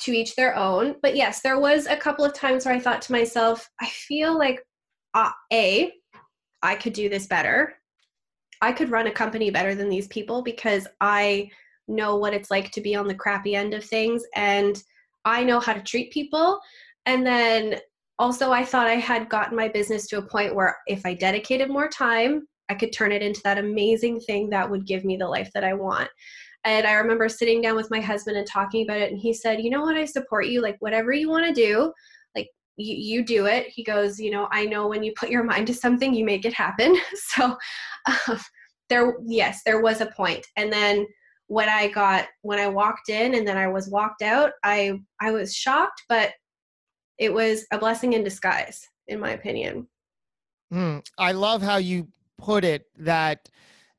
to 0.00 0.12
each 0.12 0.36
their 0.36 0.56
own. 0.56 0.96
But 1.02 1.16
yes, 1.16 1.40
there 1.40 1.58
was 1.58 1.86
a 1.86 1.96
couple 1.96 2.24
of 2.24 2.34
times 2.34 2.64
where 2.64 2.74
I 2.74 2.80
thought 2.80 3.02
to 3.02 3.12
myself, 3.12 3.68
I 3.80 3.86
feel 3.86 4.36
like 4.36 4.60
uh, 5.14 5.30
A, 5.52 5.92
I 6.62 6.74
could 6.74 6.92
do 6.92 7.08
this 7.08 7.26
better. 7.26 7.74
I 8.60 8.72
could 8.72 8.90
run 8.90 9.06
a 9.06 9.12
company 9.12 9.50
better 9.50 9.74
than 9.74 9.88
these 9.88 10.08
people 10.08 10.42
because 10.42 10.86
I 11.00 11.50
know 11.86 12.16
what 12.16 12.34
it's 12.34 12.50
like 12.50 12.70
to 12.72 12.80
be 12.80 12.94
on 12.94 13.08
the 13.08 13.14
crappy 13.14 13.54
end 13.54 13.74
of 13.74 13.84
things 13.84 14.22
and 14.34 14.82
I 15.24 15.44
know 15.44 15.60
how 15.60 15.72
to 15.72 15.82
treat 15.82 16.12
people. 16.12 16.60
And 17.06 17.26
then 17.26 17.78
also, 18.18 18.50
I 18.50 18.64
thought 18.64 18.88
I 18.88 18.96
had 18.96 19.28
gotten 19.28 19.56
my 19.56 19.68
business 19.68 20.06
to 20.08 20.18
a 20.18 20.26
point 20.26 20.54
where 20.54 20.76
if 20.86 21.06
I 21.06 21.14
dedicated 21.14 21.70
more 21.70 21.88
time, 21.88 22.48
I 22.68 22.74
could 22.74 22.92
turn 22.92 23.12
it 23.12 23.22
into 23.22 23.40
that 23.44 23.58
amazing 23.58 24.20
thing 24.20 24.50
that 24.50 24.68
would 24.68 24.86
give 24.86 25.04
me 25.04 25.16
the 25.16 25.28
life 25.28 25.50
that 25.54 25.64
I 25.64 25.74
want. 25.74 26.08
And 26.68 26.86
I 26.86 26.92
remember 26.92 27.30
sitting 27.30 27.62
down 27.62 27.76
with 27.76 27.90
my 27.90 27.98
husband 27.98 28.36
and 28.36 28.46
talking 28.46 28.84
about 28.84 29.00
it. 29.00 29.10
And 29.10 29.18
he 29.18 29.32
said, 29.32 29.62
You 29.62 29.70
know 29.70 29.80
what? 29.80 29.96
I 29.96 30.04
support 30.04 30.48
you. 30.48 30.60
Like, 30.60 30.76
whatever 30.80 31.12
you 31.12 31.30
want 31.30 31.46
to 31.46 31.52
do, 31.52 31.94
like, 32.36 32.46
you, 32.76 32.94
you 32.94 33.24
do 33.24 33.46
it. 33.46 33.68
He 33.68 33.82
goes, 33.82 34.20
You 34.20 34.30
know, 34.30 34.48
I 34.52 34.66
know 34.66 34.86
when 34.86 35.02
you 35.02 35.14
put 35.18 35.30
your 35.30 35.44
mind 35.44 35.66
to 35.68 35.74
something, 35.74 36.12
you 36.12 36.26
make 36.26 36.44
it 36.44 36.52
happen. 36.52 36.94
so, 37.14 37.56
um, 38.28 38.38
there, 38.90 39.14
yes, 39.24 39.62
there 39.64 39.80
was 39.80 40.02
a 40.02 40.06
point. 40.06 40.46
And 40.56 40.70
then 40.70 41.06
when 41.46 41.70
I 41.70 41.88
got, 41.88 42.26
when 42.42 42.58
I 42.58 42.68
walked 42.68 43.08
in 43.08 43.34
and 43.34 43.48
then 43.48 43.56
I 43.56 43.68
was 43.68 43.88
walked 43.88 44.20
out, 44.20 44.52
I, 44.62 45.00
I 45.22 45.30
was 45.30 45.54
shocked, 45.54 46.02
but 46.10 46.32
it 47.16 47.32
was 47.32 47.64
a 47.72 47.78
blessing 47.78 48.12
in 48.12 48.24
disguise, 48.24 48.86
in 49.06 49.20
my 49.20 49.30
opinion. 49.30 49.88
Mm, 50.70 51.02
I 51.16 51.32
love 51.32 51.62
how 51.62 51.78
you 51.78 52.08
put 52.36 52.62
it 52.62 52.84
that 52.98 53.48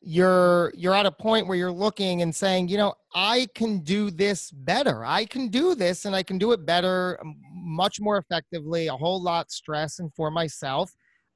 you're 0.02 0.72
you're 0.76 0.94
at 0.94 1.06
a 1.06 1.12
point 1.12 1.48
where 1.48 1.58
you're 1.58 1.72
looking 1.72 2.22
and 2.22 2.34
saying 2.34 2.70
you 2.70 2.78
know 2.78 2.94
i 3.14 3.48
can 3.54 3.80
do 3.80 4.10
this 4.10 4.50
better. 4.52 5.04
I 5.04 5.26
can 5.26 5.50
do 5.50 5.76
this 5.76 6.06
and 6.06 6.16
i 6.16 6.24
can 6.24 6.38
do 6.38 6.52
it 6.54 6.66
better 6.66 7.20
much 7.52 8.00
more 8.00 8.18
effectively 8.18 8.88
a 8.88 8.96
whole 8.96 9.22
lot 9.22 9.52
stress 9.52 10.00
and 10.00 10.14
for 10.16 10.32
myself. 10.32 10.92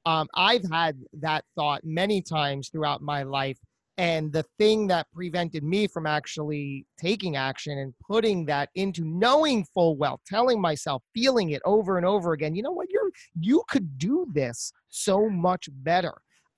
Um, 0.06 0.28
i've 0.34 0.64
had 0.70 0.98
that 1.20 1.44
thought 1.56 1.82
many 1.84 2.22
times 2.22 2.70
throughout 2.70 3.02
my 3.02 3.22
life 3.22 3.58
and 3.96 4.32
the 4.32 4.44
thing 4.58 4.88
that 4.88 5.06
prevented 5.14 5.62
me 5.62 5.86
from 5.86 6.06
actually 6.06 6.84
taking 6.98 7.36
action 7.36 7.78
and 7.78 7.94
putting 8.06 8.44
that 8.46 8.70
into 8.74 9.04
knowing 9.04 9.64
full 9.74 9.96
well 9.96 10.20
telling 10.26 10.60
myself 10.60 11.02
feeling 11.14 11.50
it 11.50 11.62
over 11.64 11.96
and 11.96 12.06
over 12.06 12.32
again 12.32 12.54
you 12.54 12.62
know 12.62 12.72
what? 12.72 12.90
You're 12.90 13.10
you 13.40 13.62
could 13.68 13.98
do 13.98 14.26
this 14.32 14.72
so 14.88 15.28
much 15.28 15.68
better 15.70 16.14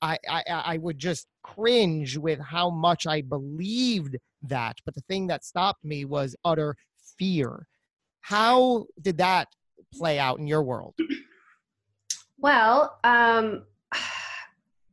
I, 0.07 0.19
I, 0.29 0.43
I 0.47 0.79
would 0.79 0.99
just 0.99 1.27
cringe 1.43 2.17
with 2.17 2.39
how 2.39 2.71
much 2.71 3.07
I 3.07 3.23
believed 3.23 4.17
that. 4.43 4.77
But 4.85 4.95
the 4.95 5.03
thing 5.03 5.27
that 5.29 5.45
stopped 5.45 5.85
me 5.85 6.05
was 6.05 6.37
utter 6.45 6.77
fear. 7.19 7.67
How 8.21 8.87
did 9.01 9.19
that 9.19 9.49
play 9.93 10.19
out 10.19 10.39
in 10.39 10.47
your 10.47 10.63
world? 10.63 10.95
Well, 12.39 12.99
um, 13.05 13.65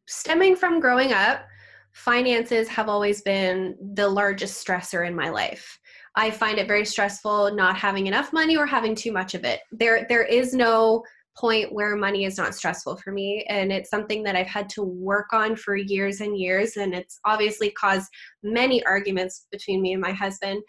stemming 0.06 0.56
from 0.56 0.80
growing 0.80 1.14
up, 1.14 1.46
finances 1.92 2.68
have 2.70 2.90
always 2.90 3.22
been 3.22 3.76
the 3.94 4.08
largest 4.08 4.66
stressor 4.66 5.08
in 5.08 5.16
my 5.16 5.30
life. 5.30 5.80
I 6.16 6.32
find 6.32 6.60
it 6.60 6.68
very 6.68 6.86
stressful 6.86 7.54
not 7.54 7.76
having 7.76 8.08
enough 8.08 8.34
money 8.34 8.56
or 8.56 8.66
having 8.66 8.96
too 8.96 9.12
much 9.12 9.34
of 9.34 9.44
it. 9.44 9.62
There 9.72 10.06
there 10.10 10.24
is 10.24 10.54
no 10.54 11.04
point 11.36 11.74
where 11.74 11.96
money 11.96 12.26
is 12.26 12.38
not 12.38 12.56
stressful 12.56 12.98
for 12.98 13.12
me 13.12 13.46
and 13.50 13.72
it's 13.72 13.90
something 13.90 14.24
that 14.24 14.36
I've 14.36 14.48
had 14.48 14.70
to 14.70 14.84
work 14.84 15.34
on 15.34 15.56
for 15.56 15.76
years 15.76 16.22
and 16.22 16.38
years 16.38 16.78
and 16.78 16.94
it's 16.94 17.20
obviously 17.26 17.72
caused 17.72 18.10
many 18.44 18.86
arguments 18.86 19.48
between 19.52 19.82
me 19.82 19.94
and 19.94 20.02
my 20.02 20.12
husband. 20.12 20.62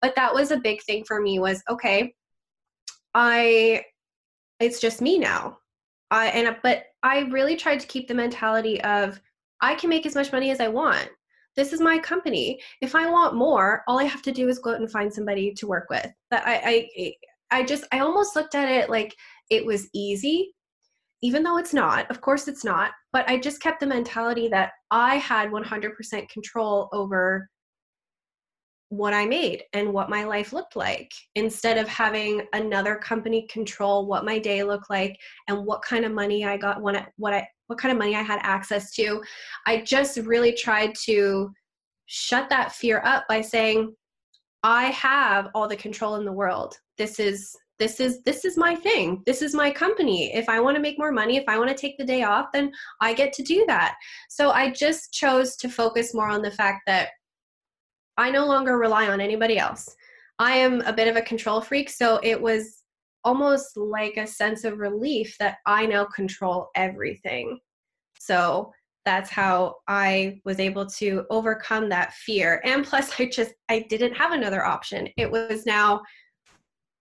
But 0.00 0.14
that 0.16 0.32
was 0.32 0.50
a 0.50 0.60
big 0.60 0.82
thing 0.82 1.04
for 1.04 1.20
me 1.20 1.38
was 1.38 1.62
okay, 1.68 2.14
I 3.14 3.84
it's 4.60 4.80
just 4.80 5.00
me 5.00 5.18
now. 5.18 5.58
I 6.10 6.26
and 6.28 6.56
but 6.62 6.84
I 7.02 7.20
really 7.30 7.56
tried 7.56 7.80
to 7.80 7.86
keep 7.86 8.06
the 8.06 8.14
mentality 8.14 8.80
of 8.82 9.20
I 9.60 9.74
can 9.74 9.90
make 9.90 10.06
as 10.06 10.14
much 10.14 10.32
money 10.32 10.50
as 10.50 10.60
I 10.60 10.68
want. 10.68 11.08
This 11.54 11.72
is 11.72 11.80
my 11.80 11.98
company. 11.98 12.60
If 12.80 12.94
I 12.94 13.10
want 13.10 13.34
more, 13.34 13.84
all 13.86 13.98
I 13.98 14.04
have 14.04 14.22
to 14.22 14.32
do 14.32 14.48
is 14.48 14.58
go 14.58 14.70
out 14.70 14.80
and 14.80 14.90
find 14.90 15.12
somebody 15.12 15.52
to 15.54 15.66
work 15.66 15.88
with. 15.90 16.10
That 16.30 16.46
I, 16.46 16.88
I, 16.98 17.14
I 17.50 17.62
just, 17.62 17.84
I 17.92 18.00
almost 18.00 18.34
looked 18.34 18.54
at 18.54 18.70
it 18.70 18.88
like 18.88 19.14
it 19.50 19.64
was 19.64 19.88
easy, 19.94 20.54
even 21.22 21.42
though 21.42 21.58
it's 21.58 21.74
not. 21.74 22.10
Of 22.10 22.20
course, 22.20 22.48
it's 22.48 22.64
not. 22.64 22.92
But 23.12 23.28
I 23.28 23.38
just 23.38 23.60
kept 23.60 23.80
the 23.80 23.86
mentality 23.86 24.48
that 24.48 24.72
I 24.90 25.16
had 25.16 25.50
100% 25.50 26.28
control 26.28 26.88
over 26.92 27.48
what 28.92 29.14
I 29.14 29.24
made 29.24 29.62
and 29.72 29.90
what 29.94 30.10
my 30.10 30.24
life 30.24 30.52
looked 30.52 30.76
like 30.76 31.10
instead 31.34 31.78
of 31.78 31.88
having 31.88 32.42
another 32.52 32.96
company 32.96 33.46
control 33.48 34.04
what 34.06 34.26
my 34.26 34.38
day 34.38 34.62
looked 34.62 34.90
like 34.90 35.18
and 35.48 35.64
what 35.64 35.80
kind 35.80 36.04
of 36.04 36.12
money 36.12 36.44
I 36.44 36.58
got 36.58 36.82
when 36.82 36.96
I, 36.96 37.06
what 37.16 37.32
I 37.32 37.48
what 37.68 37.78
kind 37.78 37.90
of 37.90 37.98
money 37.98 38.14
I 38.14 38.20
had 38.20 38.40
access 38.42 38.92
to. 38.96 39.22
I 39.66 39.80
just 39.80 40.18
really 40.18 40.52
tried 40.52 40.94
to 41.06 41.50
shut 42.04 42.50
that 42.50 42.72
fear 42.72 43.00
up 43.06 43.24
by 43.30 43.40
saying 43.40 43.94
I 44.62 44.84
have 44.90 45.48
all 45.54 45.68
the 45.68 45.76
control 45.76 46.16
in 46.16 46.26
the 46.26 46.32
world. 46.32 46.76
This 46.98 47.18
is 47.18 47.56
this 47.82 47.98
is 47.98 48.22
this 48.22 48.44
is 48.44 48.56
my 48.56 48.76
thing. 48.76 49.24
This 49.26 49.42
is 49.42 49.56
my 49.56 49.68
company. 49.68 50.32
If 50.32 50.48
I 50.48 50.60
want 50.60 50.76
to 50.76 50.80
make 50.80 51.00
more 51.00 51.10
money, 51.10 51.36
if 51.36 51.48
I 51.48 51.58
want 51.58 51.68
to 51.68 51.74
take 51.74 51.98
the 51.98 52.04
day 52.04 52.22
off, 52.22 52.52
then 52.52 52.70
I 53.00 53.12
get 53.12 53.32
to 53.32 53.42
do 53.42 53.64
that. 53.66 53.96
So 54.28 54.52
I 54.52 54.70
just 54.70 55.12
chose 55.12 55.56
to 55.56 55.68
focus 55.68 56.14
more 56.14 56.28
on 56.28 56.42
the 56.42 56.52
fact 56.52 56.82
that 56.86 57.08
I 58.16 58.30
no 58.30 58.46
longer 58.46 58.78
rely 58.78 59.08
on 59.08 59.20
anybody 59.20 59.58
else. 59.58 59.88
I 60.38 60.52
am 60.52 60.82
a 60.82 60.92
bit 60.92 61.08
of 61.08 61.16
a 61.16 61.22
control 61.22 61.60
freak, 61.60 61.90
so 61.90 62.20
it 62.22 62.40
was 62.40 62.84
almost 63.24 63.76
like 63.76 64.16
a 64.16 64.28
sense 64.28 64.62
of 64.62 64.78
relief 64.78 65.36
that 65.40 65.56
I 65.66 65.84
now 65.84 66.04
control 66.04 66.68
everything. 66.76 67.58
So 68.20 68.72
that's 69.04 69.30
how 69.30 69.78
I 69.88 70.40
was 70.44 70.60
able 70.60 70.86
to 70.86 71.24
overcome 71.30 71.88
that 71.88 72.14
fear. 72.14 72.60
And 72.64 72.84
plus 72.84 73.18
I 73.18 73.24
just 73.26 73.54
I 73.68 73.80
didn't 73.90 74.14
have 74.14 74.30
another 74.30 74.64
option. 74.64 75.08
It 75.16 75.28
was 75.28 75.66
now 75.66 76.02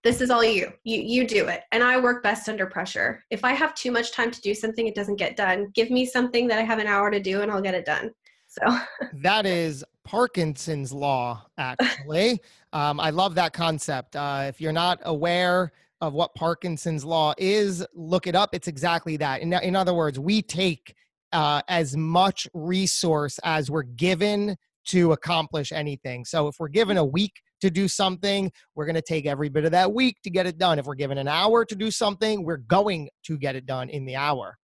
this 0.04 0.22
is 0.22 0.30
all 0.30 0.44
you. 0.44 0.72
You 0.84 1.02
you 1.02 1.28
do 1.28 1.48
it. 1.48 1.62
And 1.72 1.84
I 1.84 2.00
work 2.00 2.24
best 2.24 2.50
under 2.50 2.66
pressure. 2.66 3.24
If 3.30 3.44
I 3.44 3.54
have 3.54 3.76
too 3.76 3.92
much 3.92 4.12
time 4.12 4.32
to 4.32 4.42
do 4.42 4.54
something 4.54 4.88
it 4.88 4.96
doesn't 4.96 5.18
get 5.18 5.36
done. 5.36 5.72
Give 5.74 5.92
me 5.92 6.06
something 6.06 6.48
that 6.48 6.58
I 6.58 6.64
have 6.64 6.80
an 6.80 6.88
hour 6.88 7.12
to 7.12 7.20
do 7.20 7.42
and 7.42 7.52
I'll 7.52 7.62
get 7.62 7.76
it 7.76 7.86
done. 7.86 8.12
So 8.48 8.80
that 9.22 9.46
is 9.46 9.84
Parkinson's 10.04 10.92
law, 10.92 11.46
actually. 11.58 12.42
um, 12.74 13.00
I 13.00 13.12
love 13.12 13.36
that 13.36 13.54
concept. 13.54 14.16
Uh, 14.16 14.46
if 14.48 14.60
you're 14.60 14.74
not 14.74 15.00
aware 15.04 15.72
of 16.02 16.14
what 16.14 16.34
Parkinson's 16.34 17.06
law 17.06 17.34
is, 17.38 17.86
look 17.94 18.26
it 18.26 18.36
up. 18.36 18.50
It's 18.54 18.68
exactly 18.68 19.18
that. 19.18 19.42
In, 19.42 19.54
in 19.54 19.76
other 19.76 19.94
words, 19.94 20.20
we 20.20 20.42
take 20.42 20.96
uh, 21.32 21.62
as 21.68 21.96
much 21.96 22.48
resource 22.54 23.40
as 23.44 23.70
we're 23.70 23.84
given 23.84 24.58
to 24.86 25.12
accomplish 25.12 25.72
anything. 25.72 26.26
So 26.26 26.48
if 26.48 26.56
we're 26.60 26.70
given 26.70 26.98
a 26.98 27.06
week 27.06 27.42
to 27.62 27.70
do 27.70 27.88
something, 27.88 28.52
we're 28.76 28.86
going 28.86 28.96
to 28.96 29.02
take 29.02 29.26
every 29.26 29.50
bit 29.50 29.66
of 29.66 29.72
that 29.72 29.94
week 29.94 30.18
to 30.24 30.30
get 30.30 30.46
it 30.46 30.58
done. 30.58 30.80
If 30.80 30.86
we're 30.86 30.96
given 30.96 31.18
an 31.18 31.28
hour 31.28 31.66
to 31.66 31.76
do 31.76 31.92
something, 31.92 32.44
we're 32.44 32.58
going 32.58 33.10
to 33.26 33.38
get 33.38 33.56
it 33.56 33.66
done 33.66 33.90
in 33.90 34.06
the 34.06 34.16
hour. 34.16 34.58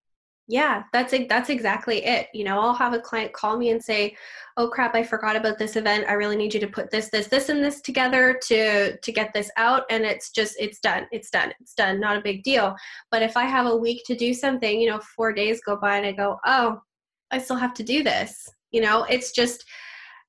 Yeah 0.49 0.83
that's 0.93 1.13
that's 1.27 1.49
exactly 1.49 2.05
it. 2.05 2.27
You 2.33 2.45
know 2.45 2.59
i'll 2.59 2.73
have 2.73 2.93
a 2.93 2.99
client 2.99 3.33
call 3.33 3.57
me 3.57 3.71
and 3.71 3.83
say 3.83 4.15
oh 4.55 4.69
crap 4.69 4.95
i 4.95 5.03
forgot 5.03 5.35
about 5.35 5.59
this 5.59 5.75
event. 5.75 6.05
I 6.07 6.13
really 6.13 6.37
need 6.37 6.53
you 6.53 6.59
to 6.61 6.67
put 6.67 6.89
this 6.89 7.09
this 7.09 7.27
this 7.27 7.49
and 7.49 7.61
this 7.61 7.81
together 7.81 8.39
to 8.43 8.97
to 8.97 9.11
get 9.11 9.33
this 9.33 9.51
out 9.57 9.83
and 9.89 10.05
it's 10.05 10.31
just 10.31 10.55
it's 10.57 10.79
done 10.79 11.05
it's 11.11 11.29
done 11.29 11.53
it's 11.59 11.73
done 11.73 11.99
not 11.99 12.15
a 12.17 12.21
big 12.21 12.43
deal. 12.43 12.75
But 13.11 13.23
if 13.23 13.35
i 13.35 13.43
have 13.43 13.65
a 13.65 13.75
week 13.75 14.03
to 14.05 14.15
do 14.15 14.33
something 14.33 14.79
you 14.79 14.89
know 14.89 15.01
four 15.15 15.33
days 15.33 15.59
go 15.65 15.75
by 15.75 15.97
and 15.97 16.05
i 16.05 16.13
go 16.13 16.37
oh 16.45 16.79
i 17.31 17.39
still 17.39 17.57
have 17.57 17.73
to 17.75 17.83
do 17.83 18.01
this. 18.01 18.47
You 18.71 18.81
know 18.81 19.03
it's 19.03 19.33
just 19.33 19.65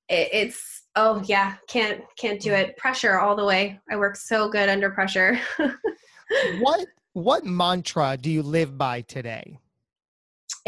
it, 0.08 0.28
it's 0.32 0.77
oh 0.96 1.22
yeah 1.26 1.54
can't 1.68 2.02
can't 2.16 2.40
do 2.40 2.52
it 2.52 2.76
pressure 2.76 3.18
all 3.18 3.36
the 3.36 3.44
way 3.44 3.78
i 3.90 3.96
work 3.96 4.16
so 4.16 4.48
good 4.48 4.68
under 4.68 4.90
pressure 4.90 5.38
what 6.60 6.86
what 7.12 7.44
mantra 7.44 8.16
do 8.16 8.30
you 8.30 8.42
live 8.42 8.76
by 8.78 9.00
today 9.02 9.58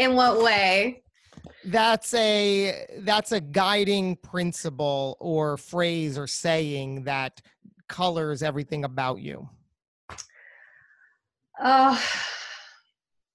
in 0.01 0.15
what 0.15 0.41
way? 0.41 1.03
That's 1.63 2.13
a 2.15 2.87
that's 2.99 3.31
a 3.31 3.39
guiding 3.39 4.15
principle 4.15 5.15
or 5.19 5.57
phrase 5.57 6.17
or 6.17 6.25
saying 6.25 7.03
that 7.03 7.41
colors 7.87 8.41
everything 8.41 8.83
about 8.83 9.19
you. 9.21 9.47
Oh, 11.63 12.03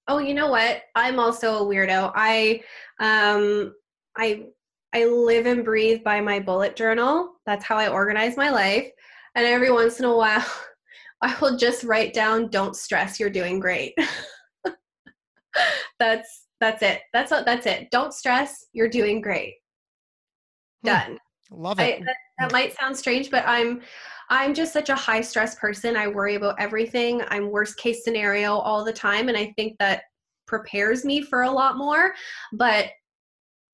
oh, 0.09 0.17
you 0.17 0.33
know 0.33 0.49
what? 0.49 0.81
I'm 0.93 1.19
also 1.19 1.59
a 1.59 1.65
weirdo. 1.65 2.11
I 2.13 2.63
um 2.99 3.73
I 4.17 4.47
I 4.93 5.05
live 5.05 5.45
and 5.45 5.63
breathe 5.65 6.03
by 6.03 6.21
my 6.21 6.39
bullet 6.39 6.75
journal. 6.75 7.33
That's 7.45 7.65
how 7.65 7.77
I 7.77 7.89
organize 7.89 8.37
my 8.37 8.49
life. 8.49 8.89
And 9.35 9.45
every 9.45 9.71
once 9.71 9.99
in 9.99 10.05
a 10.05 10.15
while, 10.15 10.45
I 11.21 11.35
will 11.41 11.57
just 11.57 11.83
write 11.83 12.13
down, 12.13 12.49
don't 12.49 12.75
stress, 12.75 13.19
you're 13.19 13.29
doing 13.29 13.59
great. 13.59 13.93
that's 15.99 16.45
that's 16.59 16.81
it. 16.81 17.01
That's 17.13 17.29
that's 17.29 17.65
it. 17.65 17.89
Don't 17.91 18.13
stress. 18.13 18.65
You're 18.73 18.89
doing 18.89 19.21
great. 19.21 19.55
Hmm. 20.83 20.87
Done. 20.87 21.19
Love 21.51 21.79
it. 21.79 22.01
I, 22.01 22.03
that, 22.03 22.15
that 22.39 22.51
might 22.51 22.75
sound 22.77 22.97
strange, 22.97 23.31
but 23.31 23.43
I'm 23.47 23.81
I'm 24.29 24.53
just 24.53 24.73
such 24.73 24.89
a 24.89 24.95
high 24.95 25.21
stress 25.21 25.55
person. 25.55 25.95
I 25.95 26.07
worry 26.07 26.35
about 26.35 26.59
everything. 26.59 27.21
I'm 27.29 27.49
worst 27.51 27.77
case 27.77 28.03
scenario 28.03 28.55
all 28.55 28.83
the 28.83 28.93
time, 28.93 29.29
and 29.29 29.37
I 29.37 29.53
think 29.55 29.77
that 29.79 30.03
prepares 30.45 31.05
me 31.05 31.21
for 31.21 31.43
a 31.43 31.51
lot 31.51 31.77
more. 31.77 32.13
But 32.53 32.87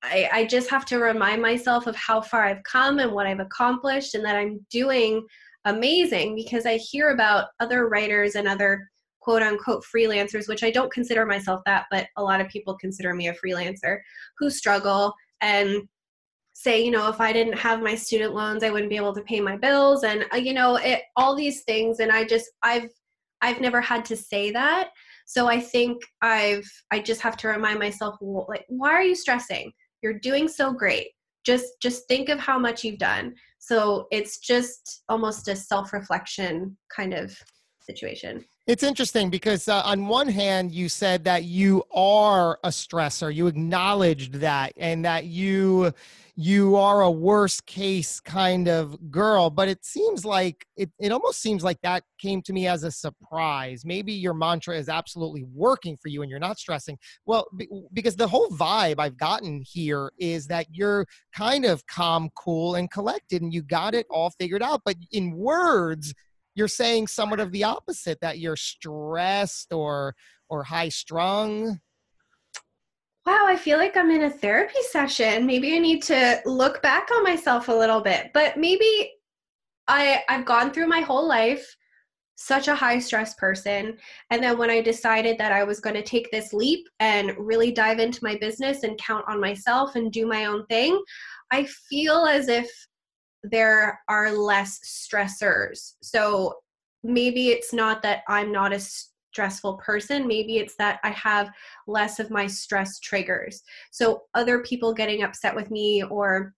I, 0.04 0.28
I 0.32 0.44
just 0.46 0.68
have 0.70 0.84
to 0.86 0.98
remind 0.98 1.40
myself 1.40 1.86
of 1.86 1.96
how 1.96 2.20
far 2.20 2.44
I've 2.44 2.62
come 2.64 2.98
and 2.98 3.12
what 3.12 3.26
I've 3.26 3.40
accomplished, 3.40 4.14
and 4.14 4.24
that 4.24 4.36
I'm 4.36 4.64
doing 4.70 5.24
amazing 5.64 6.34
because 6.34 6.66
I 6.66 6.76
hear 6.76 7.10
about 7.10 7.48
other 7.60 7.88
writers 7.88 8.34
and 8.34 8.46
other 8.46 8.88
quote 9.20 9.42
unquote 9.42 9.82
freelancers, 9.84 10.48
which 10.48 10.62
I 10.62 10.70
don't 10.70 10.92
consider 10.92 11.24
myself 11.24 11.62
that, 11.64 11.86
but 11.90 12.06
a 12.16 12.22
lot 12.22 12.42
of 12.42 12.48
people 12.48 12.76
consider 12.76 13.14
me 13.14 13.28
a 13.28 13.34
freelancer, 13.34 13.98
who 14.38 14.50
struggle 14.50 15.14
and 15.40 15.88
say, 16.52 16.84
you 16.84 16.90
know, 16.90 17.08
if 17.08 17.20
I 17.20 17.32
didn't 17.32 17.58
have 17.58 17.82
my 17.82 17.94
student 17.94 18.34
loans, 18.34 18.62
I 18.62 18.70
wouldn't 18.70 18.90
be 18.90 18.96
able 18.96 19.14
to 19.14 19.22
pay 19.22 19.40
my 19.40 19.56
bills 19.56 20.04
and 20.04 20.26
uh, 20.32 20.36
you 20.36 20.52
know, 20.52 20.76
it 20.76 21.02
all 21.16 21.34
these 21.34 21.62
things 21.64 22.00
and 22.00 22.12
I 22.12 22.24
just 22.24 22.50
I've 22.62 22.90
I've 23.40 23.60
never 23.60 23.80
had 23.80 24.04
to 24.06 24.16
say 24.16 24.50
that. 24.52 24.90
So 25.26 25.46
I 25.48 25.58
think 25.58 26.02
I've 26.20 26.70
I 26.92 27.00
just 27.00 27.22
have 27.22 27.36
to 27.38 27.48
remind 27.48 27.78
myself 27.78 28.16
like 28.20 28.66
why 28.68 28.90
are 28.90 29.02
you 29.02 29.16
stressing? 29.16 29.72
You're 30.04 30.20
doing 30.20 30.48
so 30.48 30.70
great. 30.70 31.08
Just 31.46 31.80
just 31.80 32.06
think 32.08 32.28
of 32.28 32.38
how 32.38 32.58
much 32.58 32.84
you've 32.84 32.98
done. 32.98 33.34
So 33.58 34.06
it's 34.10 34.38
just 34.38 35.02
almost 35.08 35.48
a 35.48 35.56
self-reflection 35.56 36.76
kind 36.94 37.14
of 37.14 37.34
situation. 37.80 38.44
It's 38.66 38.82
interesting 38.82 39.28
because 39.28 39.68
uh, 39.68 39.82
on 39.84 40.06
one 40.06 40.26
hand, 40.26 40.72
you 40.72 40.88
said 40.88 41.24
that 41.24 41.44
you 41.44 41.84
are 41.92 42.58
a 42.64 42.70
stressor. 42.70 43.34
You 43.34 43.46
acknowledged 43.46 44.32
that, 44.36 44.72
and 44.78 45.04
that 45.04 45.26
you 45.26 45.92
you 46.34 46.74
are 46.74 47.02
a 47.02 47.10
worst 47.10 47.66
case 47.66 48.20
kind 48.20 48.66
of 48.66 49.10
girl. 49.10 49.50
But 49.50 49.68
it 49.68 49.84
seems 49.84 50.24
like 50.24 50.66
it. 50.78 50.90
It 50.98 51.12
almost 51.12 51.42
seems 51.42 51.62
like 51.62 51.78
that 51.82 52.04
came 52.18 52.40
to 52.40 52.54
me 52.54 52.66
as 52.66 52.84
a 52.84 52.90
surprise. 52.90 53.84
Maybe 53.84 54.14
your 54.14 54.32
mantra 54.32 54.78
is 54.78 54.88
absolutely 54.88 55.44
working 55.52 55.98
for 55.98 56.08
you, 56.08 56.22
and 56.22 56.30
you're 56.30 56.40
not 56.40 56.58
stressing. 56.58 56.96
Well, 57.26 57.46
because 57.92 58.16
the 58.16 58.28
whole 58.28 58.48
vibe 58.48 58.94
I've 58.98 59.18
gotten 59.18 59.60
here 59.62 60.10
is 60.18 60.46
that 60.46 60.68
you're 60.72 61.06
kind 61.36 61.66
of 61.66 61.86
calm, 61.86 62.30
cool, 62.34 62.76
and 62.76 62.90
collected, 62.90 63.42
and 63.42 63.52
you 63.52 63.60
got 63.60 63.94
it 63.94 64.06
all 64.08 64.30
figured 64.30 64.62
out. 64.62 64.80
But 64.86 64.96
in 65.12 65.32
words 65.36 66.14
you're 66.54 66.68
saying 66.68 67.06
somewhat 67.06 67.40
of 67.40 67.52
the 67.52 67.64
opposite 67.64 68.20
that 68.20 68.38
you're 68.38 68.56
stressed 68.56 69.72
or 69.72 70.14
or 70.48 70.64
high 70.64 70.88
strung 70.88 71.80
wow, 73.26 73.46
I 73.46 73.56
feel 73.56 73.78
like 73.78 73.96
I'm 73.96 74.10
in 74.10 74.24
a 74.24 74.30
therapy 74.30 74.82
session. 74.90 75.46
Maybe 75.46 75.74
I 75.74 75.78
need 75.78 76.02
to 76.04 76.40
look 76.44 76.82
back 76.82 77.08
on 77.10 77.22
myself 77.22 77.68
a 77.68 77.72
little 77.72 78.00
bit. 78.00 78.30
But 78.34 78.56
maybe 78.56 79.12
I 79.88 80.22
I've 80.28 80.44
gone 80.44 80.72
through 80.72 80.88
my 80.88 81.00
whole 81.00 81.26
life 81.26 81.74
such 82.36 82.68
a 82.68 82.74
high 82.74 82.98
stress 82.98 83.34
person. 83.34 83.96
And 84.30 84.42
then 84.42 84.58
when 84.58 84.70
I 84.70 84.80
decided 84.80 85.38
that 85.38 85.52
I 85.52 85.62
was 85.62 85.80
going 85.80 85.94
to 85.94 86.02
take 86.02 86.30
this 86.30 86.52
leap 86.52 86.86
and 86.98 87.32
really 87.38 87.70
dive 87.70 88.00
into 88.00 88.24
my 88.24 88.36
business 88.40 88.82
and 88.82 88.98
count 88.98 89.24
on 89.28 89.40
myself 89.40 89.94
and 89.94 90.12
do 90.12 90.26
my 90.26 90.46
own 90.46 90.66
thing, 90.66 91.00
I 91.52 91.64
feel 91.88 92.26
as 92.26 92.48
if 92.48 92.68
there 93.50 94.00
are 94.08 94.32
less 94.32 94.80
stressors. 94.80 95.92
So 96.02 96.54
maybe 97.02 97.48
it's 97.48 97.72
not 97.72 98.02
that 98.02 98.22
I'm 98.28 98.50
not 98.50 98.72
a 98.72 98.80
stressful 98.80 99.76
person. 99.76 100.26
Maybe 100.26 100.58
it's 100.58 100.76
that 100.76 101.00
I 101.04 101.10
have 101.10 101.50
less 101.86 102.18
of 102.18 102.30
my 102.30 102.46
stress 102.46 102.98
triggers. 103.00 103.62
So 103.90 104.22
other 104.34 104.62
people 104.62 104.94
getting 104.94 105.22
upset 105.22 105.54
with 105.54 105.70
me 105.70 106.02
or 106.04 106.54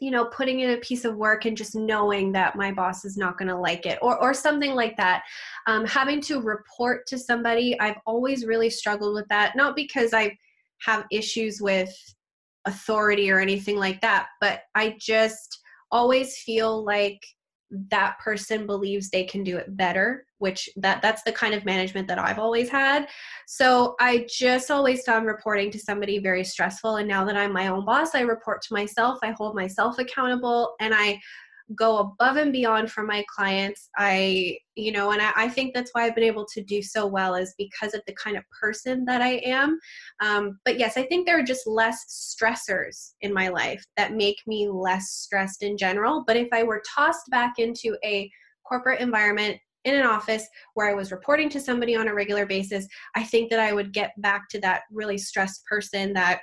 you 0.00 0.10
know 0.12 0.26
putting 0.26 0.60
in 0.60 0.70
a 0.70 0.76
piece 0.76 1.04
of 1.04 1.16
work 1.16 1.44
and 1.44 1.56
just 1.56 1.74
knowing 1.74 2.30
that 2.32 2.54
my 2.54 2.70
boss 2.70 3.04
is 3.04 3.16
not 3.16 3.36
going 3.36 3.48
to 3.48 3.56
like 3.56 3.84
it 3.84 3.98
or 4.00 4.16
or 4.22 4.32
something 4.32 4.74
like 4.76 4.96
that 4.96 5.22
um, 5.66 5.84
having 5.86 6.20
to 6.20 6.40
report 6.40 7.04
to 7.08 7.18
somebody 7.18 7.78
i've 7.80 7.96
always 8.06 8.46
really 8.46 8.70
struggled 8.70 9.12
with 9.12 9.26
that 9.28 9.56
not 9.56 9.74
because 9.74 10.14
i 10.14 10.32
have 10.80 11.04
issues 11.10 11.60
with 11.60 11.92
authority 12.64 13.28
or 13.28 13.40
anything 13.40 13.76
like 13.76 14.00
that 14.00 14.28
but 14.40 14.60
i 14.76 14.94
just 15.00 15.58
always 15.90 16.38
feel 16.38 16.84
like 16.84 17.24
that 17.90 18.18
person 18.18 18.66
believes 18.66 19.10
they 19.10 19.24
can 19.24 19.44
do 19.44 19.56
it 19.58 19.76
better 19.76 20.24
which 20.38 20.68
that 20.76 21.02
that's 21.02 21.22
the 21.22 21.32
kind 21.32 21.54
of 21.54 21.64
management 21.64 22.08
that 22.08 22.18
I've 22.18 22.38
always 22.38 22.68
had. 22.68 23.08
So 23.46 23.94
I 24.00 24.26
just 24.28 24.70
always 24.70 25.02
found 25.02 25.26
reporting 25.26 25.70
to 25.72 25.78
somebody 25.78 26.18
very 26.18 26.44
stressful 26.44 26.96
and 26.96 27.08
now 27.08 27.24
that 27.24 27.36
I'm 27.36 27.52
my 27.52 27.68
own 27.68 27.84
boss 27.84 28.14
I 28.14 28.20
report 28.20 28.62
to 28.62 28.74
myself 28.74 29.18
I 29.22 29.32
hold 29.32 29.54
myself 29.54 29.98
accountable 29.98 30.74
and 30.80 30.94
I 30.94 31.20
go 31.76 31.98
above 31.98 32.36
and 32.36 32.52
beyond 32.52 32.90
for 32.90 33.02
my 33.02 33.24
clients. 33.34 33.90
I 33.96 34.58
you 34.74 34.92
know 34.92 35.10
and 35.10 35.20
I, 35.20 35.32
I, 35.34 35.48
think 35.48 35.74
that's 35.74 35.90
why 35.92 36.04
i've 36.04 36.14
been 36.14 36.22
able 36.22 36.46
to 36.46 36.62
do 36.62 36.80
so 36.82 37.04
well 37.04 37.34
is 37.34 37.52
because 37.58 37.94
of 37.94 38.02
the 38.06 38.14
kind 38.14 38.36
of 38.36 38.44
person 38.60 39.04
that 39.06 39.20
i 39.20 39.40
am. 39.44 39.78
Um, 40.20 40.60
but 40.64 40.78
yes 40.78 40.96
i 40.96 41.02
think 41.02 41.26
there 41.26 41.38
are 41.38 41.42
just 41.42 41.66
less 41.66 42.36
stressors 42.40 43.12
in 43.20 43.32
my 43.34 43.48
life 43.48 43.84
that 43.96 44.12
make 44.12 44.36
me 44.46 44.68
less 44.68 45.10
stressed 45.10 45.62
in 45.62 45.76
general. 45.76 46.24
But 46.26 46.36
if 46.36 46.48
i 46.52 46.62
were 46.62 46.82
tossed 46.94 47.28
back 47.30 47.54
into 47.58 47.96
a 48.04 48.30
corporate 48.64 49.00
environment 49.00 49.58
in 49.84 49.94
an 49.94 50.06
office 50.06 50.46
where 50.74 50.88
I 50.88 50.94
was 50.94 51.12
reporting 51.12 51.48
to 51.50 51.60
somebody 51.60 51.96
on 51.96 52.08
a 52.08 52.14
regular 52.14 52.44
basis, 52.44 52.86
I 53.16 53.22
think 53.22 53.50
that 53.50 53.60
I 53.60 53.72
would 53.72 53.92
get 53.92 54.12
back 54.18 54.48
to 54.50 54.60
that 54.60 54.82
really 54.92 55.18
stressed 55.18 55.64
person 55.64 56.12
that 56.12 56.40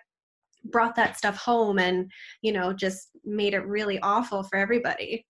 brought 0.66 0.96
that 0.96 1.18
stuff 1.18 1.38
home 1.38 1.80
and 1.80 2.12
you 2.42 2.52
know 2.52 2.74
just 2.74 3.10
made 3.24 3.54
it 3.54 3.66
really 3.66 4.00
awful 4.00 4.44
for 4.44 4.58
everybody 4.58 5.26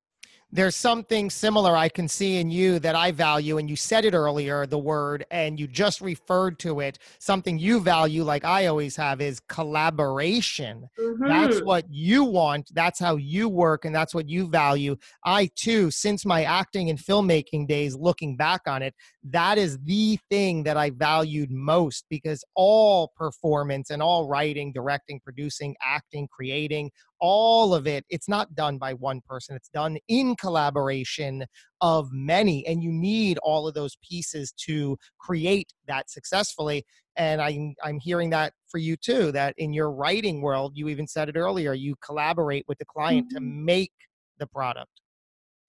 there's 0.55 0.75
something 0.77 1.29
similar 1.29 1.75
I 1.75 1.89
can 1.89 2.07
see 2.07 2.37
in 2.37 2.49
you 2.49 2.79
that 2.79 2.95
I 2.95 3.11
value. 3.11 3.57
And 3.57 3.69
you 3.69 3.75
said 3.75 4.05
it 4.05 4.13
earlier, 4.13 4.65
the 4.65 4.79
word, 4.79 5.25
and 5.29 5.59
you 5.59 5.67
just 5.67 5.99
referred 5.99 6.59
to 6.59 6.79
it. 6.79 6.97
Something 7.19 7.59
you 7.59 7.81
value, 7.81 8.23
like 8.23 8.45
I 8.45 8.67
always 8.67 8.95
have, 8.95 9.19
is 9.19 9.41
collaboration. 9.49 10.87
Mm-hmm. 10.97 11.27
That's 11.27 11.61
what 11.61 11.83
you 11.89 12.23
want. 12.23 12.69
That's 12.73 12.99
how 12.99 13.17
you 13.17 13.49
work. 13.49 13.83
And 13.83 13.93
that's 13.93 14.15
what 14.15 14.29
you 14.29 14.47
value. 14.47 14.95
I, 15.25 15.49
too, 15.57 15.91
since 15.91 16.25
my 16.25 16.45
acting 16.45 16.89
and 16.89 16.97
filmmaking 16.97 17.67
days, 17.67 17.97
looking 17.97 18.37
back 18.37 18.61
on 18.65 18.81
it, 18.81 18.95
that 19.25 19.57
is 19.57 19.77
the 19.79 20.17
thing 20.29 20.63
that 20.63 20.77
I 20.77 20.91
valued 20.91 21.51
most 21.51 22.05
because 22.09 22.45
all 22.55 23.11
performance 23.17 23.89
and 23.89 24.01
all 24.01 24.29
writing, 24.29 24.71
directing, 24.71 25.19
producing, 25.19 25.75
acting, 25.83 26.29
creating, 26.31 26.91
all 27.20 27.74
of 27.74 27.88
it 27.88 28.05
it's 28.09 28.28
not 28.28 28.53
done 28.55 28.78
by 28.78 28.93
one 28.93 29.22
person 29.28 29.55
it's 29.55 29.70
done 29.70 29.97
in 30.07 30.36
collaboration 30.36 31.45
of 31.82 32.09
many 32.11 32.66
and 32.68 32.84
you 32.84 32.91
need 32.91 33.38
all 33.39 33.68
of 33.68 33.74
those 33.74 33.97
pieces 34.07 34.53
to 34.57 34.97
create 35.20 35.72
that 35.88 36.09
successfully 36.09 36.86
and 37.16 37.41
i'm 37.41 37.74
i'm 37.84 37.99
hearing 37.99 38.30
that 38.30 38.53
for 38.68 38.78
you 38.78 38.95
too 38.97 39.32
that 39.32 39.53
in 39.57 39.74
your 39.74 39.91
writing 39.91 40.41
world 40.41 40.74
you 40.76 40.89
even 40.89 41.07
said 41.07 41.30
it 41.30 41.38
earlier 41.38 41.74
you 41.74 41.95
collaborate 42.03 42.66
with 42.68 42.78
the 42.78 42.86
client 42.86 43.28
mm-hmm. 43.28 43.36
to 43.36 43.41
make 43.41 43.93
the 44.39 44.47
product 44.47 45.01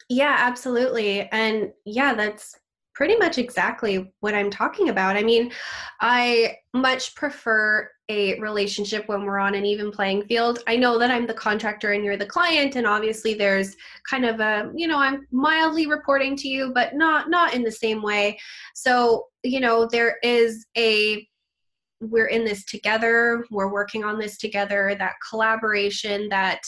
yeah 0.08 0.36
absolutely 0.40 1.28
and 1.30 1.72
yeah 1.84 2.14
that's 2.14 2.56
pretty 2.96 3.14
much 3.16 3.36
exactly 3.36 4.10
what 4.20 4.34
I'm 4.34 4.50
talking 4.50 4.88
about. 4.88 5.16
I 5.16 5.22
mean, 5.22 5.52
I 6.00 6.56
much 6.72 7.14
prefer 7.14 7.90
a 8.08 8.40
relationship 8.40 9.06
when 9.06 9.24
we're 9.24 9.38
on 9.38 9.54
an 9.54 9.66
even 9.66 9.92
playing 9.92 10.24
field. 10.24 10.60
I 10.66 10.76
know 10.76 10.98
that 10.98 11.10
I'm 11.10 11.26
the 11.26 11.34
contractor 11.34 11.92
and 11.92 12.02
you're 12.02 12.16
the 12.16 12.24
client 12.24 12.74
and 12.74 12.86
obviously 12.86 13.34
there's 13.34 13.76
kind 14.08 14.24
of 14.24 14.40
a, 14.40 14.72
you 14.74 14.88
know, 14.88 14.98
I'm 14.98 15.26
mildly 15.30 15.86
reporting 15.86 16.36
to 16.36 16.48
you 16.48 16.72
but 16.72 16.94
not 16.94 17.28
not 17.28 17.52
in 17.52 17.62
the 17.62 17.70
same 17.70 18.02
way. 18.02 18.38
So, 18.74 19.26
you 19.42 19.60
know, 19.60 19.86
there 19.86 20.16
is 20.22 20.64
a 20.78 21.28
we're 22.00 22.26
in 22.26 22.44
this 22.44 22.64
together, 22.64 23.44
we're 23.50 23.72
working 23.72 24.04
on 24.04 24.18
this 24.18 24.38
together, 24.38 24.94
that 24.98 25.14
collaboration 25.28 26.28
that 26.30 26.60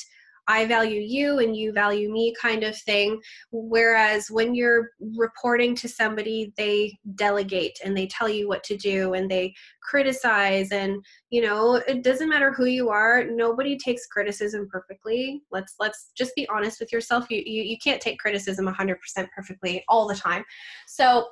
I 0.49 0.66
value 0.66 1.01
you 1.01 1.38
and 1.38 1.55
you 1.55 1.72
value 1.72 2.11
me 2.11 2.34
kind 2.40 2.64
of 2.64 2.76
thing. 2.76 3.20
Whereas 3.53 4.30
when 4.30 4.55
you're 4.55 4.90
reporting 5.16 5.74
to 5.76 5.88
somebody, 5.88 6.53
they 6.57 6.99
delegate 7.14 7.78
and 7.84 7.96
they 7.96 8.07
tell 8.07 8.28
you 8.28 8.49
what 8.49 8.64
to 8.64 8.76
do 8.76 9.12
and 9.12 9.30
they 9.30 9.55
criticize. 9.82 10.72
And, 10.72 11.05
you 11.30 11.42
know, 11.42 11.76
it 11.86 12.03
doesn't 12.03 12.28
matter 12.28 12.53
who 12.53 12.64
you 12.64 12.88
are, 12.88 13.24
nobody 13.24 13.76
takes 13.76 14.07
criticism 14.07 14.68
perfectly. 14.72 15.42
Let's 15.53 15.74
let's 15.78 16.11
just 16.16 16.34
be 16.34 16.49
honest 16.49 16.80
with 16.80 16.92
yourself. 16.92 17.26
You 17.30 17.42
you, 17.44 17.62
you 17.62 17.76
can't 17.82 18.01
take 18.01 18.18
criticism 18.18 18.66
100% 18.66 18.96
perfectly 19.34 19.84
all 19.88 20.09
the 20.09 20.14
time. 20.14 20.44
So 20.86 21.28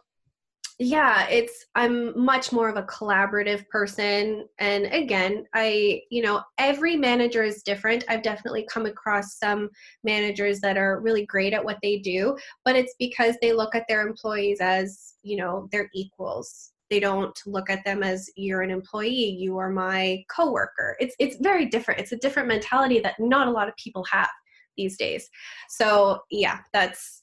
yeah 0.79 1.27
it's 1.29 1.65
i'm 1.75 2.19
much 2.23 2.53
more 2.53 2.69
of 2.69 2.77
a 2.77 2.83
collaborative 2.83 3.67
person 3.69 4.47
and 4.59 4.85
again 4.87 5.47
i 5.55 6.01
you 6.11 6.23
know 6.23 6.43
every 6.59 6.97
manager 6.97 7.43
is 7.43 7.63
different. 7.63 8.05
I've 8.09 8.23
definitely 8.23 8.67
come 8.71 8.85
across 8.85 9.39
some 9.39 9.71
managers 10.05 10.61
that 10.61 10.77
are 10.77 11.01
really 11.01 11.25
great 11.25 11.55
at 11.55 11.65
what 11.65 11.79
they 11.83 11.99
do 11.99 12.37
but 12.65 12.77
it's 12.77 12.95
because 12.99 13.37
they 13.41 13.53
look 13.53 13.75
at 13.75 13.87
their 13.89 14.07
employees 14.07 14.59
as 14.61 15.15
you 15.23 15.37
know 15.37 15.69
their 15.73 15.91
equals. 15.95 16.73
They 16.89 17.01
don't 17.01 17.37
look 17.47 17.69
at 17.69 17.85
them 17.85 18.05
as 18.05 18.31
you're 18.37 18.63
an 18.63 18.71
employee 18.71 19.37
you 19.39 19.59
are 19.59 19.71
my 19.71 20.25
coworker. 20.29 20.97
It's 21.01 21.17
it's 21.19 21.37
very 21.41 21.67
different. 21.67 22.01
It's 22.01 22.13
a 22.13 22.17
different 22.17 22.49
mentality 22.49 23.01
that 23.01 23.19
not 23.19 23.49
a 23.49 23.51
lot 23.51 23.69
of 23.69 23.77
people 23.77 24.05
have 24.05 24.31
these 24.77 24.97
days. 24.97 25.29
So 25.69 26.21
yeah 26.31 26.59
that's 26.73 27.23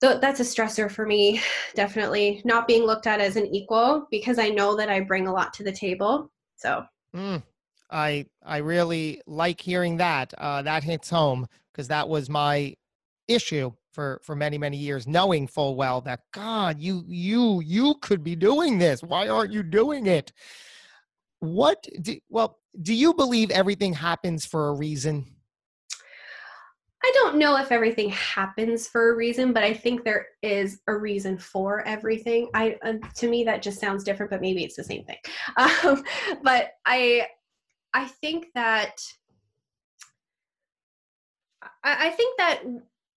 so 0.00 0.18
that's 0.18 0.40
a 0.40 0.44
stressor 0.44 0.90
for 0.90 1.06
me 1.06 1.40
definitely 1.74 2.42
not 2.44 2.66
being 2.66 2.84
looked 2.84 3.06
at 3.06 3.20
as 3.20 3.36
an 3.36 3.46
equal 3.46 4.06
because 4.10 4.38
i 4.38 4.48
know 4.48 4.76
that 4.76 4.88
i 4.88 5.00
bring 5.00 5.26
a 5.26 5.32
lot 5.32 5.52
to 5.54 5.62
the 5.62 5.72
table 5.72 6.30
so. 6.56 6.84
Mm, 7.14 7.42
i 7.90 8.26
i 8.44 8.58
really 8.58 9.20
like 9.26 9.60
hearing 9.60 9.96
that 9.98 10.32
uh, 10.38 10.62
that 10.62 10.82
hits 10.82 11.10
home 11.10 11.46
because 11.72 11.88
that 11.88 12.08
was 12.08 12.28
my 12.28 12.74
issue 13.28 13.72
for 13.94 14.20
for 14.22 14.34
many 14.34 14.58
many 14.58 14.76
years 14.76 15.06
knowing 15.06 15.46
full 15.46 15.76
well 15.76 16.00
that 16.00 16.20
god 16.32 16.80
you 16.80 17.04
you 17.06 17.60
you 17.60 17.94
could 18.02 18.22
be 18.22 18.36
doing 18.36 18.78
this. 18.78 19.02
Why 19.02 19.28
aren't 19.28 19.52
you 19.52 19.62
doing 19.62 20.06
it? 20.06 20.32
What 21.38 21.86
do, 22.02 22.18
well 22.28 22.58
do 22.82 22.92
you 22.92 23.14
believe 23.14 23.50
everything 23.50 23.92
happens 23.94 24.44
for 24.44 24.68
a 24.68 24.74
reason 24.74 25.26
I 27.04 27.10
don't 27.12 27.36
know 27.36 27.58
if 27.58 27.70
everything 27.70 28.08
happens 28.08 28.88
for 28.88 29.12
a 29.12 29.14
reason, 29.14 29.52
but 29.52 29.62
I 29.62 29.74
think 29.74 30.04
there 30.04 30.28
is 30.42 30.80
a 30.86 30.96
reason 30.96 31.36
for 31.36 31.86
everything. 31.86 32.48
I 32.54 32.78
uh, 32.82 32.94
to 33.16 33.28
me 33.28 33.44
that 33.44 33.60
just 33.60 33.78
sounds 33.78 34.04
different, 34.04 34.30
but 34.30 34.40
maybe 34.40 34.64
it's 34.64 34.76
the 34.76 34.84
same 34.84 35.04
thing. 35.04 35.18
Um, 35.84 36.02
but 36.42 36.70
I 36.86 37.26
I 37.92 38.06
think 38.06 38.46
that 38.54 38.96
I, 41.82 42.06
I 42.06 42.10
think 42.10 42.38
that 42.38 42.62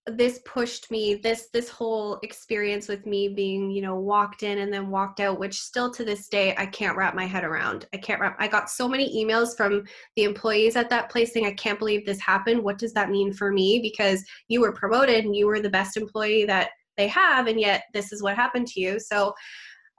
this 0.07 0.39
pushed 0.45 0.89
me 0.89 1.15
this 1.15 1.49
this 1.51 1.69
whole 1.69 2.17
experience 2.23 2.87
with 2.87 3.05
me 3.05 3.27
being 3.27 3.69
you 3.69 3.81
know 3.81 3.95
walked 3.95 4.41
in 4.41 4.59
and 4.59 4.71
then 4.71 4.89
walked 4.89 5.19
out 5.19 5.39
which 5.39 5.59
still 5.59 5.91
to 5.91 6.05
this 6.05 6.29
day 6.29 6.55
i 6.57 6.65
can't 6.65 6.95
wrap 6.95 7.13
my 7.13 7.25
head 7.25 7.43
around. 7.43 7.85
I 7.93 7.97
can't 7.97 8.21
wrap 8.21 8.37
i 8.39 8.47
got 8.47 8.69
so 8.69 8.87
many 8.87 9.23
emails 9.23 9.55
from 9.55 9.83
the 10.15 10.23
employees 10.23 10.75
at 10.75 10.89
that 10.89 11.09
place 11.09 11.33
saying 11.33 11.45
i 11.45 11.51
can't 11.53 11.79
believe 11.79 12.05
this 12.05 12.21
happened. 12.21 12.63
What 12.63 12.77
does 12.77 12.93
that 12.93 13.09
mean 13.09 13.33
for 13.33 13.51
me? 13.51 13.79
Because 13.79 14.23
you 14.47 14.61
were 14.61 14.71
promoted 14.71 15.25
and 15.25 15.35
you 15.35 15.45
were 15.45 15.59
the 15.59 15.69
best 15.69 15.97
employee 15.97 16.45
that 16.45 16.69
they 16.95 17.07
have 17.09 17.47
and 17.47 17.59
yet 17.59 17.83
this 17.93 18.11
is 18.11 18.23
what 18.23 18.35
happened 18.35 18.67
to 18.67 18.79
you. 18.79 18.99
So 18.99 19.33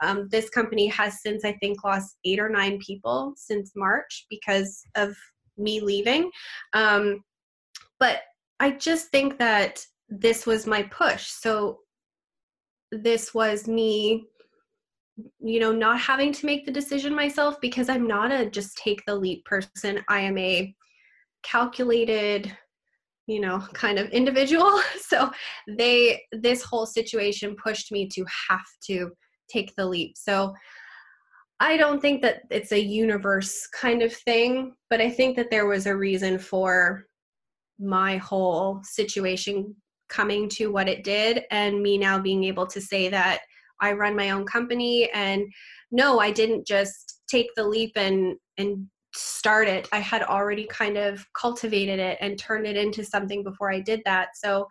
um, 0.03 0.29
this 0.31 0.49
company 0.49 0.87
has 0.87 1.21
since 1.21 1.45
i 1.45 1.53
think 1.55 1.85
lost 1.85 2.17
eight 2.25 2.39
or 2.39 2.49
nine 2.49 2.79
people 2.79 3.35
since 3.37 3.73
march 3.77 4.27
because 4.31 4.83
of 4.97 5.15
me 5.59 5.81
leaving. 5.81 6.31
Um, 6.73 7.23
but 8.01 8.21
i 8.61 8.71
just 8.71 9.09
think 9.09 9.39
that 9.39 9.85
this 10.09 10.47
was 10.47 10.67
my 10.67 10.83
push. 10.85 11.27
So 11.27 11.81
this 12.93 13.35
was 13.35 13.69
me 13.69 14.27
you 15.41 15.61
know, 15.61 15.73
not 15.73 16.01
having 16.01 16.33
to 16.33 16.47
make 16.47 16.65
the 16.65 16.73
decision 16.73 17.15
myself 17.15 17.61
because 17.61 17.89
I'm 17.89 18.07
not 18.07 18.33
a 18.33 18.49
just 18.49 18.77
take 18.77 19.05
the 19.07 19.15
leap 19.15 19.45
person. 19.45 20.03
I 20.09 20.21
am 20.21 20.39
a 20.39 20.75
calculated, 21.43 22.57
you 23.27 23.41
know, 23.41 23.61
kind 23.73 23.99
of 23.99 24.11
individual. 24.11 24.81
So 25.01 25.31
they, 25.67 26.21
this 26.33 26.63
whole 26.63 26.85
situation 26.85 27.57
pushed 27.57 27.91
me 27.91 28.09
to 28.13 28.25
have 28.51 28.67
to 28.89 29.11
take 29.51 29.75
the 29.75 29.87
leap. 29.87 30.19
So 30.19 30.53
I 31.61 31.79
don't 31.79 32.01
think 32.01 32.21
that 32.23 32.43
it's 32.51 32.73
a 32.73 32.81
universe 32.81 33.67
kind 33.69 34.03
of 34.03 34.13
thing, 34.13 34.75
but 34.91 35.01
I 35.01 35.11
think 35.11 35.35
that 35.37 35.51
there 35.51 35.67
was 35.67 35.87
a 35.87 35.97
reason 35.97 36.39
for 36.39 37.07
my 37.81 38.19
whole 38.19 38.83
situation 38.85 39.75
coming 40.09 40.49
to 40.51 40.69
what 40.69 40.89
it 40.89 41.05
did 41.05 41.45
and 41.51 41.83
me 41.83 41.99
now 41.99 42.19
being 42.19 42.45
able 42.45 42.67
to 42.67 42.81
say 42.81 43.09
that 43.09 43.41
I 43.81 43.93
run 43.93 44.17
my 44.17 44.31
own 44.31 44.45
company 44.45 45.09
and 45.13 45.45
no, 45.91 46.19
I 46.19 46.31
didn't 46.31 46.67
just 46.67 47.21
take 47.29 47.49
the 47.55 47.67
leap 47.67 47.93
and 47.97 48.37
and 48.57 48.87
start 49.15 49.69
it. 49.69 49.89
I 49.93 49.99
had 49.99 50.23
already 50.23 50.67
kind 50.67 50.97
of 50.97 51.25
cultivated 51.39 51.99
it 51.99 52.19
and 52.21 52.39
turned 52.39 52.67
it 52.67 52.77
into 52.77 53.05
something 53.05 53.43
before 53.43 53.73
I 53.73 53.81
did 53.81 54.03
that. 54.05 54.29
So 54.35 54.69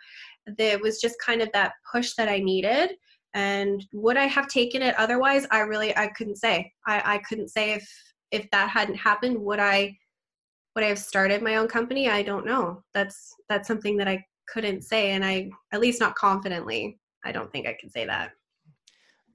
it 0.57 0.81
was 0.81 1.01
just 1.01 1.15
kind 1.25 1.41
of 1.41 1.49
that 1.53 1.73
push 1.91 2.13
that 2.17 2.29
I 2.29 2.39
needed. 2.39 2.91
And 3.33 3.85
would 3.93 4.17
I 4.17 4.25
have 4.25 4.47
taken 4.47 4.81
it 4.81 4.95
otherwise? 4.95 5.45
I 5.51 5.59
really 5.61 5.95
I 5.97 6.07
couldn't 6.07 6.37
say. 6.37 6.71
I, 6.85 7.15
I 7.15 7.17
couldn't 7.19 7.49
say 7.49 7.73
if 7.73 7.87
if 8.31 8.49
that 8.51 8.69
hadn't 8.69 8.95
happened, 8.95 9.37
would 9.39 9.59
I 9.59 9.95
would 10.75 10.83
I 10.83 10.89
have 10.89 10.99
started 10.99 11.41
my 11.41 11.55
own 11.55 11.67
company? 11.67 12.09
I 12.09 12.21
don't 12.21 12.45
know. 12.45 12.83
That's 12.93 13.33
that's 13.49 13.67
something 13.67 13.97
that 13.97 14.07
I 14.07 14.23
couldn't 14.47 14.83
say 14.83 15.11
and 15.11 15.23
I 15.25 15.49
at 15.71 15.81
least 15.81 15.99
not 15.99 16.15
confidently. 16.15 16.99
I 17.25 17.31
don't 17.31 17.51
think 17.51 17.67
I 17.67 17.77
can 17.79 17.89
say 17.89 18.05
that. 18.05 18.31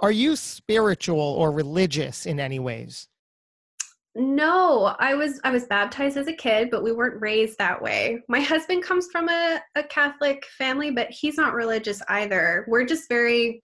Are 0.00 0.10
you 0.10 0.34
spiritual 0.34 1.20
or 1.20 1.52
religious 1.52 2.26
in 2.26 2.40
any 2.40 2.58
ways? 2.58 3.08
No, 4.14 4.94
I 4.98 5.14
was 5.14 5.40
I 5.42 5.50
was 5.50 5.64
baptized 5.64 6.18
as 6.18 6.26
a 6.26 6.34
kid, 6.34 6.68
but 6.70 6.82
we 6.82 6.92
weren't 6.92 7.22
raised 7.22 7.56
that 7.58 7.80
way. 7.80 8.22
My 8.28 8.40
husband 8.40 8.82
comes 8.82 9.08
from 9.10 9.28
a, 9.30 9.60
a 9.74 9.84
Catholic 9.84 10.44
family, 10.58 10.90
but 10.90 11.10
he's 11.10 11.38
not 11.38 11.54
religious 11.54 12.02
either. 12.08 12.66
We're 12.68 12.84
just 12.84 13.08
very 13.08 13.62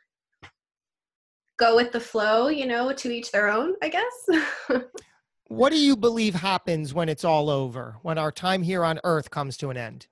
go 1.58 1.76
with 1.76 1.92
the 1.92 2.00
flow, 2.00 2.48
you 2.48 2.66
know, 2.66 2.92
to 2.92 3.10
each 3.10 3.30
their 3.30 3.48
own, 3.48 3.74
I 3.82 3.88
guess. 3.90 4.80
what 5.48 5.70
do 5.70 5.78
you 5.78 5.96
believe 5.96 6.34
happens 6.34 6.94
when 6.94 7.08
it's 7.10 7.24
all 7.24 7.50
over, 7.50 7.96
when 8.02 8.16
our 8.16 8.32
time 8.32 8.62
here 8.62 8.84
on 8.84 9.00
earth 9.04 9.30
comes 9.30 9.56
to 9.58 9.70
an 9.70 9.76
end? 9.76 10.06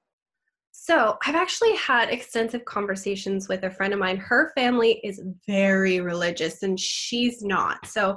So, 0.87 1.19
I've 1.27 1.35
actually 1.35 1.75
had 1.75 2.11
extensive 2.11 2.65
conversations 2.65 3.49
with 3.49 3.65
a 3.65 3.71
friend 3.71 3.93
of 3.93 3.99
mine. 3.99 4.19
Her 4.19 4.53
family 4.55 5.01
is 5.03 5.21
very 5.45 6.01
religious 6.01 6.63
and 6.63 6.79
she's 6.79 7.43
not. 7.43 7.85
So, 7.87 8.17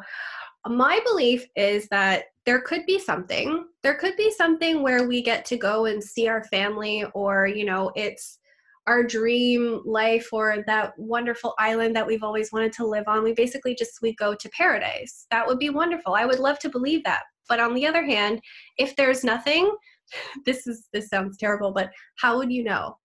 my 0.67 0.99
belief 1.03 1.47
is 1.55 1.87
that 1.87 2.25
there 2.45 2.61
could 2.61 2.85
be 2.85 2.99
something. 2.99 3.65
There 3.81 3.95
could 3.95 4.15
be 4.17 4.29
something 4.29 4.83
where 4.83 5.07
we 5.07 5.23
get 5.23 5.45
to 5.45 5.57
go 5.57 5.85
and 5.85 6.03
see 6.03 6.27
our 6.27 6.43
family, 6.43 7.05
or, 7.15 7.47
you 7.47 7.65
know, 7.65 7.91
it's 7.95 8.37
our 8.85 9.03
dream 9.03 9.81
life 9.83 10.29
or 10.31 10.63
that 10.67 10.93
wonderful 10.99 11.55
island 11.57 11.95
that 11.95 12.05
we've 12.05 12.23
always 12.23 12.51
wanted 12.51 12.73
to 12.73 12.85
live 12.85 13.07
on. 13.07 13.23
We 13.23 13.33
basically 13.33 13.73
just 13.73 13.99
we 14.03 14.13
go 14.13 14.35
to 14.35 14.49
paradise. 14.49 15.25
That 15.31 15.47
would 15.47 15.57
be 15.57 15.71
wonderful. 15.71 16.13
I 16.13 16.27
would 16.27 16.39
love 16.39 16.59
to 16.59 16.69
believe 16.69 17.03
that. 17.05 17.23
But 17.47 17.59
on 17.59 17.73
the 17.73 17.87
other 17.87 18.05
hand, 18.05 18.41
if 18.77 18.95
there's 18.95 19.23
nothing, 19.23 19.75
this 20.45 20.67
is 20.67 20.87
this 20.93 21.09
sounds 21.09 21.37
terrible, 21.37 21.71
but 21.71 21.91
how 22.17 22.37
would 22.37 22.51
you 22.51 22.63
know? 22.63 22.97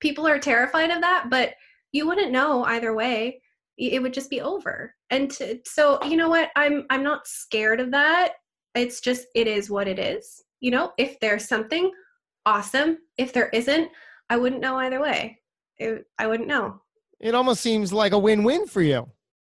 People 0.00 0.26
are 0.26 0.38
terrified 0.38 0.90
of 0.90 1.00
that, 1.00 1.26
but 1.30 1.54
you 1.92 2.06
wouldn't 2.06 2.32
know 2.32 2.64
either 2.64 2.94
way. 2.94 3.40
It 3.78 4.02
would 4.02 4.12
just 4.12 4.30
be 4.30 4.40
over. 4.40 4.94
And 5.10 5.30
to, 5.32 5.58
so, 5.64 6.02
you 6.04 6.16
know 6.16 6.28
what? 6.28 6.50
I'm 6.56 6.84
I'm 6.90 7.02
not 7.02 7.26
scared 7.26 7.80
of 7.80 7.90
that. 7.92 8.34
It's 8.74 9.00
just 9.00 9.26
it 9.34 9.46
is 9.46 9.70
what 9.70 9.88
it 9.88 9.98
is. 9.98 10.42
You 10.60 10.70
know, 10.70 10.92
if 10.98 11.18
there's 11.20 11.48
something 11.48 11.90
awesome, 12.46 12.98
if 13.18 13.32
there 13.32 13.48
isn't, 13.50 13.88
I 14.30 14.36
wouldn't 14.36 14.60
know 14.60 14.76
either 14.76 15.00
way. 15.00 15.38
It, 15.78 16.04
I 16.18 16.26
wouldn't 16.26 16.48
know. 16.48 16.80
It 17.20 17.34
almost 17.34 17.60
seems 17.60 17.92
like 17.92 18.12
a 18.12 18.18
win-win 18.18 18.66
for 18.66 18.82
you. 18.82 19.08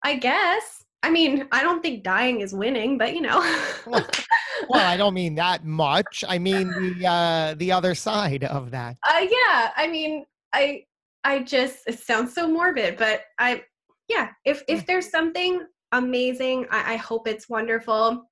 I 0.03 0.17
guess. 0.17 0.84
I 1.03 1.11
mean, 1.11 1.47
I 1.51 1.61
don't 1.61 1.81
think 1.81 2.03
dying 2.03 2.41
is 2.41 2.53
winning, 2.53 2.97
but 2.97 3.13
you 3.13 3.21
know. 3.21 3.39
well, 3.85 4.05
well, 4.69 4.85
I 4.85 4.97
don't 4.97 5.13
mean 5.13 5.35
that 5.35 5.63
much. 5.63 6.23
I 6.27 6.39
mean 6.39 6.67
the 6.69 7.07
uh, 7.07 7.55
the 7.55 7.71
other 7.71 7.95
side 7.95 8.43
of 8.43 8.71
that. 8.71 8.97
Uh, 9.03 9.21
yeah. 9.21 9.71
I 9.75 9.87
mean, 9.87 10.25
I 10.53 10.85
I 11.23 11.43
just 11.43 11.87
it 11.87 11.99
sounds 11.99 12.33
so 12.33 12.47
morbid, 12.47 12.97
but 12.97 13.21
I 13.39 13.63
yeah. 14.07 14.29
If 14.45 14.63
if 14.67 14.85
there's 14.85 15.09
something 15.09 15.61
amazing, 15.91 16.65
I, 16.71 16.93
I 16.93 16.95
hope 16.97 17.27
it's 17.27 17.49
wonderful. 17.49 18.25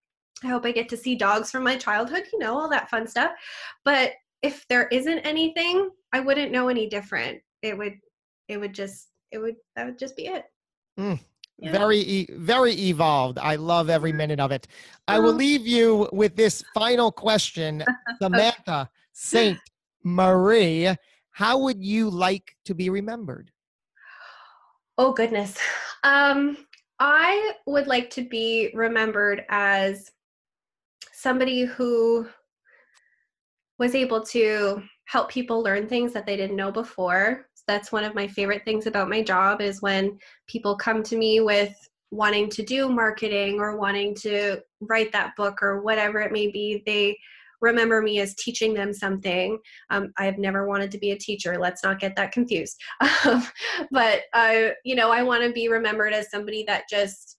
I 0.44 0.48
hope 0.48 0.66
I 0.66 0.72
get 0.72 0.90
to 0.90 0.98
see 0.98 1.16
dogs 1.16 1.52
from 1.52 1.64
my 1.64 1.78
childhood. 1.78 2.24
You 2.32 2.40
know 2.40 2.58
all 2.58 2.70
that 2.70 2.90
fun 2.90 3.08
stuff. 3.08 3.32
But 3.86 4.14
if 4.42 4.66
there 4.68 4.88
isn't 4.90 5.20
anything, 5.20 5.90
I 6.12 6.20
wouldn't 6.20 6.52
know 6.52 6.68
any 6.70 6.88
different. 6.88 7.40
It 7.62 7.78
would 7.78 7.94
it 8.48 8.58
would 8.58 8.74
just 8.74 9.10
it 9.32 9.40
would 9.40 9.56
that 9.76 9.86
would 9.86 9.98
just 9.98 10.16
be 10.16 10.28
it. 10.28 10.46
Mm, 11.00 11.20
yeah. 11.60 11.72
Very, 11.72 12.28
very 12.32 12.74
evolved. 12.74 13.38
I 13.40 13.56
love 13.56 13.90
every 13.90 14.12
mm-hmm. 14.12 14.18
minute 14.18 14.40
of 14.40 14.52
it. 14.52 14.68
I 15.08 15.20
will 15.20 15.34
leave 15.34 15.68
you 15.68 16.10
with 16.12 16.36
this 16.36 16.64
final 16.74 17.12
question, 17.12 17.84
Samantha 18.22 18.90
Ste 19.14 19.58
Marie. 20.04 20.96
How 21.32 21.58
would 21.60 21.84
you 21.84 22.10
like 22.10 22.56
to 22.66 22.74
be 22.74 22.90
remembered? 22.90 23.52
Oh 24.98 25.14
goodness, 25.14 25.58
um, 26.04 26.58
I 27.00 27.54
would 27.66 27.88
like 27.88 28.10
to 28.12 28.22
be 28.24 28.70
remembered 28.74 29.44
as 29.50 30.12
somebody 31.12 31.66
who 31.66 32.28
was 33.80 33.96
able 33.96 34.22
to 34.28 34.84
help 35.06 35.30
people 35.30 35.64
learn 35.64 35.88
things 35.88 36.14
that 36.14 36.26
they 36.26 36.38
didn't 36.38 36.56
know 36.56 36.72
before 36.72 37.48
that's 37.68 37.92
one 37.92 38.04
of 38.04 38.16
my 38.16 38.28
favorite 38.28 38.64
things 38.66 38.88
about 38.88 39.10
my 39.10 39.22
job 39.22 39.62
is 39.62 39.82
when 39.82 40.18
people 40.48 40.76
come 40.76 41.04
to 41.04 41.18
me 41.18 41.40
with 41.40 41.76
wanting 42.12 42.50
to 42.50 42.64
do 42.64 42.90
marketing 42.90 43.60
or 43.60 43.78
wanting 43.78 44.14
to 44.14 44.62
write 44.82 45.12
that 45.12 45.36
book 45.36 45.64
or 45.64 45.82
whatever 45.82 46.20
it 46.20 46.32
may 46.32 46.48
be 46.52 46.84
they 46.86 47.18
remember 47.62 48.02
me 48.02 48.20
as 48.20 48.36
teaching 48.36 48.74
them 48.74 48.94
something. 48.94 49.58
Um, 49.90 50.12
i 50.18 50.26
have 50.26 50.38
never 50.38 50.68
wanted 50.68 50.92
to 50.92 50.98
be 51.00 51.12
a 51.12 51.18
teacher 51.18 51.58
let's 51.58 51.84
not 51.84 52.00
get 52.00 52.16
that 52.16 52.32
confused. 52.32 52.78
Um, 53.26 53.44
but 53.92 54.24
uh, 54.34 54.70
you 54.84 54.96
know 54.96 55.10
i 55.10 55.24
want 55.24 55.44
to 55.44 55.52
be 55.52 55.70
remembered 55.70 56.14
as 56.14 56.30
somebody 56.30 56.66
that 56.68 56.84
just 56.90 57.38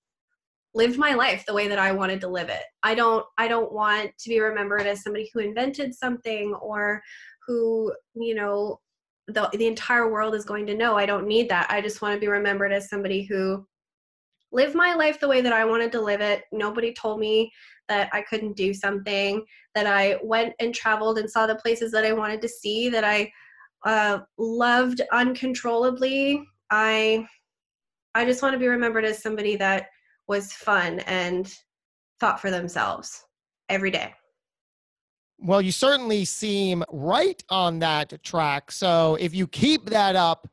lived 0.75 0.99
my 0.99 1.13
life 1.13 1.45
the 1.47 1.55
way 1.55 1.69
that 1.69 1.79
i 1.79 1.93
wanted 1.93 2.21
to 2.23 2.29
live 2.29 2.49
it. 2.49 2.63
I 2.83 2.95
don't 2.95 3.25
i 3.39 3.47
don't 3.47 3.73
want 3.73 4.11
to 4.19 4.29
be 4.29 4.41
remembered 4.41 4.87
as 4.87 5.03
somebody 5.03 5.31
who 5.33 5.41
invented 5.41 5.95
something 5.95 6.55
or 6.55 7.03
who 7.47 7.93
you 8.15 8.35
know 8.35 8.81
the, 9.29 9.49
the 9.55 9.67
entire 9.67 10.11
world 10.11 10.35
is 10.35 10.45
going 10.45 10.67
to 10.67 10.75
know 10.75 10.97
i 10.97 11.07
don't 11.07 11.27
need 11.27 11.49
that. 11.49 11.67
I 11.71 11.81
just 11.81 12.03
want 12.03 12.15
to 12.15 12.21
be 12.21 12.29
remembered 12.29 12.73
as 12.73 12.89
somebody 12.89 13.23
who 13.23 13.67
lived 14.53 14.75
my 14.75 14.95
life 14.95 15.19
the 15.19 15.29
way 15.29 15.41
that 15.41 15.53
i 15.53 15.65
wanted 15.65 15.93
to 15.93 16.01
live 16.01 16.21
it. 16.21 16.45
Nobody 16.53 16.93
told 16.93 17.21
me 17.21 17.51
that 17.89 18.09
i 18.13 18.23
couldn't 18.23 18.57
do 18.57 18.73
something 18.75 19.45
that 19.75 19.87
i 19.87 20.19
went 20.23 20.55
and 20.61 20.75
traveled 20.75 21.19
and 21.19 21.31
saw 21.31 21.47
the 21.47 21.57
places 21.57 21.91
that 21.93 22.05
i 22.05 22.13
wanted 22.13 22.41
to 22.43 22.49
see 22.49 22.89
that 22.89 23.05
i 23.05 23.31
uh, 23.85 24.21
loved 24.39 25.03
uncontrollably. 25.13 26.43
I 26.71 27.27
i 28.15 28.25
just 28.25 28.43
want 28.43 28.53
to 28.55 28.59
be 28.59 28.69
remembered 28.69 29.05
as 29.05 29.23
somebody 29.23 29.57
that 29.57 29.89
was 30.27 30.53
fun 30.53 31.01
and 31.01 31.53
thought 32.21 32.41
for 32.41 32.51
themselves 32.51 33.23
every 33.69 33.91
day 33.91 34.15
well, 35.39 35.61
you 35.61 35.73
certainly 35.73 36.25
seem 36.25 36.85
right 36.91 37.43
on 37.51 37.79
that 37.81 38.23
track. 38.23 38.71
So 38.71 39.17
if 39.21 39.35
you 39.35 39.47
keep 39.47 39.87
that 39.91 40.17
up, 40.17 40.49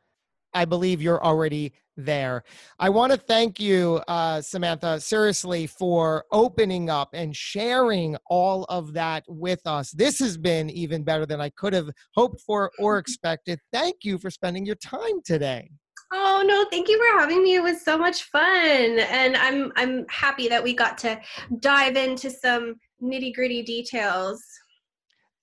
I 0.53 0.65
believe 0.65 1.01
you're 1.01 1.23
already 1.23 1.73
there. 1.97 2.43
I 2.79 2.89
want 2.89 3.11
to 3.11 3.17
thank 3.17 3.59
you, 3.59 4.01
uh, 4.07 4.41
Samantha, 4.41 4.99
seriously, 4.99 5.67
for 5.67 6.25
opening 6.31 6.89
up 6.89 7.09
and 7.13 7.35
sharing 7.35 8.17
all 8.29 8.65
of 8.65 8.93
that 8.93 9.23
with 9.27 9.61
us. 9.65 9.91
This 9.91 10.19
has 10.19 10.37
been 10.37 10.69
even 10.69 11.03
better 11.03 11.25
than 11.25 11.41
I 11.41 11.49
could 11.49 11.73
have 11.73 11.89
hoped 12.15 12.41
for 12.41 12.71
or 12.79 12.97
expected. 12.99 13.59
Thank 13.71 13.97
you 14.03 14.17
for 14.17 14.29
spending 14.29 14.65
your 14.65 14.75
time 14.75 15.21
today. 15.23 15.71
Oh 16.13 16.43
no, 16.45 16.65
thank 16.69 16.89
you 16.89 16.97
for 16.97 17.19
having 17.19 17.41
me. 17.41 17.55
It 17.55 17.63
was 17.63 17.83
so 17.83 17.97
much 17.97 18.23
fun. 18.23 18.99
And 18.99 19.37
I'm 19.37 19.71
I'm 19.77 20.05
happy 20.09 20.49
that 20.49 20.61
we 20.61 20.73
got 20.73 20.97
to 20.99 21.17
dive 21.59 21.95
into 21.95 22.29
some 22.29 22.75
nitty-gritty 23.01 23.63
details. 23.63 24.43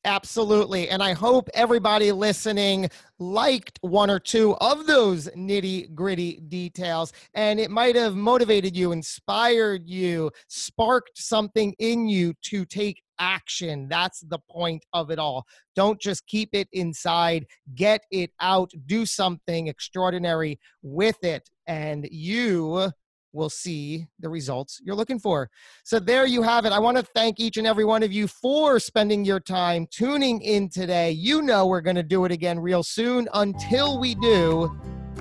Absolutely. 0.09 0.89
And 0.89 1.03
I 1.03 1.13
hope 1.13 1.51
everybody 1.53 2.13
listening 2.13 2.89
liked 3.19 3.79
one 3.83 4.09
or 4.09 4.19
two 4.19 4.55
of 4.57 4.87
those 4.87 5.29
nitty 5.37 5.95
gritty 5.95 6.41
details. 6.49 7.13
And 7.35 7.61
it 7.61 7.71
might 7.71 7.95
have 7.95 8.17
motivated 8.17 8.75
you, 8.75 8.93
inspired 8.93 9.87
you, 9.87 10.31
sparked 10.49 11.19
something 11.19 11.75
in 11.79 12.09
you 12.09 12.33
to 12.45 12.65
take 12.65 13.03
action. 13.19 13.87
That's 13.87 14.21
the 14.21 14.39
point 14.51 14.83
of 14.95 15.11
it 15.11 15.19
all. 15.19 15.45
Don't 15.77 16.01
just 16.01 16.27
keep 16.27 16.55
it 16.55 16.69
inside, 16.73 17.45
get 17.75 18.01
it 18.11 18.31
out, 18.41 18.73
do 18.87 19.05
something 19.05 19.67
extraordinary 19.67 20.59
with 20.81 21.23
it. 21.23 21.51
And 21.67 22.09
you 22.11 22.93
will 23.33 23.51
see 23.51 24.07
the 24.21 24.29
results 24.29 24.81
you're 24.85 24.97
looking 24.97 25.19
for. 25.19 25.51
So 25.85 25.99
there 25.99 26.27
you 26.27 26.43
have 26.43 26.65
it. 26.65 26.73
I 26.73 26.79
want 26.79 26.97
to 26.97 27.03
thank 27.03 27.41
each 27.41 27.57
and 27.57 27.67
every 27.67 27.85
one 27.85 28.03
of 28.03 28.13
you 28.13 28.27
for 28.27 28.79
spending 28.81 29.25
your 29.25 29.41
time 29.41 29.87
tuning 29.91 30.41
in 30.43 30.69
today. 30.69 31.11
You 31.11 31.43
know 31.43 31.67
we're 31.67 31.81
going 31.81 31.97
to 31.97 32.03
do 32.03 32.25
it 32.25 32.33
again 32.33 32.59
real 32.59 32.83
soon. 32.83 33.29
Until 33.35 33.99
we 33.99 34.15
do, 34.15 34.77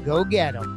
go 0.05 0.23
get 0.23 0.53
them. 0.53 0.76